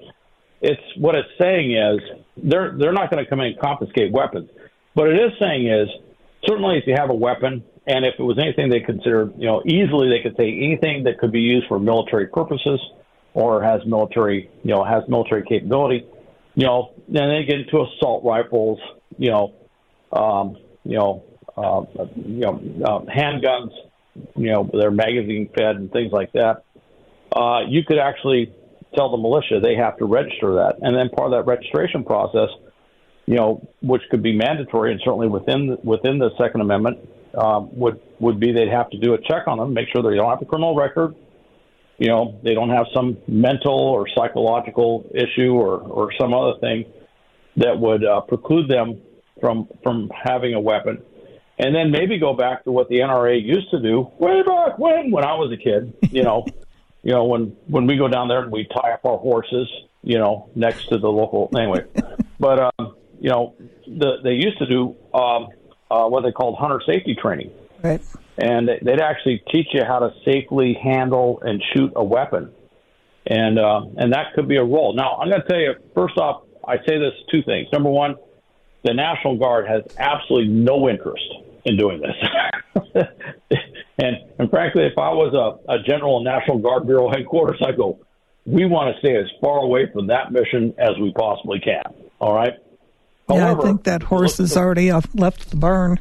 It's 0.61 0.82
what 0.97 1.14
it's 1.14 1.28
saying 1.38 1.76
is 1.76 2.01
they're 2.36 2.74
they're 2.76 2.92
not 2.92 3.11
going 3.11 3.22
to 3.22 3.28
come 3.28 3.40
in 3.40 3.53
and 3.53 3.61
confiscate 3.61 4.12
weapons. 4.12 4.49
What 4.95 5.09
it 5.09 5.16
is 5.16 5.32
saying 5.38 5.68
is 5.68 5.88
certainly 6.47 6.78
if 6.78 6.86
you 6.86 6.95
have 6.97 7.11
a 7.11 7.14
weapon 7.14 7.64
and 7.86 8.05
if 8.07 8.14
it 8.18 8.22
was 8.22 8.38
anything 8.38 8.70
they 8.70 8.80
considered, 8.80 9.34
you 9.36 9.47
know, 9.47 9.62
easily 9.66 10.09
they 10.09 10.22
could 10.22 10.36
say 10.36 10.49
anything 10.49 11.05
that 11.05 11.18
could 11.18 11.32
be 11.32 11.40
used 11.40 11.66
for 11.68 11.78
military 11.78 12.28
purposes 12.28 12.80
or 13.34 13.62
has 13.62 13.84
military, 13.84 14.49
you 14.62 14.70
know, 14.74 14.84
has 14.84 15.03
military 15.09 15.42
capability, 15.42 16.07
you 16.55 16.67
know, 16.67 16.93
then 17.09 17.29
they 17.29 17.45
get 17.45 17.61
into 17.61 17.83
assault 17.83 18.25
rifles, 18.25 18.79
you 19.19 19.31
know, 19.31 19.55
um, 20.13 20.57
you 20.85 20.97
know, 20.97 21.25
uh, 21.57 21.83
you 22.17 22.41
know, 22.41 22.61
uh, 22.85 23.01
handguns, 23.11 23.73
you 24.37 24.53
know, 24.53 24.69
they're 24.73 24.91
magazine 24.91 25.49
fed 25.57 25.77
and 25.77 25.91
things 25.93 26.13
like 26.13 26.33
that. 26.33 26.65
Uh, 27.35 27.61
you 27.69 27.83
could 27.85 27.99
actually 27.99 28.53
tell 28.95 29.11
the 29.11 29.17
militia 29.17 29.61
they 29.61 29.75
have 29.75 29.97
to 29.99 30.05
register 30.05 30.55
that, 30.55 30.77
and 30.83 30.97
then 30.97 31.09
part 31.11 31.33
of 31.33 31.33
that 31.33 31.51
registration 31.51 32.05
process, 32.05 32.49
you 33.27 33.35
know, 33.35 33.67
which 33.83 34.03
could 34.11 34.23
be 34.23 34.37
mandatory 34.37 34.93
and 34.93 35.01
certainly 35.05 35.27
within 35.27 35.77
within 35.83 36.19
the 36.19 36.31
Second 36.39 36.61
Amendment, 36.61 36.99
um, 37.37 37.69
would 37.77 38.01
would 38.21 38.39
be 38.39 38.53
they'd 38.53 38.69
have 38.69 38.91
to 38.91 38.99
do 38.99 39.15
a 39.15 39.19
check 39.19 39.49
on 39.49 39.59
them, 39.59 39.75
make 39.75 39.89
sure 39.93 40.03
they 40.09 40.17
don't 40.17 40.31
have 40.31 40.43
a 40.43 40.45
criminal 40.45 40.77
record, 40.77 41.17
you 41.99 42.09
know, 42.09 42.38
they 42.42 42.55
don't 42.55 42.70
have 42.70 42.86
some 42.92 43.16
mental 43.26 43.78
or 43.78 44.07
psychological 44.16 45.09
issue 45.14 45.53
or 45.53 45.78
or 45.78 46.12
some 46.18 46.34
other 46.34 46.59
thing 46.61 46.86
that 47.57 47.78
would 47.78 48.05
uh, 48.05 48.20
preclude 48.22 48.68
them 48.68 49.01
from 49.40 49.68
from 49.82 50.11
having 50.24 50.55
a 50.55 50.61
weapon. 50.61 51.03
And 51.57 51.72
then 51.74 51.92
maybe 51.92 52.18
go 52.18 52.34
back 52.34 52.64
to 52.64 52.72
what 52.72 52.88
the 52.88 52.97
NRA 52.97 53.40
used 53.40 53.70
to 53.70 53.80
do 53.80 54.11
way 54.18 54.42
back 54.42 54.78
when 54.78 55.12
when 55.12 55.24
I 55.24 55.34
was 55.34 55.53
a 55.53 55.57
kid, 55.57 55.95
you 56.11 56.24
know, 56.24 56.45
you 57.03 57.12
know, 57.12 57.24
when 57.24 57.57
when 57.68 57.86
we 57.86 57.97
go 57.97 58.09
down 58.09 58.28
there 58.28 58.42
and 58.42 58.51
we 58.51 58.64
tie 58.64 58.92
up 58.92 59.05
our 59.05 59.18
horses, 59.18 59.68
you 60.03 60.18
know, 60.18 60.49
next 60.57 60.88
to 60.88 60.99
the 60.99 61.09
local 61.09 61.49
anyway. 61.57 61.84
but 62.40 62.72
um, 62.78 62.97
you 63.20 63.30
know, 63.30 63.55
the, 63.86 64.16
they 64.24 64.32
used 64.32 64.59
to 64.59 64.66
do 64.66 64.97
um, 65.14 65.49
uh, 65.90 66.07
what 66.07 66.22
they 66.22 66.32
called 66.32 66.57
hunter 66.59 66.80
safety 66.84 67.14
training, 67.14 67.53
right? 67.82 68.03
And 68.37 68.68
they'd 68.82 69.01
actually 69.01 69.43
teach 69.53 69.68
you 69.72 69.82
how 69.87 70.01
to 70.01 70.11
safely 70.24 70.76
handle 70.82 71.41
and 71.43 71.62
shoot 71.72 71.93
a 71.95 72.03
weapon, 72.03 72.51
and 73.26 73.59
uh, 73.59 73.82
and 73.97 74.12
that 74.12 74.35
could 74.35 74.49
be 74.49 74.57
a 74.57 74.64
role. 74.64 74.93
Now, 74.93 75.18
I'm 75.18 75.30
going 75.30 75.41
to 75.41 75.49
tell 75.49 75.61
you 75.61 75.74
first 75.95 76.18
off, 76.18 76.43
I 76.66 76.78
say 76.78 76.99
this 76.99 77.12
two 77.30 77.43
things. 77.45 77.68
Number 77.72 77.91
one, 77.91 78.16
the 78.82 78.93
National 78.93 79.37
Guard 79.39 79.68
has 79.68 79.82
absolutely 79.99 80.53
no 80.53 80.89
interest 80.89 81.24
in 81.64 81.76
doing 81.76 82.03
this. 82.03 83.05
And 83.99 84.16
and 84.39 84.51
frankly, 84.51 84.85
if 84.85 84.99
I 84.99 85.11
was 85.11 85.35
a, 85.35 85.72
a 85.72 85.78
general 85.82 86.18
in 86.18 86.24
National 86.24 86.59
Guard 86.59 86.87
Bureau 86.87 87.11
headquarters, 87.11 87.62
I 87.64 87.72
go, 87.72 87.99
we 88.45 88.66
want 88.66 88.95
to 88.95 88.99
stay 89.01 89.16
as 89.16 89.26
far 89.41 89.59
away 89.59 89.91
from 89.93 90.09
that 90.09 90.32
mission 90.32 90.74
as 90.78 90.91
we 91.01 91.12
possibly 91.12 91.61
can. 91.61 91.82
All 92.20 92.35
right. 92.35 92.55
Yeah, 93.30 93.41
However, 93.41 93.61
I 93.61 93.64
think 93.64 93.85
that 93.85 94.03
horse 94.03 94.39
has 94.39 94.57
already 94.57 94.93
left 94.93 95.51
the 95.51 95.57
barn. 95.57 96.01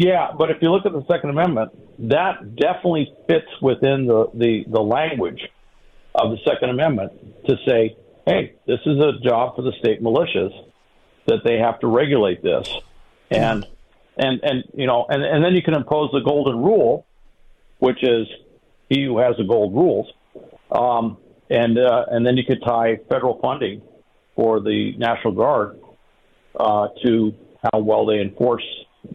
Yeah, 0.00 0.32
but 0.32 0.50
if 0.50 0.62
you 0.62 0.70
look 0.70 0.86
at 0.86 0.92
the 0.92 1.04
Second 1.12 1.28
Amendment, 1.28 1.72
that 2.08 2.56
definitely 2.56 3.12
fits 3.28 3.48
within 3.60 4.06
the, 4.06 4.30
the, 4.32 4.64
the 4.66 4.80
language 4.80 5.42
of 6.14 6.30
the 6.30 6.38
Second 6.42 6.70
Amendment 6.70 7.12
to 7.44 7.56
say, 7.66 7.98
hey, 8.26 8.54
this 8.66 8.78
is 8.86 8.98
a 8.98 9.22
job 9.22 9.56
for 9.56 9.60
the 9.60 9.72
state 9.78 10.02
militias 10.02 10.52
that 11.26 11.40
they 11.44 11.58
have 11.58 11.80
to 11.80 11.86
regulate 11.86 12.42
this. 12.42 12.66
And 13.30 13.66
and 14.16 14.40
and 14.42 14.64
you 14.72 14.86
know, 14.86 15.04
and 15.06 15.22
and 15.22 15.44
then 15.44 15.54
you 15.54 15.62
can 15.62 15.74
impose 15.74 16.10
the 16.12 16.20
golden 16.20 16.56
rule, 16.62 17.04
which 17.78 18.02
is 18.02 18.26
he 18.88 19.04
who 19.04 19.18
has 19.18 19.36
the 19.36 19.44
gold 19.44 19.74
rules, 19.74 20.10
um, 20.72 21.18
and 21.50 21.78
uh, 21.78 22.06
and 22.10 22.26
then 22.26 22.38
you 22.38 22.44
could 22.44 22.62
tie 22.62 22.96
federal 23.10 23.38
funding 23.40 23.82
for 24.34 24.60
the 24.60 24.94
National 24.96 25.34
Guard 25.34 25.78
uh, 26.58 26.88
to 27.04 27.34
how 27.62 27.80
well 27.80 28.06
they 28.06 28.20
enforce 28.20 28.64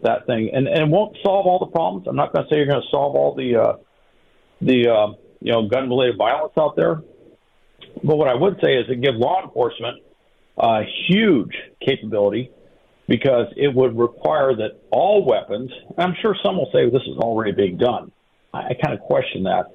that 0.02 0.26
thing, 0.26 0.50
and 0.52 0.66
and 0.66 0.78
it 0.78 0.88
won't 0.88 1.16
solve 1.22 1.46
all 1.46 1.58
the 1.58 1.66
problems. 1.66 2.06
I'm 2.08 2.16
not 2.16 2.32
going 2.32 2.44
to 2.44 2.50
say 2.50 2.56
you're 2.56 2.66
going 2.66 2.82
to 2.82 2.88
solve 2.90 3.14
all 3.14 3.34
the 3.34 3.56
uh, 3.56 3.76
the 4.60 4.88
uh, 4.88 5.06
you 5.40 5.52
know 5.52 5.68
gun 5.68 5.88
related 5.88 6.16
violence 6.16 6.52
out 6.58 6.76
there, 6.76 7.02
but 8.02 8.16
what 8.16 8.28
I 8.28 8.34
would 8.34 8.58
say 8.62 8.74
is 8.74 8.86
it 8.88 9.00
give 9.00 9.14
law 9.14 9.42
enforcement 9.42 10.02
a 10.58 10.82
huge 11.08 11.52
capability 11.84 12.50
because 13.08 13.46
it 13.56 13.72
would 13.74 13.96
require 13.96 14.54
that 14.56 14.80
all 14.90 15.24
weapons, 15.24 15.70
I'm 15.96 16.14
sure 16.20 16.34
some 16.44 16.56
will 16.56 16.70
say 16.72 16.90
this 16.90 17.02
is 17.02 17.18
already 17.18 17.52
being 17.52 17.76
done. 17.76 18.10
I, 18.52 18.58
I 18.58 18.74
kind 18.82 18.98
of 18.98 19.00
question 19.00 19.44
that. 19.44 19.66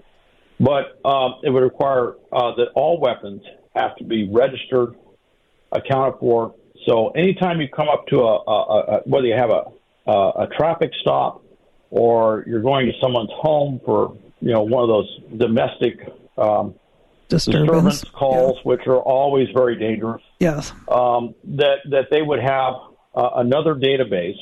But 0.59 0.99
um, 1.07 1.35
it 1.43 1.49
would 1.49 1.63
require 1.63 2.15
uh, 2.31 2.55
that 2.55 2.67
all 2.75 2.99
weapons 2.99 3.41
have 3.75 3.95
to 3.97 4.03
be 4.03 4.29
registered, 4.29 4.95
accounted 5.71 6.19
for. 6.19 6.55
So 6.85 7.09
anytime 7.09 7.61
you 7.61 7.67
come 7.69 7.89
up 7.89 8.07
to 8.07 8.19
a, 8.19 8.37
a, 8.37 8.79
a 8.97 9.01
whether 9.05 9.27
you 9.27 9.35
have 9.35 9.49
a, 9.49 9.63
a, 10.07 10.11
a 10.11 10.47
traffic 10.57 10.91
stop 11.01 11.43
or 11.89 12.43
you're 12.47 12.61
going 12.61 12.87
to 12.87 12.93
someone's 13.01 13.29
home 13.33 13.79
for 13.85 14.17
you 14.39 14.51
know 14.51 14.61
one 14.61 14.83
of 14.83 14.89
those 14.89 15.19
domestic 15.37 15.99
um, 16.37 16.73
disturbance, 17.27 17.99
disturbance 17.99 18.03
calls, 18.11 18.57
yeah. 18.57 18.61
which 18.63 18.81
are 18.87 18.97
always 18.97 19.47
very 19.53 19.77
dangerous. 19.77 20.23
Yes, 20.39 20.71
um, 20.87 21.35
that 21.43 21.77
that 21.89 22.07
they 22.09 22.21
would 22.21 22.39
have 22.39 22.73
uh, 23.13 23.29
another 23.35 23.75
database 23.75 24.39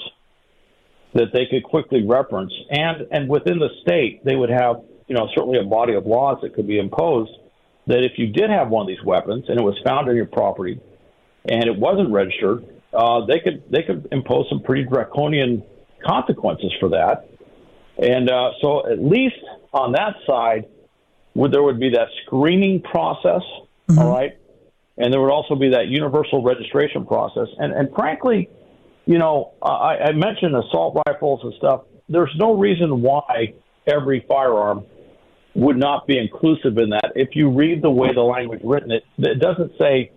that 1.13 1.33
they 1.33 1.47
could 1.49 1.63
quickly 1.63 2.05
reference, 2.05 2.53
and 2.69 3.07
and 3.11 3.27
within 3.27 3.59
the 3.59 3.69
state 3.81 4.23
they 4.23 4.35
would 4.35 4.51
have 4.51 4.83
you 5.07 5.15
know 5.15 5.27
certainly 5.35 5.59
a 5.59 5.63
body 5.63 5.95
of 5.95 6.05
laws 6.05 6.37
that 6.43 6.53
could 6.53 6.67
be 6.67 6.79
imposed 6.79 7.31
that 7.87 8.03
if 8.03 8.13
you 8.17 8.27
did 8.27 8.51
have 8.51 8.69
one 8.69 8.83
of 8.83 8.87
these 8.87 9.03
weapons 9.03 9.45
and 9.47 9.59
it 9.59 9.63
was 9.63 9.75
found 9.83 10.07
on 10.07 10.15
your 10.15 10.27
property 10.27 10.79
and 11.45 11.63
it 11.63 11.75
wasn't 11.75 12.11
registered, 12.11 12.63
uh, 12.93 13.25
they 13.25 13.39
could 13.39 13.63
they 13.69 13.83
could 13.83 14.07
impose 14.11 14.47
some 14.49 14.61
pretty 14.61 14.83
draconian 14.83 15.63
consequences 16.05 16.71
for 16.79 16.89
that. 16.89 17.29
And 17.97 18.29
uh, 18.29 18.51
so 18.61 18.89
at 18.89 18.99
least 19.03 19.35
on 19.73 19.91
that 19.93 20.15
side, 20.25 20.65
would 21.35 21.51
there 21.51 21.63
would 21.63 21.79
be 21.79 21.89
that 21.91 22.07
screening 22.25 22.81
process, 22.81 23.41
mm-hmm. 23.87 23.99
all 23.99 24.11
right, 24.11 24.37
and 24.97 25.13
there 25.13 25.21
would 25.21 25.31
also 25.31 25.55
be 25.55 25.69
that 25.69 25.87
universal 25.87 26.43
registration 26.43 27.05
process. 27.05 27.47
And 27.57 27.73
and 27.73 27.93
frankly, 27.93 28.49
you 29.05 29.17
know, 29.17 29.53
I, 29.61 29.97
I 29.97 30.11
mentioned 30.13 30.55
assault 30.55 31.01
rifles 31.07 31.41
and 31.43 31.53
stuff. 31.57 31.81
There's 32.07 32.33
no 32.37 32.57
reason 32.57 33.01
why 33.01 33.53
every 33.85 34.25
firearm 34.27 34.85
would 35.55 35.77
not 35.77 36.07
be 36.07 36.17
inclusive 36.17 36.77
in 36.77 36.89
that. 36.89 37.11
If 37.15 37.29
you 37.33 37.49
read 37.49 37.81
the 37.81 37.89
way 37.89 38.13
the 38.13 38.21
language 38.21 38.61
written, 38.63 38.91
it 38.91 39.03
it 39.17 39.39
doesn't 39.39 39.73
say, 39.77 40.11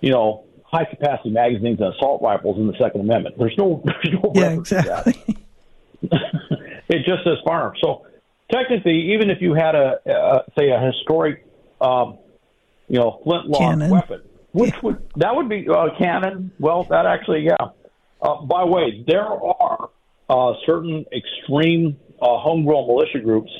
you 0.00 0.10
know, 0.10 0.44
high 0.70 0.84
capacity 0.84 1.30
magazines 1.30 1.80
and 1.80 1.94
assault 1.94 2.22
rifles 2.22 2.58
in 2.58 2.66
the 2.66 2.74
Second 2.78 3.00
Amendment. 3.00 3.36
There's 3.38 3.56
no, 3.56 3.82
there's 3.84 4.14
no 4.14 4.32
yeah, 4.34 4.50
exactly. 4.50 5.36
it 6.02 7.04
just 7.06 7.24
says 7.24 7.38
firearm. 7.44 7.74
So 7.82 8.06
technically, 8.52 9.12
even 9.14 9.30
if 9.30 9.40
you 9.40 9.54
had 9.54 9.74
a, 9.74 9.98
a 10.06 10.44
say 10.58 10.70
a 10.70 10.80
historic, 10.80 11.46
um, 11.80 12.18
you 12.88 12.98
know, 12.98 13.20
flintlock 13.24 13.60
cannon. 13.60 13.90
weapon, 13.90 14.22
which 14.52 14.72
yeah. 14.74 14.80
would 14.82 15.08
that 15.16 15.34
would 15.34 15.48
be 15.48 15.66
a 15.66 15.72
uh, 15.72 15.98
cannon. 15.98 16.52
Well, 16.58 16.84
that 16.84 17.06
actually, 17.06 17.46
yeah. 17.46 17.56
Uh, 18.20 18.42
by 18.42 18.64
the 18.64 18.70
way, 18.70 19.04
there 19.06 19.26
are 19.26 19.90
uh, 20.28 20.52
certain 20.66 21.04
extreme 21.12 21.96
uh, 22.20 22.38
homegrown 22.38 22.86
militia 22.86 23.20
groups 23.20 23.50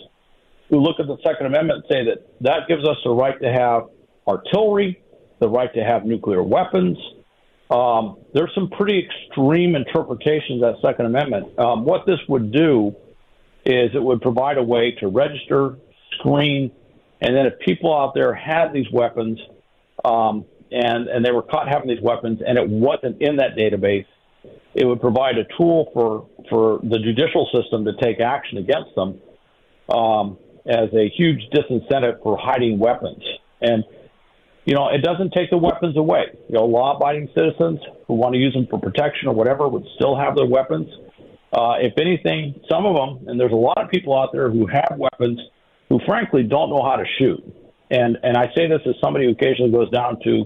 who 0.69 0.81
look 0.81 1.01
at 1.01 1.07
the 1.07 1.17
Second 1.25 1.47
Amendment 1.47 1.85
and 1.85 1.85
say 1.91 2.05
that 2.05 2.27
that 2.43 2.69
gives 2.69 2.87
us 2.87 2.97
the 3.05 3.11
right 3.11 3.41
to 3.41 3.51
have 3.51 3.85
artillery, 4.27 5.01
the 5.41 5.49
right 5.49 5.73
to 5.75 5.85
have 5.85 6.05
nuclear 6.05 6.43
weapons. 6.43 6.99
Um, 7.71 8.19
there's 8.33 8.51
some 8.55 8.71
pretty 8.71 9.07
extreme 9.07 9.75
interpretations 9.77 10.63
of 10.63 10.75
that 10.75 10.89
Second 10.89 11.07
Amendment. 11.07 11.59
Um, 11.59 11.85
what 11.85 12.07
this 12.07 12.19
would 12.29 12.51
do 12.51 12.95
is 13.65 13.91
it 13.95 14.03
would 14.03 14.23
provide 14.23 14.57
a 14.57 14.63
way 14.63 14.93
to 15.01 15.09
register, 15.09 15.77
screen, 16.19 16.73
and 17.21 17.37
then 17.37 17.47
if 17.47 17.59
people 17.61 17.95
out 17.95 18.15
there 18.15 18.33
had 18.33 18.73
these 18.73 18.87
weapons 18.93 19.39
um, 20.05 20.45
and 20.71 21.09
and 21.09 21.25
they 21.25 21.33
were 21.33 21.43
caught 21.43 21.69
having 21.69 21.89
these 21.89 22.01
weapons 22.01 22.41
and 22.47 22.57
it 22.57 22.69
wasn't 22.69 23.21
in 23.21 23.37
that 23.37 23.57
database, 23.57 24.07
it 24.75 24.87
would 24.87 25.01
provide 25.01 25.37
a 25.37 25.45
tool 25.57 25.91
for 25.93 26.27
for 26.49 26.79
the 26.83 26.99
judicial 26.99 27.49
system 27.55 27.85
to 27.85 27.93
take 28.01 28.21
action 28.21 28.59
against 28.59 28.95
them 28.95 29.21
um, 29.95 30.39
as 30.67 30.89
a 30.95 31.09
huge 31.17 31.41
disincentive 31.53 32.23
for 32.23 32.39
hiding 32.39 32.79
weapons. 32.79 33.23
And 33.61 33.85
you 34.69 34.75
know, 34.75 34.91
it 34.91 35.01
doesn't 35.01 35.33
take 35.33 35.49
the 35.49 35.57
weapons 35.57 35.97
away. 35.97 36.25
You 36.47 36.57
know, 36.57 36.67
law-abiding 36.67 37.31
citizens 37.35 37.81
who 38.07 38.13
want 38.13 38.35
to 38.35 38.39
use 38.39 38.53
them 38.53 38.67
for 38.69 38.79
protection 38.79 39.27
or 39.27 39.35
whatever 39.35 39.67
would 39.67 39.87
still 39.97 40.15
have 40.15 40.37
their 40.37 40.45
weapons. 40.45 40.87
Uh, 41.51 41.81
if 41.81 41.95
anything, 41.97 42.61
some 42.71 42.85
of 42.85 42.95
them, 42.95 43.29
and 43.29 43.41
there's 43.41 43.53
a 43.53 43.57
lot 43.57 43.79
of 43.79 43.89
people 43.91 44.13
out 44.13 44.29
there 44.31 44.51
who 44.51 44.67
have 44.67 44.99
weapons 44.99 45.41
who, 45.89 45.99
frankly, 46.07 46.43
don't 46.43 46.69
know 46.69 46.83
how 46.85 46.97
to 46.97 47.05
shoot. 47.19 47.43
And 47.91 48.19
and 48.23 48.37
I 48.37 48.53
say 48.55 48.69
this 48.69 48.81
as 48.85 48.95
somebody 49.03 49.25
who 49.25 49.31
occasionally 49.33 49.73
goes 49.73 49.89
down 49.89 50.21
to, 50.25 50.45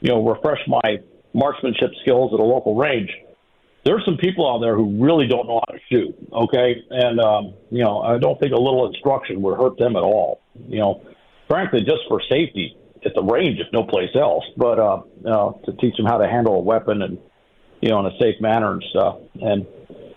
you 0.00 0.10
know, 0.10 0.26
refresh 0.26 0.58
my 0.66 0.98
marksmanship 1.32 1.92
skills 2.02 2.34
at 2.34 2.40
a 2.40 2.42
local 2.42 2.74
range. 2.74 3.10
There's 3.84 4.04
some 4.04 4.16
people 4.16 4.52
out 4.52 4.58
there 4.58 4.74
who 4.74 4.98
really 5.00 5.28
don't 5.28 5.46
know 5.46 5.60
how 5.64 5.72
to 5.72 5.80
shoot. 5.88 6.16
Okay, 6.32 6.82
and 6.90 7.20
um, 7.20 7.54
you 7.70 7.84
know, 7.84 8.00
I 8.00 8.18
don't 8.18 8.40
think 8.40 8.50
a 8.50 8.60
little 8.60 8.88
instruction 8.88 9.40
would 9.42 9.56
hurt 9.56 9.78
them 9.78 9.94
at 9.94 10.02
all. 10.02 10.40
You 10.66 10.80
know, 10.80 11.02
frankly, 11.46 11.82
just 11.82 12.02
for 12.08 12.20
safety 12.28 12.76
at 13.04 13.14
the 13.14 13.22
range, 13.22 13.58
if 13.58 13.66
no 13.72 13.84
place 13.84 14.10
else. 14.14 14.44
But 14.56 14.78
uh, 14.78 15.02
you 15.24 15.30
know, 15.30 15.60
to 15.64 15.72
teach 15.72 15.96
them 15.96 16.06
how 16.06 16.18
to 16.18 16.28
handle 16.28 16.54
a 16.54 16.60
weapon 16.60 17.02
and 17.02 17.18
you 17.80 17.90
know 17.90 18.00
in 18.00 18.06
a 18.06 18.18
safe 18.18 18.40
manner 18.40 18.72
and 18.72 18.84
stuff, 18.90 19.18
and 19.40 19.66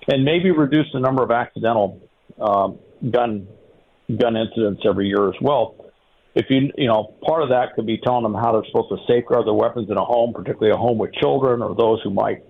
and 0.08 0.24
maybe 0.24 0.52
reduce 0.52 0.88
the 0.94 1.00
number 1.00 1.24
of 1.24 1.32
accidental 1.32 2.02
um, 2.40 2.80
gun 3.12 3.48
gun 4.20 4.38
incidents 4.38 4.82
every 4.88 5.08
year 5.08 5.28
as 5.30 5.36
well. 5.42 5.76
If 6.36 6.48
you 6.50 6.72
you 6.78 6.88
know 6.88 7.16
part 7.26 7.44
of 7.44 7.50
that 7.50 7.76
could 7.76 7.86
be 7.86 7.98
telling 7.98 8.24
them 8.24 8.34
how 8.34 8.52
they're 8.54 8.66
supposed 8.68 8.90
to 8.90 8.98
safeguard 9.08 9.48
their 9.48 9.54
weapons 9.54 9.90
in 9.90 9.98
a 9.98 10.06
home, 10.06 10.34
particularly 10.34 10.72
a 10.72 10.78
home 10.78 10.98
with 10.98 11.14
children 11.14 11.62
or 11.62 11.76
those 11.76 12.02
who 12.04 12.10
might 12.10 12.44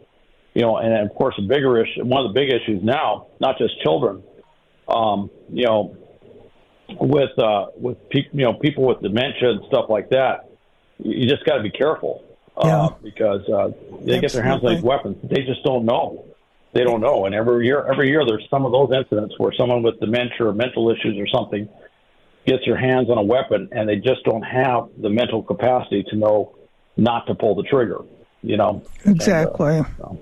you 0.56 0.62
know, 0.62 0.78
and 0.78 0.94
of 0.94 1.16
course 1.16 1.36
a 1.38 1.42
bigger 1.42 1.84
issue, 1.84 2.04
one 2.06 2.26
of 2.26 2.34
the 2.34 2.40
big 2.40 2.50
issues 2.50 2.82
now, 2.82 3.28
not 3.42 3.58
just 3.58 3.80
children, 3.84 4.24
um, 4.88 5.30
you 5.52 5.66
know, 5.66 5.96
with 6.90 7.38
uh, 7.40 7.68
with 7.76 8.10
pe- 8.10 8.30
you 8.32 8.46
know 8.46 8.54
people 8.54 8.86
with 8.86 9.02
dementia 9.02 9.52
and 9.52 9.66
stuff 9.68 9.86
like 9.90 10.10
that, 10.10 10.50
you 11.00 11.28
just 11.28 11.46
got 11.46 11.58
to 11.58 11.64
be 11.64 11.72
careful 11.72 12.24
uh, 12.58 12.68
yeah. 12.68 12.88
because 13.04 13.42
uh, 13.50 13.68
they 14.04 14.18
Absolutely. 14.18 14.20
get 14.20 14.32
their 14.34 14.44
hands 14.44 14.64
on 14.64 14.76
these 14.76 14.84
weapons. 14.84 15.18
They 15.24 15.42
just 15.44 15.64
don't 15.64 15.86
know. 15.86 16.26
They 16.74 16.84
don't 16.84 17.00
know, 17.00 17.26
and 17.26 17.34
every 17.34 17.66
year, 17.66 17.86
every 17.90 18.10
year, 18.10 18.26
there's 18.28 18.46
some 18.50 18.66
of 18.66 18.74
those 18.74 18.92
incidents 18.94 19.36
where 19.38 19.54
someone 19.58 19.82
with 19.82 19.98
dementia 20.02 20.48
or 20.48 20.54
mental 20.54 20.90
issues 20.90 21.18
or 21.18 21.26
something 21.28 21.70
gets 22.46 22.66
their 22.66 22.78
hands 22.78 23.10
on 23.10 23.18
a 23.18 23.24
weapon, 23.24 23.70
and 23.72 23.88
they 23.88 23.96
just 23.96 24.24
don't 24.26 24.44
have 24.44 24.90
the 24.98 25.10
mental 25.10 25.42
capacity 25.42 26.04
to 26.10 26.18
know 26.18 26.54
not 26.98 27.28
to 27.28 27.36
pull 27.36 27.56
the 27.56 27.64
trigger. 27.64 28.00
You 28.42 28.58
know 28.58 28.84
exactly. 29.06 29.78
And, 29.78 29.86
uh, 29.86 29.90
so. 29.98 30.20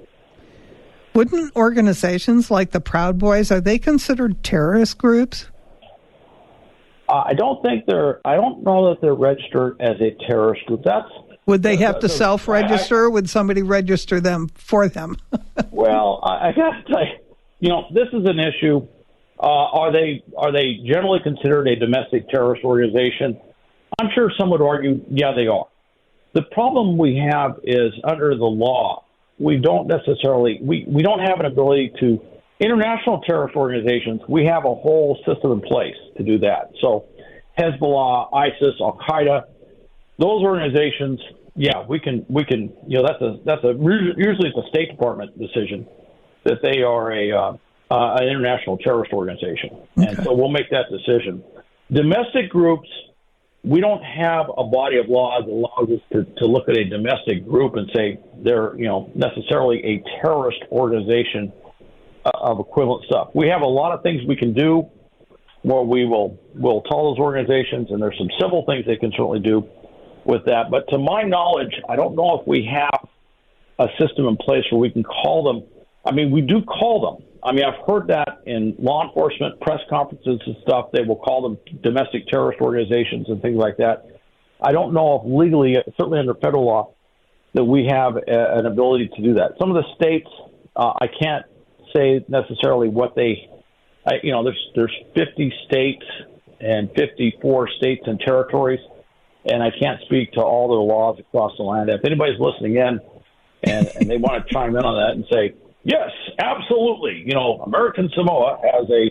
Wouldn't 1.14 1.55
organizations 1.55 2.49
like 2.49 2.72
the 2.72 2.82
Proud 2.82 3.20
Boys 3.20 3.51
are 3.51 3.61
they 3.61 3.78
considered 3.78 4.43
terrorist 4.43 4.97
groups? 4.97 5.47
Uh, 7.08 7.24
I 7.26 7.34
don't 7.34 7.62
think 7.62 7.86
they're. 7.86 8.22
I 8.26 8.36
don't 8.36 8.64
know 8.64 8.89
that 8.89 9.01
they're 9.01 9.14
registered 9.14 9.80
as 9.82 9.99
a 9.99 10.16
terrorist 10.26 10.66
group. 10.66 10.84
That's 10.84 11.10
would 11.45 11.64
they 11.64 11.76
have 11.78 11.99
to 11.99 12.10
self-register? 12.10 13.10
would 13.10 13.30
somebody 13.30 13.62
register 13.62 14.22
them 14.22 14.49
for 14.56 14.88
them? 14.88 15.18
well, 15.72 16.20
I, 16.24 16.49
I 16.49 16.51
got 16.54 16.72
to 16.72 16.84
tell 16.84 17.06
you, 17.06 17.18
you 17.60 17.70
know, 17.70 17.86
this 17.93 18.08
is 18.14 18.26
an 18.26 18.39
issue. 18.39 18.88
Uh, 19.39 19.45
are 19.45 19.91
they 19.91 20.24
are 20.38 20.54
they 20.54 20.76
generally 20.86 21.20
considered 21.22 21.68
a 21.68 21.76
domestic 21.76 22.30
terrorist 22.30 22.64
organization? 22.64 23.39
I'm 23.99 24.10
sure 24.16 24.32
some 24.39 24.49
would 24.51 24.62
argue, 24.62 25.04
yeah, 25.10 25.34
they 25.36 25.47
are. 25.47 25.68
The 26.34 26.43
problem 26.43 26.97
we 26.97 27.18
have 27.30 27.60
is 27.64 27.93
under 28.04 28.36
the 28.36 28.45
law, 28.45 29.04
we 29.38 29.58
don't 29.58 29.88
necessarily 29.88 30.60
we, 30.62 30.86
we 30.88 31.04
don't 31.04 31.20
have 31.20 31.39
an 31.39 31.45
ability 31.45 31.93
to 31.99 32.22
international 32.60 33.22
terrorist 33.22 33.56
organizations, 33.56 34.22
we 34.28 34.45
have 34.45 34.66
a 34.66 34.76
whole 34.76 35.18
system 35.26 35.51
in 35.51 35.62
place 35.62 35.95
to 36.18 36.24
do 36.24 36.38
that. 36.39 36.72
So 36.82 37.06
Hezbollah, 37.58 38.34
ISIS, 38.34 38.76
Al 38.80 38.97
Qaeda, 39.08 39.43
those 40.20 40.43
organizations, 40.43 41.20
yeah, 41.56 41.86
we 41.88 41.99
can 41.99 42.26
we 42.30 42.43
can 42.45 42.74
you 42.88 42.97
know 42.97 43.04
that's 43.08 43.22
a 43.22 43.38
that's 43.45 43.64
a 43.64 43.74
usually 43.74 44.49
it's 44.49 44.58
a 44.58 44.68
State 44.70 44.89
Department 44.89 45.38
decision 45.38 45.88
that 46.43 46.60
they 46.64 46.82
are 46.82 47.12
a 47.12 47.32
uh, 47.32 47.58
uh, 47.91 48.18
an 48.20 48.28
international 48.28 48.78
terrorist 48.78 49.14
organization, 49.14 49.70
okay. 49.97 50.08
and 50.08 50.24
so 50.24 50.34
we'll 50.34 50.49
make 50.49 50.70
that 50.72 50.86
decision. 50.89 51.43
Domestic 51.91 52.49
groups, 52.49 52.89
we 53.64 53.82
don't 53.82 54.04
have 54.04 54.47
a 54.58 54.64
body 54.64 54.97
of 54.97 55.08
law 55.10 55.39
that 55.39 55.51
allows 55.51 55.89
us 55.89 56.01
to, 56.12 56.24
to 56.39 56.45
look 56.47 56.68
at 56.70 56.78
a 56.78 56.86
domestic 56.86 57.47
group 57.47 57.76
and 57.76 57.89
say 57.95 58.20
they're 58.43 58.76
you 58.76 58.88
know 58.88 59.12
necessarily 59.14 59.84
a 59.86 60.04
terrorist 60.22 60.60
organization 60.72 61.51
of 62.26 62.60
equivalent 62.60 63.06
stuff. 63.06 63.30
We 63.34 63.48
have 63.50 63.62
a 63.62 63.68
lot 63.68 63.94
of 63.94 64.04
things 64.04 64.22
we 64.28 64.36
can 64.36 64.54
do 64.54 64.90
where 65.64 65.82
we 65.82 66.06
will 66.06 66.38
will 66.56 66.82
tell 66.82 67.10
those 67.10 67.20
organizations, 67.20 67.88
and 67.90 68.02
there's 68.02 68.18
some 68.18 68.30
civil 68.40 68.66
things 68.66 68.86
they 68.86 68.98
can 68.98 69.12
certainly 69.12 69.40
do 69.40 69.68
with 70.26 70.46
that. 70.46 70.70
But 70.70 70.88
to 70.90 70.98
my 70.98 71.24
knowledge, 71.24 71.74
I 71.90 71.96
don't 71.96 72.16
know 72.16 72.40
if 72.40 72.48
we 72.48 72.70
have 72.72 73.08
a 73.80 73.88
system 74.00 74.28
in 74.28 74.38
place 74.38 74.64
where 74.72 74.80
we 74.80 74.92
can 74.92 75.04
call 75.04 75.44
them. 75.44 75.64
I 76.06 76.12
mean, 76.12 76.32
we 76.32 76.42
do 76.42 76.62
call 76.62 77.02
them. 77.02 77.26
I 77.44 77.52
mean, 77.52 77.66
I've 77.66 77.86
heard 77.88 78.08
that 78.08 78.42
in 78.46 78.76
law 78.78 79.06
enforcement 79.06 79.60
press 79.60 79.80
conferences 79.90 80.40
and 80.46 80.56
stuff. 80.62 80.90
They 80.94 81.02
will 81.02 81.18
call 81.18 81.42
them 81.42 81.58
domestic 81.82 82.28
terrorist 82.28 82.62
organizations 82.62 83.28
and 83.30 83.42
things 83.42 83.58
like 83.58 83.78
that. 83.78 84.08
I 84.62 84.72
don't 84.72 84.94
know 84.94 85.22
if 85.22 85.22
legally, 85.26 85.76
certainly 85.98 86.20
under 86.20 86.36
federal 86.36 86.66
law, 86.66 86.94
that 87.54 87.64
we 87.64 87.86
have 87.90 88.16
a, 88.16 88.58
an 88.58 88.66
ability 88.66 89.10
to 89.16 89.22
do 89.22 89.34
that. 89.36 89.52
Some 89.60 89.76
of 89.76 89.76
the 89.76 89.84
states, 89.96 90.30
uh, 90.76 90.94
I 91.00 91.08
can't 91.08 91.46
say 91.96 92.26
necessarily 92.28 92.89
what 92.89 93.16
they, 93.16 93.50
I, 94.06 94.14
you 94.24 94.32
know, 94.32 94.44
there's 94.44 94.70
there's 94.76 94.96
50 95.16 95.54
states 95.68 96.06
and 96.60 96.89
54 96.96 97.70
states 97.78 98.04
and 98.06 98.20
territories, 98.20 98.80
and 99.46 99.62
I 99.62 99.70
can't 99.80 100.00
speak 100.06 100.34
to 100.34 100.41
all 100.41 100.68
the 100.70 100.74
laws 100.76 101.20
across 101.20 101.54
the 101.58 101.64
land. 101.64 101.89
If 101.89 102.06
anybody's 102.06 102.39
listening 102.39 102.78
in 102.78 103.00
and, 103.64 103.88
and 103.96 104.10
they 104.10 104.18
want 104.18 104.46
to 104.46 104.54
chime 104.54 104.76
in 104.76 104.84
on 104.84 104.96
that 104.96 105.16
and 105.16 105.26
say, 105.32 105.56
yes, 105.84 106.10
absolutely, 106.39 107.24
you 107.26 107.34
know, 107.34 107.62
American 107.66 108.10
Samoa 108.16 108.60
has 108.64 108.89
a 108.89 109.10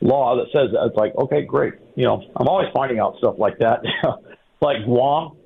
law 0.00 0.36
that 0.36 0.46
says 0.52 0.72
that. 0.72 0.86
It's 0.86 0.96
like, 0.96 1.14
okay, 1.16 1.44
great. 1.44 1.74
You 1.94 2.04
know, 2.04 2.22
I'm 2.36 2.48
always 2.48 2.68
finding 2.74 2.98
out 2.98 3.16
stuff 3.18 3.36
like 3.38 3.58
that. 3.58 3.80
like 4.60 4.84
Guam, 4.84 5.36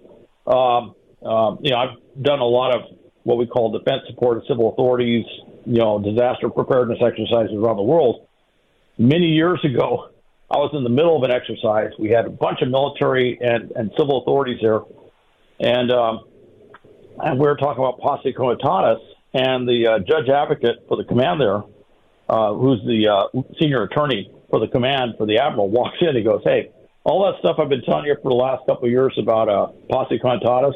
um, 0.46 0.94
um, 1.22 1.58
you 1.62 1.70
know, 1.70 1.76
I've 1.76 2.22
done 2.22 2.40
a 2.40 2.44
lot 2.44 2.74
of 2.74 2.82
what 3.22 3.38
we 3.38 3.46
call 3.46 3.70
defense 3.72 4.02
support 4.08 4.38
of 4.38 4.44
civil 4.48 4.72
authorities, 4.72 5.24
you 5.64 5.78
know, 5.78 5.98
disaster 5.98 6.48
preparedness 6.48 6.98
exercises 7.04 7.54
around 7.54 7.76
the 7.76 7.82
world. 7.82 8.26
Many 8.98 9.28
years 9.28 9.60
ago, 9.64 10.10
I 10.50 10.56
was 10.58 10.70
in 10.74 10.82
the 10.82 10.90
middle 10.90 11.16
of 11.16 11.22
an 11.22 11.30
exercise. 11.30 11.92
We 11.98 12.10
had 12.10 12.26
a 12.26 12.30
bunch 12.30 12.60
of 12.60 12.68
military 12.68 13.38
and, 13.40 13.70
and 13.72 13.90
civil 13.96 14.22
authorities 14.22 14.58
there, 14.60 14.80
and 15.60 15.92
um, 15.92 16.24
and 17.22 17.38
we 17.38 17.46
were 17.46 17.56
talking 17.56 17.82
about 17.82 18.00
posse 18.00 18.32
comitatus. 18.32 19.00
And 19.32 19.68
the 19.68 19.86
uh, 19.86 19.98
judge 20.00 20.28
advocate 20.28 20.86
for 20.88 20.96
the 20.96 21.04
command 21.04 21.40
there, 21.40 21.62
uh, 22.28 22.52
who's 22.52 22.80
the 22.84 23.06
uh, 23.06 23.42
senior 23.60 23.84
attorney 23.84 24.28
for 24.50 24.58
the 24.58 24.66
command 24.66 25.14
for 25.16 25.26
the 25.26 25.38
admiral, 25.38 25.68
walks 25.70 25.98
in. 26.00 26.16
He 26.16 26.22
goes, 26.22 26.42
"Hey, 26.42 26.72
all 27.04 27.24
that 27.26 27.38
stuff 27.38 27.56
I've 27.60 27.68
been 27.68 27.82
telling 27.82 28.06
you 28.06 28.16
for 28.20 28.30
the 28.30 28.34
last 28.34 28.66
couple 28.66 28.86
of 28.86 28.90
years 28.90 29.14
about 29.18 29.48
uh, 29.48 29.68
posse 29.88 30.18
comitatus," 30.18 30.74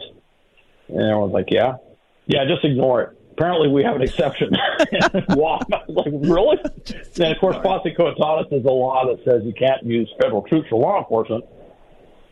and 0.88 1.00
everyone's 1.00 1.32
like, 1.32 1.48
"Yeah, 1.50 1.78
yeah, 2.26 2.44
just 2.46 2.64
ignore 2.64 3.02
it." 3.02 3.18
Apparently 3.36 3.68
we 3.68 3.82
have 3.82 3.96
an 3.96 4.02
exception. 4.02 4.50
wow. 5.30 5.60
like, 5.88 6.12
really? 6.12 6.58
And 7.20 7.32
of 7.32 7.38
course, 7.40 7.56
posse 7.62 7.94
comitatus 7.94 8.46
is 8.52 8.64
a 8.64 8.70
law 8.70 9.04
that 9.06 9.24
says 9.24 9.42
you 9.44 9.52
can't 9.52 9.84
use 9.84 10.12
federal 10.20 10.42
troops 10.42 10.68
for 10.68 10.80
law 10.80 10.98
enforcement. 10.98 11.44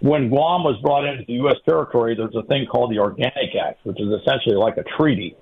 When 0.01 0.29
Guam 0.29 0.65
was 0.65 0.81
brought 0.83 1.05
into 1.05 1.25
the 1.27 1.35
U.S. 1.35 1.57
territory, 1.65 2.17
there's 2.17 2.35
a 2.35 2.43
thing 2.47 2.67
called 2.67 2.91
the 2.91 2.99
Organic 2.99 3.55
Act, 3.61 3.85
which 3.85 4.01
is 4.01 4.09
essentially 4.21 4.57
like 4.57 4.77
a 4.77 4.85
treaty. 4.97 5.37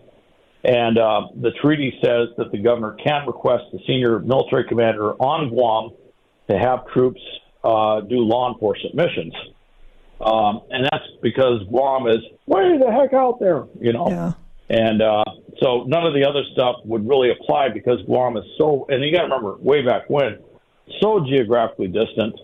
And 0.64 0.98
uh, 0.98 1.28
the 1.40 1.52
treaty 1.62 1.98
says 2.04 2.28
that 2.36 2.52
the 2.52 2.58
governor 2.58 2.96
can 3.02 3.26
request 3.26 3.64
the 3.72 3.78
senior 3.86 4.18
military 4.18 4.64
commander 4.64 5.12
on 5.14 5.48
Guam 5.48 5.90
to 6.50 6.58
have 6.58 6.86
troops 6.88 7.20
uh, 7.64 8.00
do 8.00 8.16
law 8.16 8.52
enforcement 8.52 8.94
missions. 8.94 9.34
Um, 10.20 10.60
and 10.70 10.84
that's 10.84 11.04
because 11.22 11.62
Guam 11.68 12.06
is 12.06 12.20
way 12.46 12.76
the 12.76 12.92
heck 12.92 13.14
out 13.14 13.40
there, 13.40 13.64
you 13.80 13.94
know. 13.94 14.08
Yeah. 14.08 14.32
And 14.68 15.02
uh, 15.02 15.24
so 15.62 15.84
none 15.86 16.06
of 16.06 16.14
the 16.14 16.24
other 16.26 16.42
stuff 16.52 16.76
would 16.84 17.06
really 17.08 17.30
apply 17.30 17.68
because 17.68 18.00
Guam 18.06 18.36
is 18.36 18.44
so, 18.58 18.86
and 18.88 19.04
you 19.04 19.12
got 19.12 19.22
to 19.22 19.24
remember, 19.24 19.56
way 19.60 19.82
back 19.82 20.08
when, 20.08 20.38
so 21.00 21.24
geographically 21.28 21.88
distant 21.88 22.34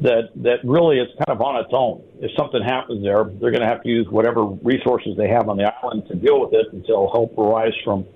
that 0.00 0.30
that 0.36 0.64
really 0.64 0.98
it's 0.98 1.12
kind 1.26 1.38
of 1.38 1.42
on 1.42 1.56
its 1.56 1.70
own. 1.72 2.02
If 2.20 2.30
something 2.36 2.62
happens 2.62 3.02
there, 3.02 3.24
they're 3.24 3.50
going 3.50 3.60
to 3.62 3.68
have 3.68 3.82
to 3.82 3.88
use 3.88 4.06
whatever 4.08 4.44
resources 4.44 5.16
they 5.16 5.28
have 5.28 5.48
on 5.48 5.58
the 5.58 5.72
island 5.82 6.04
to 6.08 6.14
deal 6.14 6.40
with 6.40 6.54
it 6.54 6.72
until 6.72 7.10
help 7.12 7.36
arrives 7.36 7.76
from 7.84 8.06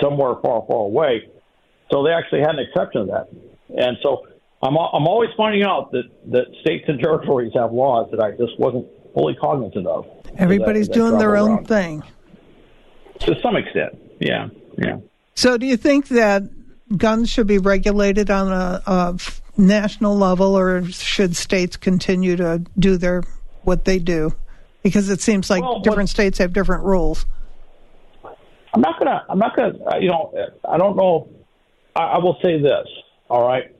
somewhere 0.00 0.34
far, 0.42 0.64
far 0.66 0.80
away. 0.86 1.28
So 1.92 2.02
they 2.02 2.12
actually 2.12 2.40
had 2.40 2.50
an 2.50 2.60
exception 2.60 3.06
to 3.06 3.12
that. 3.12 3.28
And 3.76 3.98
so 4.02 4.26
I'm 4.62 4.76
I'm 4.76 5.06
always 5.06 5.30
finding 5.36 5.62
out 5.62 5.92
that 5.92 6.04
that 6.32 6.46
states 6.60 6.84
and 6.88 6.98
territories 6.98 7.52
have 7.54 7.72
laws 7.72 8.08
that 8.12 8.20
I 8.20 8.30
just 8.30 8.58
wasn't 8.58 8.86
fully 9.14 9.34
cognizant 9.34 9.86
of. 9.86 10.06
Everybody's 10.38 10.88
that, 10.88 10.94
that 10.94 11.00
doing 11.00 11.18
their 11.18 11.34
around. 11.34 11.50
own 11.50 11.64
thing. 11.64 12.02
To 13.20 13.40
some 13.42 13.56
extent, 13.56 13.98
yeah, 14.20 14.48
yeah. 14.78 14.98
So, 15.34 15.58
do 15.58 15.66
you 15.66 15.76
think 15.76 16.08
that 16.08 16.42
guns 16.96 17.30
should 17.30 17.46
be 17.46 17.58
regulated 17.58 18.30
on 18.30 18.52
a, 18.52 18.82
a 18.86 19.18
national 19.56 20.16
level, 20.16 20.56
or 20.56 20.84
should 20.84 21.36
states 21.36 21.76
continue 21.76 22.36
to 22.36 22.62
do 22.78 22.96
their 22.96 23.22
what 23.62 23.84
they 23.84 23.98
do? 23.98 24.34
Because 24.82 25.10
it 25.10 25.20
seems 25.20 25.50
like 25.50 25.62
well, 25.62 25.80
different 25.80 26.08
what, 26.08 26.10
states 26.10 26.38
have 26.38 26.52
different 26.52 26.84
rules. 26.84 27.26
I'm 28.74 28.80
not 28.80 28.98
gonna. 28.98 29.24
I'm 29.28 29.38
not 29.38 29.56
gonna. 29.56 29.78
Uh, 29.84 29.96
you 29.98 30.08
know, 30.08 30.32
I 30.68 30.76
don't 30.76 30.96
know. 30.96 31.28
I, 31.94 32.00
I 32.00 32.18
will 32.18 32.38
say 32.42 32.60
this. 32.60 32.86
All 33.28 33.46
right, 33.46 33.74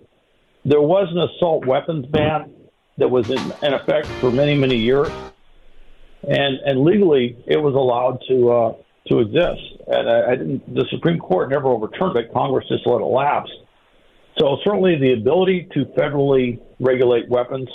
there 0.64 0.80
was 0.80 1.09
an 1.11 1.18
assault 1.18 1.64
weapons 1.64 2.07
ban 2.07 2.53
that 2.99 3.09
was 3.09 3.30
in, 3.30 3.39
in 3.62 3.74
effect 3.74 4.07
for 4.20 4.30
many, 4.30 4.55
many 4.55 4.76
years, 4.76 5.09
and 6.22 6.59
and 6.64 6.82
legally 6.82 7.37
it 7.47 7.59
was 7.59 7.74
allowed 7.74 8.20
to 8.28 8.51
uh, 8.51 8.74
to 9.09 9.20
exist. 9.20 9.62
And 9.86 10.09
I, 10.09 10.32
I 10.32 10.36
didn't. 10.36 10.74
The 10.74 10.86
Supreme 10.90 11.18
Court 11.18 11.50
never 11.50 11.68
overturned 11.68 12.16
it. 12.16 12.32
Congress 12.32 12.66
just 12.68 12.86
let 12.86 13.00
it 13.00 13.04
lapse. 13.04 13.50
So 14.38 14.59
certainly 14.64 14.98
the 14.98 15.14
ability 15.14 15.68
to 15.72 15.86
federally 15.96 16.61
regulate 16.78 17.28
weapons 17.28 17.68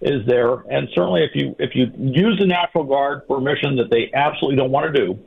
is 0.00 0.26
there, 0.26 0.54
and 0.70 0.88
certainly 0.94 1.22
if 1.24 1.32
you 1.34 1.54
if 1.58 1.74
you 1.74 1.92
use 1.98 2.38
the 2.38 2.46
National 2.46 2.84
Guard 2.84 3.22
for 3.26 3.36
a 3.36 3.40
mission 3.40 3.76
that 3.76 3.90
they 3.90 4.10
absolutely 4.14 4.56
don't 4.56 4.70
want 4.70 4.94
to 4.94 5.06
do, 5.06 5.18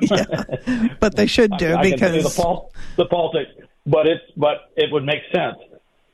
yeah, 0.00 0.94
but 0.98 1.14
they 1.14 1.26
should 1.26 1.52
do 1.58 1.74
I, 1.74 1.82
because 1.82 2.14
I 2.14 2.22
the, 2.22 2.42
pol- 2.42 2.72
the 2.96 3.04
politics. 3.04 3.50
But 3.86 4.06
it's 4.06 4.24
but 4.34 4.70
it 4.76 4.90
would 4.92 5.04
make 5.04 5.20
sense 5.34 5.56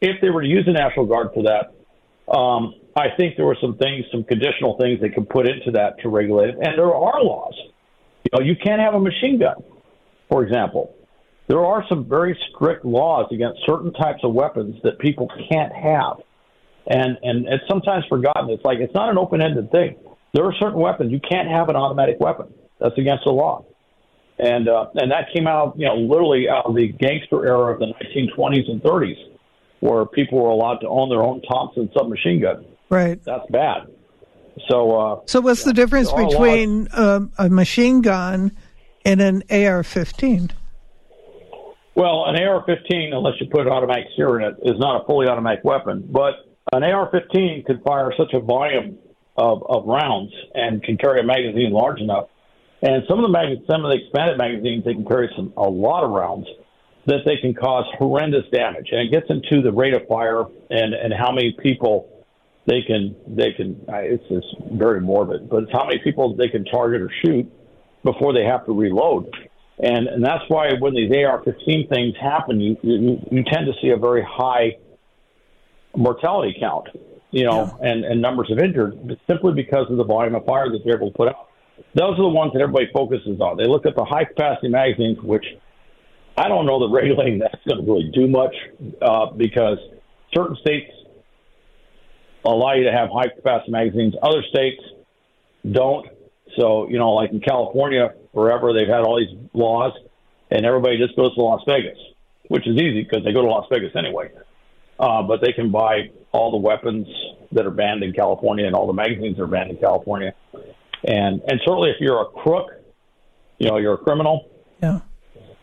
if 0.00 0.20
they 0.20 0.30
were 0.30 0.42
to 0.42 0.48
use 0.48 0.66
the 0.66 0.72
National 0.72 1.06
Guard 1.06 1.28
for 1.34 1.44
that. 1.44 1.72
Um, 2.32 2.74
I 2.96 3.08
think 3.16 3.36
there 3.36 3.46
were 3.46 3.58
some 3.60 3.76
things, 3.76 4.04
some 4.10 4.24
conditional 4.24 4.76
things 4.78 5.00
they 5.00 5.08
could 5.10 5.28
put 5.28 5.48
into 5.48 5.72
that 5.72 6.00
to 6.00 6.08
regulate 6.08 6.50
it, 6.50 6.56
and 6.56 6.78
there 6.78 6.94
are 6.94 7.22
laws. 7.22 7.54
You 8.25 8.31
know, 8.33 8.45
you 8.45 8.55
can't 8.57 8.81
have 8.81 8.95
a 8.95 9.01
machine 9.01 9.39
gun, 9.39 9.62
for 10.31 10.45
example. 10.45 10.95
There 11.47 11.64
are 11.64 11.85
some 11.89 12.09
very 12.09 12.39
strict 12.51 12.85
laws 12.85 13.27
against 13.31 13.61
certain 13.66 13.93
types 13.93 14.20
of 14.22 14.33
weapons 14.33 14.77
that 14.83 14.99
people 14.99 15.29
can't 15.51 15.72
have. 15.72 16.16
And 16.87 17.18
and 17.22 17.47
it's 17.47 17.64
sometimes 17.68 18.05
forgotten. 18.09 18.51
It's 18.51 18.64
like 18.64 18.79
it's 18.79 18.95
not 18.95 19.11
an 19.11 19.18
open 19.18 19.43
ended 19.43 19.70
thing. 19.70 19.97
There 20.33 20.45
are 20.45 20.55
certain 20.61 20.81
weapons 20.81 21.12
you 21.12 21.20
can't 21.20 21.49
have 21.49 21.68
an 21.68 21.77
automatic 21.77 22.16
weapon. 22.18 22.53
That's 22.81 22.97
against 22.99 23.25
the 23.25 23.31
law. 23.31 23.64
And 24.39 24.68
uh, 24.68 24.87
and 24.95 25.12
that 25.12 25.29
came 25.35 25.47
out, 25.47 25.75
you 25.79 25.87
know, 25.87 25.95
literally 25.95 26.49
out 26.49 26.66
of 26.66 26.75
the 26.75 26.89
gangster 26.89 27.47
era 27.47 27.72
of 27.72 27.79
the 27.79 27.87
1920s 27.87 28.70
and 28.70 28.83
30s, 28.83 29.16
where 29.81 30.05
people 30.07 30.43
were 30.43 30.51
allowed 30.51 30.79
to 30.79 30.89
own 30.89 31.09
their 31.09 31.22
own 31.22 31.41
Thompson 31.43 31.89
submachine 31.97 32.41
gun. 32.41 32.64
Right. 32.91 33.22
That's 33.25 33.49
bad. 33.51 33.87
So. 34.68 34.98
Uh, 34.98 35.20
so 35.26 35.40
what's 35.40 35.64
the 35.64 35.72
difference 35.72 36.12
between 36.12 36.88
um, 36.92 37.32
a 37.38 37.48
machine 37.48 38.00
gun 38.00 38.52
and 39.05 39.20
an 39.20 39.42
AR-15? 39.50 40.50
Well, 41.94 42.24
an 42.26 42.42
AR-15, 42.42 43.14
unless 43.14 43.34
you 43.40 43.46
put 43.48 43.62
an 43.62 43.68
automatic 43.68 44.07
sear 44.16 44.40
in 44.40 44.46
it, 44.46 44.57
is 44.62 44.78
not 44.78 45.02
a 45.02 45.07
fully 45.07 45.28
automatic 45.28 45.64
weapon. 45.64 46.09
But 46.11 46.34
an 46.72 46.82
AR-15 46.82 47.66
can 47.66 47.80
fire 47.82 48.12
such 48.16 48.32
a 48.32 48.40
volume 48.40 48.98
of, 49.36 49.62
of 49.68 49.86
rounds 49.86 50.32
and 50.55 50.82
can 50.82 50.96
carry 50.96 51.20
a 51.20 51.24
magazine 51.24 51.70
large 51.70 52.00
enough. 52.00 52.28
And 52.82 53.02
some 53.09 53.18
of 53.18 53.22
the 53.22 53.32
mag- 53.32 53.64
some 53.70 53.84
of 53.84 53.90
the 53.90 53.98
expanded 54.02 54.38
magazines, 54.38 54.84
they 54.84 54.94
can 54.94 55.07
carry 55.07 55.30
some 55.36 55.52
a 55.57 55.62
lot 55.62 56.05
of 56.05 56.11
rounds 56.11 56.46
that 57.07 57.20
they 57.24 57.36
can 57.36 57.55
cause 57.55 57.84
horrendous 57.98 58.44
damage. 58.52 58.88
And 58.90 59.00
it 59.00 59.11
gets 59.11 59.26
into 59.30 59.62
the 59.62 59.72
rate 59.72 59.94
of 59.94 60.07
fire 60.07 60.44
and 60.70 60.94
and 60.94 61.12
how 61.12 61.32
many 61.32 61.57
people 61.62 62.11
they 62.66 62.82
can 62.82 63.14
they 63.26 63.52
can. 63.52 63.84
It's 63.88 64.26
just 64.28 64.46
very 64.72 65.00
morbid, 65.00 65.48
but 65.50 65.64
it's 65.64 65.72
how 65.72 65.86
many 65.86 65.98
people 65.98 66.34
they 66.34 66.48
can 66.48 66.64
target 66.64 67.02
or 67.02 67.10
shoot 67.24 67.50
before 68.02 68.32
they 68.32 68.44
have 68.44 68.64
to 68.66 68.72
reload. 68.72 69.30
And 69.78 70.06
and 70.06 70.24
that's 70.24 70.44
why 70.48 70.72
when 70.78 70.94
these 70.94 71.10
AR-15 71.10 71.88
things 71.88 72.14
happen, 72.20 72.60
you 72.60 72.76
you, 72.82 73.20
you 73.30 73.44
tend 73.44 73.66
to 73.66 73.72
see 73.82 73.90
a 73.90 73.96
very 73.96 74.22
high 74.22 74.78
mortality 75.96 76.56
count, 76.58 76.88
you 77.30 77.44
know, 77.44 77.76
yeah. 77.82 77.90
and, 77.90 78.04
and 78.04 78.22
numbers 78.22 78.50
of 78.50 78.58
injured 78.58 79.18
simply 79.28 79.52
because 79.52 79.86
of 79.90 79.96
the 79.96 80.04
volume 80.04 80.34
of 80.34 80.44
fire 80.44 80.70
that 80.70 80.80
they're 80.84 80.96
able 80.96 81.10
to 81.10 81.16
put 81.16 81.28
out. 81.28 81.48
Those 81.94 82.18
are 82.18 82.22
the 82.22 82.28
ones 82.28 82.52
that 82.54 82.62
everybody 82.62 82.86
focuses 82.92 83.40
on. 83.40 83.56
They 83.56 83.66
look 83.66 83.84
at 83.86 83.94
the 83.94 84.04
high 84.04 84.24
capacity 84.24 84.68
magazines, 84.68 85.18
which 85.22 85.44
I 86.36 86.48
don't 86.48 86.66
know 86.66 86.80
that 86.80 86.92
regulating 86.94 87.40
that's 87.40 87.62
going 87.68 87.84
to 87.84 87.92
really 87.92 88.10
do 88.14 88.26
much 88.26 88.54
uh, 89.02 89.32
because 89.32 89.78
certain 90.34 90.56
states 90.56 90.90
allow 92.53 92.74
you 92.74 92.84
to 92.84 92.92
have 92.92 93.09
high 93.11 93.28
capacity 93.28 93.72
magazines, 93.72 94.14
other 94.22 94.42
states 94.42 94.82
don't. 95.70 96.07
So, 96.59 96.88
you 96.88 96.99
know, 96.99 97.12
like 97.12 97.32
in 97.32 97.40
California, 97.40 98.14
forever 98.32 98.72
they've 98.72 98.88
had 98.88 99.01
all 99.01 99.18
these 99.18 99.36
laws, 99.53 99.92
and 100.51 100.64
everybody 100.64 100.99
just 100.99 101.16
goes 101.16 101.34
to 101.34 101.40
Las 101.42 101.62
Vegas, 101.66 101.99
which 102.49 102.66
is 102.66 102.76
easy 102.76 103.03
because 103.03 103.24
they 103.24 103.32
go 103.32 103.42
to 103.42 103.49
Las 103.49 103.66
Vegas 103.70 103.92
anyway 103.97 104.30
uh, 104.99 105.22
but 105.22 105.40
they 105.40 105.53
can 105.53 105.70
buy 105.70 106.11
all 106.32 106.51
the 106.51 106.57
weapons 106.57 107.07
that 107.53 107.66
are 107.66 107.70
banned 107.70 108.03
in 108.03 108.12
California 108.12 108.66
and 108.66 108.74
all 108.74 108.86
the 108.86 108.92
magazines 108.92 109.36
that 109.36 109.42
are 109.42 109.49
banned 109.49 109.70
in 109.70 109.76
California. 109.76 110.34
And 111.05 111.42
and 111.49 111.61
certainly 111.64 111.90
if 111.90 111.97
you're 112.01 112.22
a 112.22 112.26
crook, 112.26 112.70
you 113.59 113.68
know, 113.68 113.78
you're 113.78 113.95
a 113.95 113.99
criminal. 113.99 114.49
Yeah. 114.82 115.01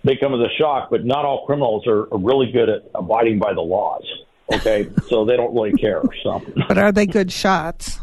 They 0.04 0.16
come 0.16 0.34
as 0.34 0.40
a 0.40 0.54
shock, 0.58 0.90
but 0.90 1.06
not 1.06 1.26
all 1.26 1.46
criminals 1.46 1.86
are, 1.88 2.12
are 2.12 2.18
really 2.18 2.52
good 2.52 2.70
at 2.70 2.90
abiding 2.96 3.40
by 3.40 3.54
the 3.54 3.62
laws. 3.62 4.04
Okay, 4.54 4.90
so 5.08 5.26
they 5.26 5.38
don't 5.38 5.54
really 5.54 5.74
care. 5.74 6.02
So, 6.24 6.42
but 6.68 6.78
are 6.78 6.92
they 6.92 7.06
good 7.06 7.32
shots? 7.32 8.00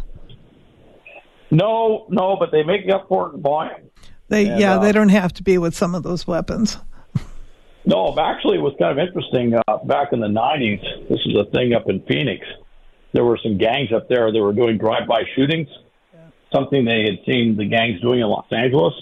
No, 1.51 2.07
no, 2.09 2.37
but 2.39 2.51
they 2.53 2.63
make 2.63 2.89
up 2.91 3.09
for 3.09 3.31
it 3.31 3.35
in 3.35 3.43
volume. 3.43 3.91
They 4.29 4.49
and, 4.49 4.61
yeah, 4.61 4.77
uh, 4.77 4.79
they 4.81 4.93
don't 4.93 5.09
have 5.09 5.33
to 5.35 5.43
be 5.43 5.59
with 5.59 5.75
some 5.75 5.95
of 5.95 6.03
those 6.03 6.27
weapons. 6.27 6.79
No, 7.85 8.15
actually, 8.19 8.59
it 8.59 8.61
was 8.61 8.75
kind 8.79 8.99
of 8.99 9.07
interesting. 9.07 9.55
Uh, 9.55 9.79
back 9.85 10.13
in 10.13 10.21
the 10.21 10.27
90s, 10.27 11.09
this 11.09 11.21
was 11.25 11.47
a 11.49 11.51
thing 11.53 11.73
up 11.73 11.89
in 11.89 12.03
Phoenix. 12.03 12.47
There 13.15 13.25
were 13.25 13.39
some 13.43 13.57
gangs 13.57 13.93
up 13.95 14.11
there 14.11 14.31
that 14.31 14.39
were 14.39 14.53
doing 14.53 14.77
drive-by 14.77 15.23
shootings, 15.35 15.69
yeah. 16.13 16.21
something 16.53 16.85
they 16.85 17.05
had 17.05 17.25
seen 17.25 17.57
the 17.57 17.65
gangs 17.65 18.03
doing 18.03 18.21
in 18.21 18.27
Los 18.27 18.45
Angeles. 18.51 18.93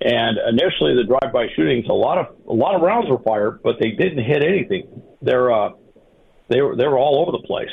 And 0.00 0.36
initially, 0.48 0.96
the 0.96 1.04
drive-by 1.04 1.46
shootings, 1.54 1.86
a 1.88 1.92
lot 1.92 2.18
of 2.18 2.26
a 2.48 2.52
lot 2.52 2.74
of 2.74 2.82
rounds 2.82 3.08
were 3.08 3.18
fired, 3.18 3.62
but 3.62 3.76
they 3.80 3.90
didn't 3.90 4.24
hit 4.24 4.42
anything. 4.42 5.02
They're 5.22 5.52
uh, 5.52 5.70
they 6.48 6.60
were 6.60 6.76
they 6.76 6.86
were 6.86 6.98
all 6.98 7.22
over 7.22 7.32
the 7.32 7.46
place, 7.46 7.70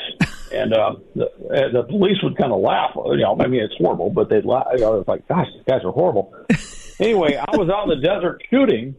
and 0.52 0.72
uh, 0.72 0.96
the, 1.14 1.30
the 1.72 1.82
police 1.88 2.18
would 2.22 2.36
kind 2.36 2.52
of 2.52 2.60
laugh. 2.60 2.92
You 2.94 3.18
know, 3.18 3.36
I 3.40 3.46
mean, 3.46 3.62
it's 3.62 3.74
horrible, 3.78 4.10
but 4.10 4.28
they'd 4.28 4.44
laugh. 4.44 4.66
You 4.74 4.80
know, 4.80 4.94
it 4.94 4.98
was 4.98 5.08
like, 5.08 5.26
"Gosh, 5.28 5.46
these 5.54 5.64
guys 5.66 5.80
are 5.84 5.92
horrible." 5.92 6.34
anyway, 7.00 7.36
I 7.36 7.56
was 7.56 7.70
out 7.70 7.90
in 7.90 8.00
the 8.00 8.06
desert 8.06 8.42
shooting, 8.50 8.94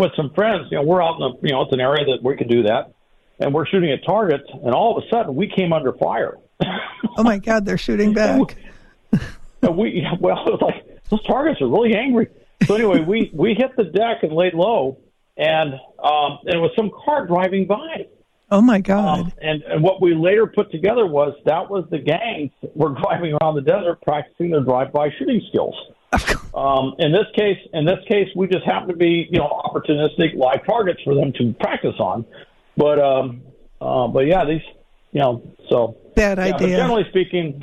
with 0.00 0.12
some 0.16 0.30
friends. 0.34 0.66
You 0.70 0.78
know, 0.78 0.84
we're 0.84 1.02
out 1.02 1.20
in 1.20 1.20
the, 1.20 1.48
you 1.48 1.54
know, 1.54 1.62
it's 1.62 1.72
an 1.72 1.80
area 1.80 2.04
that 2.06 2.22
we 2.22 2.36
can 2.36 2.48
do 2.48 2.64
that, 2.64 2.92
and 3.38 3.54
we're 3.54 3.66
shooting 3.66 3.92
at 3.92 4.04
targets, 4.04 4.44
and 4.50 4.74
all 4.74 4.96
of 4.96 5.04
a 5.04 5.08
sudden 5.08 5.34
we 5.34 5.48
came 5.54 5.72
under 5.72 5.92
fire. 5.92 6.36
oh 7.16 7.22
my 7.22 7.38
God, 7.38 7.64
they're 7.64 7.78
shooting 7.78 8.12
back. 8.12 8.56
and 9.62 9.76
we 9.76 10.06
well, 10.20 10.38
it 10.46 10.50
was 10.50 10.60
like 10.62 11.04
those 11.10 11.22
targets 11.24 11.60
are 11.60 11.68
really 11.68 11.94
angry. 11.94 12.28
So 12.64 12.74
anyway, 12.74 13.00
we 13.00 13.30
we 13.32 13.54
hit 13.54 13.76
the 13.76 13.84
deck 13.84 14.22
and 14.22 14.32
laid 14.32 14.54
low, 14.54 14.98
and 15.36 15.74
um, 15.74 16.38
and 16.44 16.54
it 16.54 16.60
was 16.60 16.72
some 16.76 16.90
car 17.04 17.26
driving 17.26 17.66
by. 17.66 18.06
Oh 18.52 18.60
my 18.60 18.80
God! 18.80 19.20
Um, 19.20 19.32
and 19.40 19.62
and 19.62 19.82
what 19.82 20.02
we 20.02 20.14
later 20.14 20.46
put 20.46 20.72
together 20.72 21.06
was 21.06 21.34
that 21.44 21.70
was 21.70 21.84
the 21.90 21.98
gangs 21.98 22.50
were 22.74 22.94
driving 23.02 23.36
around 23.40 23.54
the 23.54 23.62
desert 23.62 24.00
practicing 24.02 24.50
their 24.50 24.62
drive-by 24.62 25.10
shooting 25.18 25.40
skills. 25.48 25.74
Um, 26.54 26.94
in 26.98 27.12
this 27.12 27.26
case, 27.36 27.58
in 27.72 27.84
this 27.84 28.00
case, 28.08 28.28
we 28.34 28.48
just 28.48 28.64
happen 28.64 28.88
to 28.88 28.96
be, 28.96 29.28
you 29.30 29.38
know, 29.38 29.62
opportunistic 29.64 30.34
live 30.34 30.66
targets 30.66 31.00
for 31.04 31.14
them 31.14 31.32
to 31.34 31.54
practice 31.60 31.94
on. 32.00 32.24
But, 32.76 32.98
um, 32.98 33.42
uh, 33.80 34.08
but 34.08 34.26
yeah, 34.26 34.44
these, 34.44 34.62
you 35.12 35.20
know, 35.20 35.42
so 35.68 35.96
bad 36.16 36.38
yeah, 36.38 36.54
idea. 36.56 36.76
generally 36.76 37.04
speaking, 37.10 37.60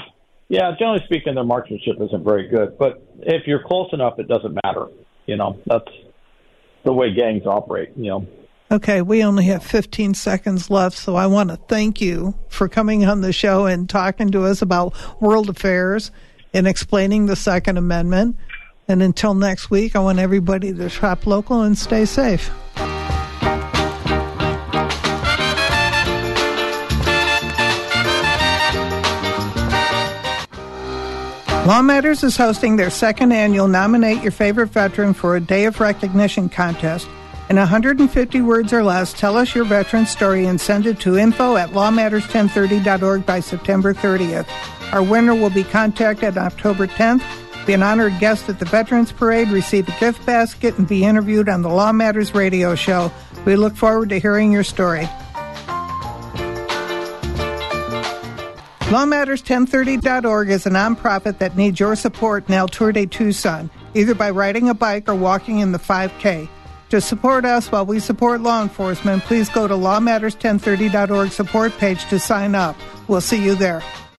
yeah, 0.48 0.72
generally 0.80 1.04
speaking, 1.06 1.36
their 1.36 1.44
marksmanship 1.44 1.96
isn't 2.00 2.24
very 2.24 2.48
good. 2.48 2.78
But 2.78 3.06
if 3.20 3.46
you're 3.46 3.64
close 3.64 3.90
enough, 3.92 4.20
it 4.20 4.30
doesn't 4.30 4.58
matter. 4.64 4.88
You 5.26 5.36
know, 5.36 5.60
that's 5.66 5.92
the 6.86 6.94
way 6.94 7.14
gangs 7.14 7.46
operate. 7.46 7.90
You 7.98 8.10
know. 8.10 8.28
Okay, 8.70 9.01
we 9.01 9.24
only 9.24 9.45
have 9.45 9.63
15 9.63 10.13
seconds 10.13 10.70
left, 10.70 10.97
so 10.97 11.15
I 11.15 11.26
want 11.26 11.51
to 11.51 11.55
thank 11.55 12.01
you 12.01 12.36
for 12.49 12.68
coming 12.68 13.05
on 13.05 13.22
the 13.22 13.32
show 13.32 13.65
and 13.65 13.89
talking 13.89 14.30
to 14.32 14.43
us 14.43 14.61
about 14.61 14.93
world 15.22 15.49
affairs 15.49 16.11
and 16.53 16.68
explaining 16.68 17.28
the 17.28 17.38
Second 17.38 17.78
Amendment. 17.78 18.36
And 18.89 19.01
until 19.01 19.34
next 19.36 19.70
week, 19.70 19.95
I 19.95 19.99
want 19.99 20.20
everybody 20.20 20.74
to 20.74 20.89
shop 20.89 21.26
local 21.26 21.61
and 21.61 21.78
stay 21.78 22.03
safe. 22.03 22.51
Law 31.65 31.82
Matters 31.82 32.22
is 32.24 32.36
hosting 32.36 32.76
their 32.76 32.89
second 32.89 33.32
annual 33.32 33.70
Nominate 33.70 34.22
Your 34.24 34.32
Favorite 34.32 34.68
Veteran 34.68 35.13
for 35.13 35.38
a 35.38 35.41
Day 35.41 35.65
of 35.65 35.80
Recognition 35.80 36.49
contest. 36.49 37.07
In 37.50 37.56
150 37.56 38.41
words 38.41 38.74
or 38.74 38.84
less, 38.84 39.14
tell 39.14 39.38
us 39.38 39.56
your 39.56 39.66
veteran 39.66 40.06
story 40.06 40.45
and 40.45 40.60
send 40.60 40.86
it 40.86 41.00
to 41.02 41.18
info 41.18 41.56
at 41.56 41.70
lawmatters1030.org 41.70 43.26
by 43.26 43.39
September 43.39 43.93
30th. 43.93 44.48
Our 44.93 45.04
winner 45.04 45.34
will 45.34 45.50
be 45.50 45.64
contacted 45.64 46.38
October 46.38 46.88
10th 46.88 47.24
be 47.68 47.74
an 47.74 47.84
honored 47.84 48.18
guest 48.20 48.48
at 48.48 48.60
the 48.60 48.66
Veterans 48.66 49.12
Parade, 49.12 49.50
receive 49.50 49.89
a 49.89 50.00
gift 50.00 50.26
basket, 50.26 50.78
and 50.78 50.88
be 50.88 51.04
interviewed 51.04 51.50
on 51.50 51.62
the 51.64 51.68
Law 51.68 51.91
Matters 51.91 52.34
radio 52.34 52.76
show. 52.76 53.12
We 53.43 53.58
look 53.58 53.76
forward 53.76 54.08
to 54.08 54.20
hearing 54.22 54.54
your 54.54 54.64
story. 54.64 55.04
LawMatters1030.org 58.88 60.50
is 60.50 60.66
a 60.66 60.70
nonprofit 60.70 61.39
that 61.39 61.58
needs 61.58 61.78
your 61.78 61.98
support 61.98 62.48
in 62.48 62.54
El 62.54 62.70
Tour 62.70 62.93
de 62.93 63.06
Tucson, 63.06 63.70
either 63.93 64.16
by 64.16 64.30
riding 64.30 64.70
a 64.70 64.74
bike 64.74 65.10
or 65.10 65.16
walking 65.16 65.60
in 65.60 65.74
the 65.74 65.80
5K. 65.80 66.48
To 66.90 67.02
support 67.02 67.44
us 67.44 67.70
while 67.70 67.86
we 67.86 68.00
support 68.00 68.40
law 68.42 68.64
enforcement, 68.64 69.24
please 69.24 69.50
go 69.50 69.68
to 69.68 69.74
lawmatters1030.org 69.74 71.32
support 71.32 71.74
page 71.78 72.06
to 72.06 72.18
sign 72.18 72.56
up. 72.56 72.78
We'll 73.10 73.20
see 73.22 73.44
you 73.44 73.56
there. 73.56 73.84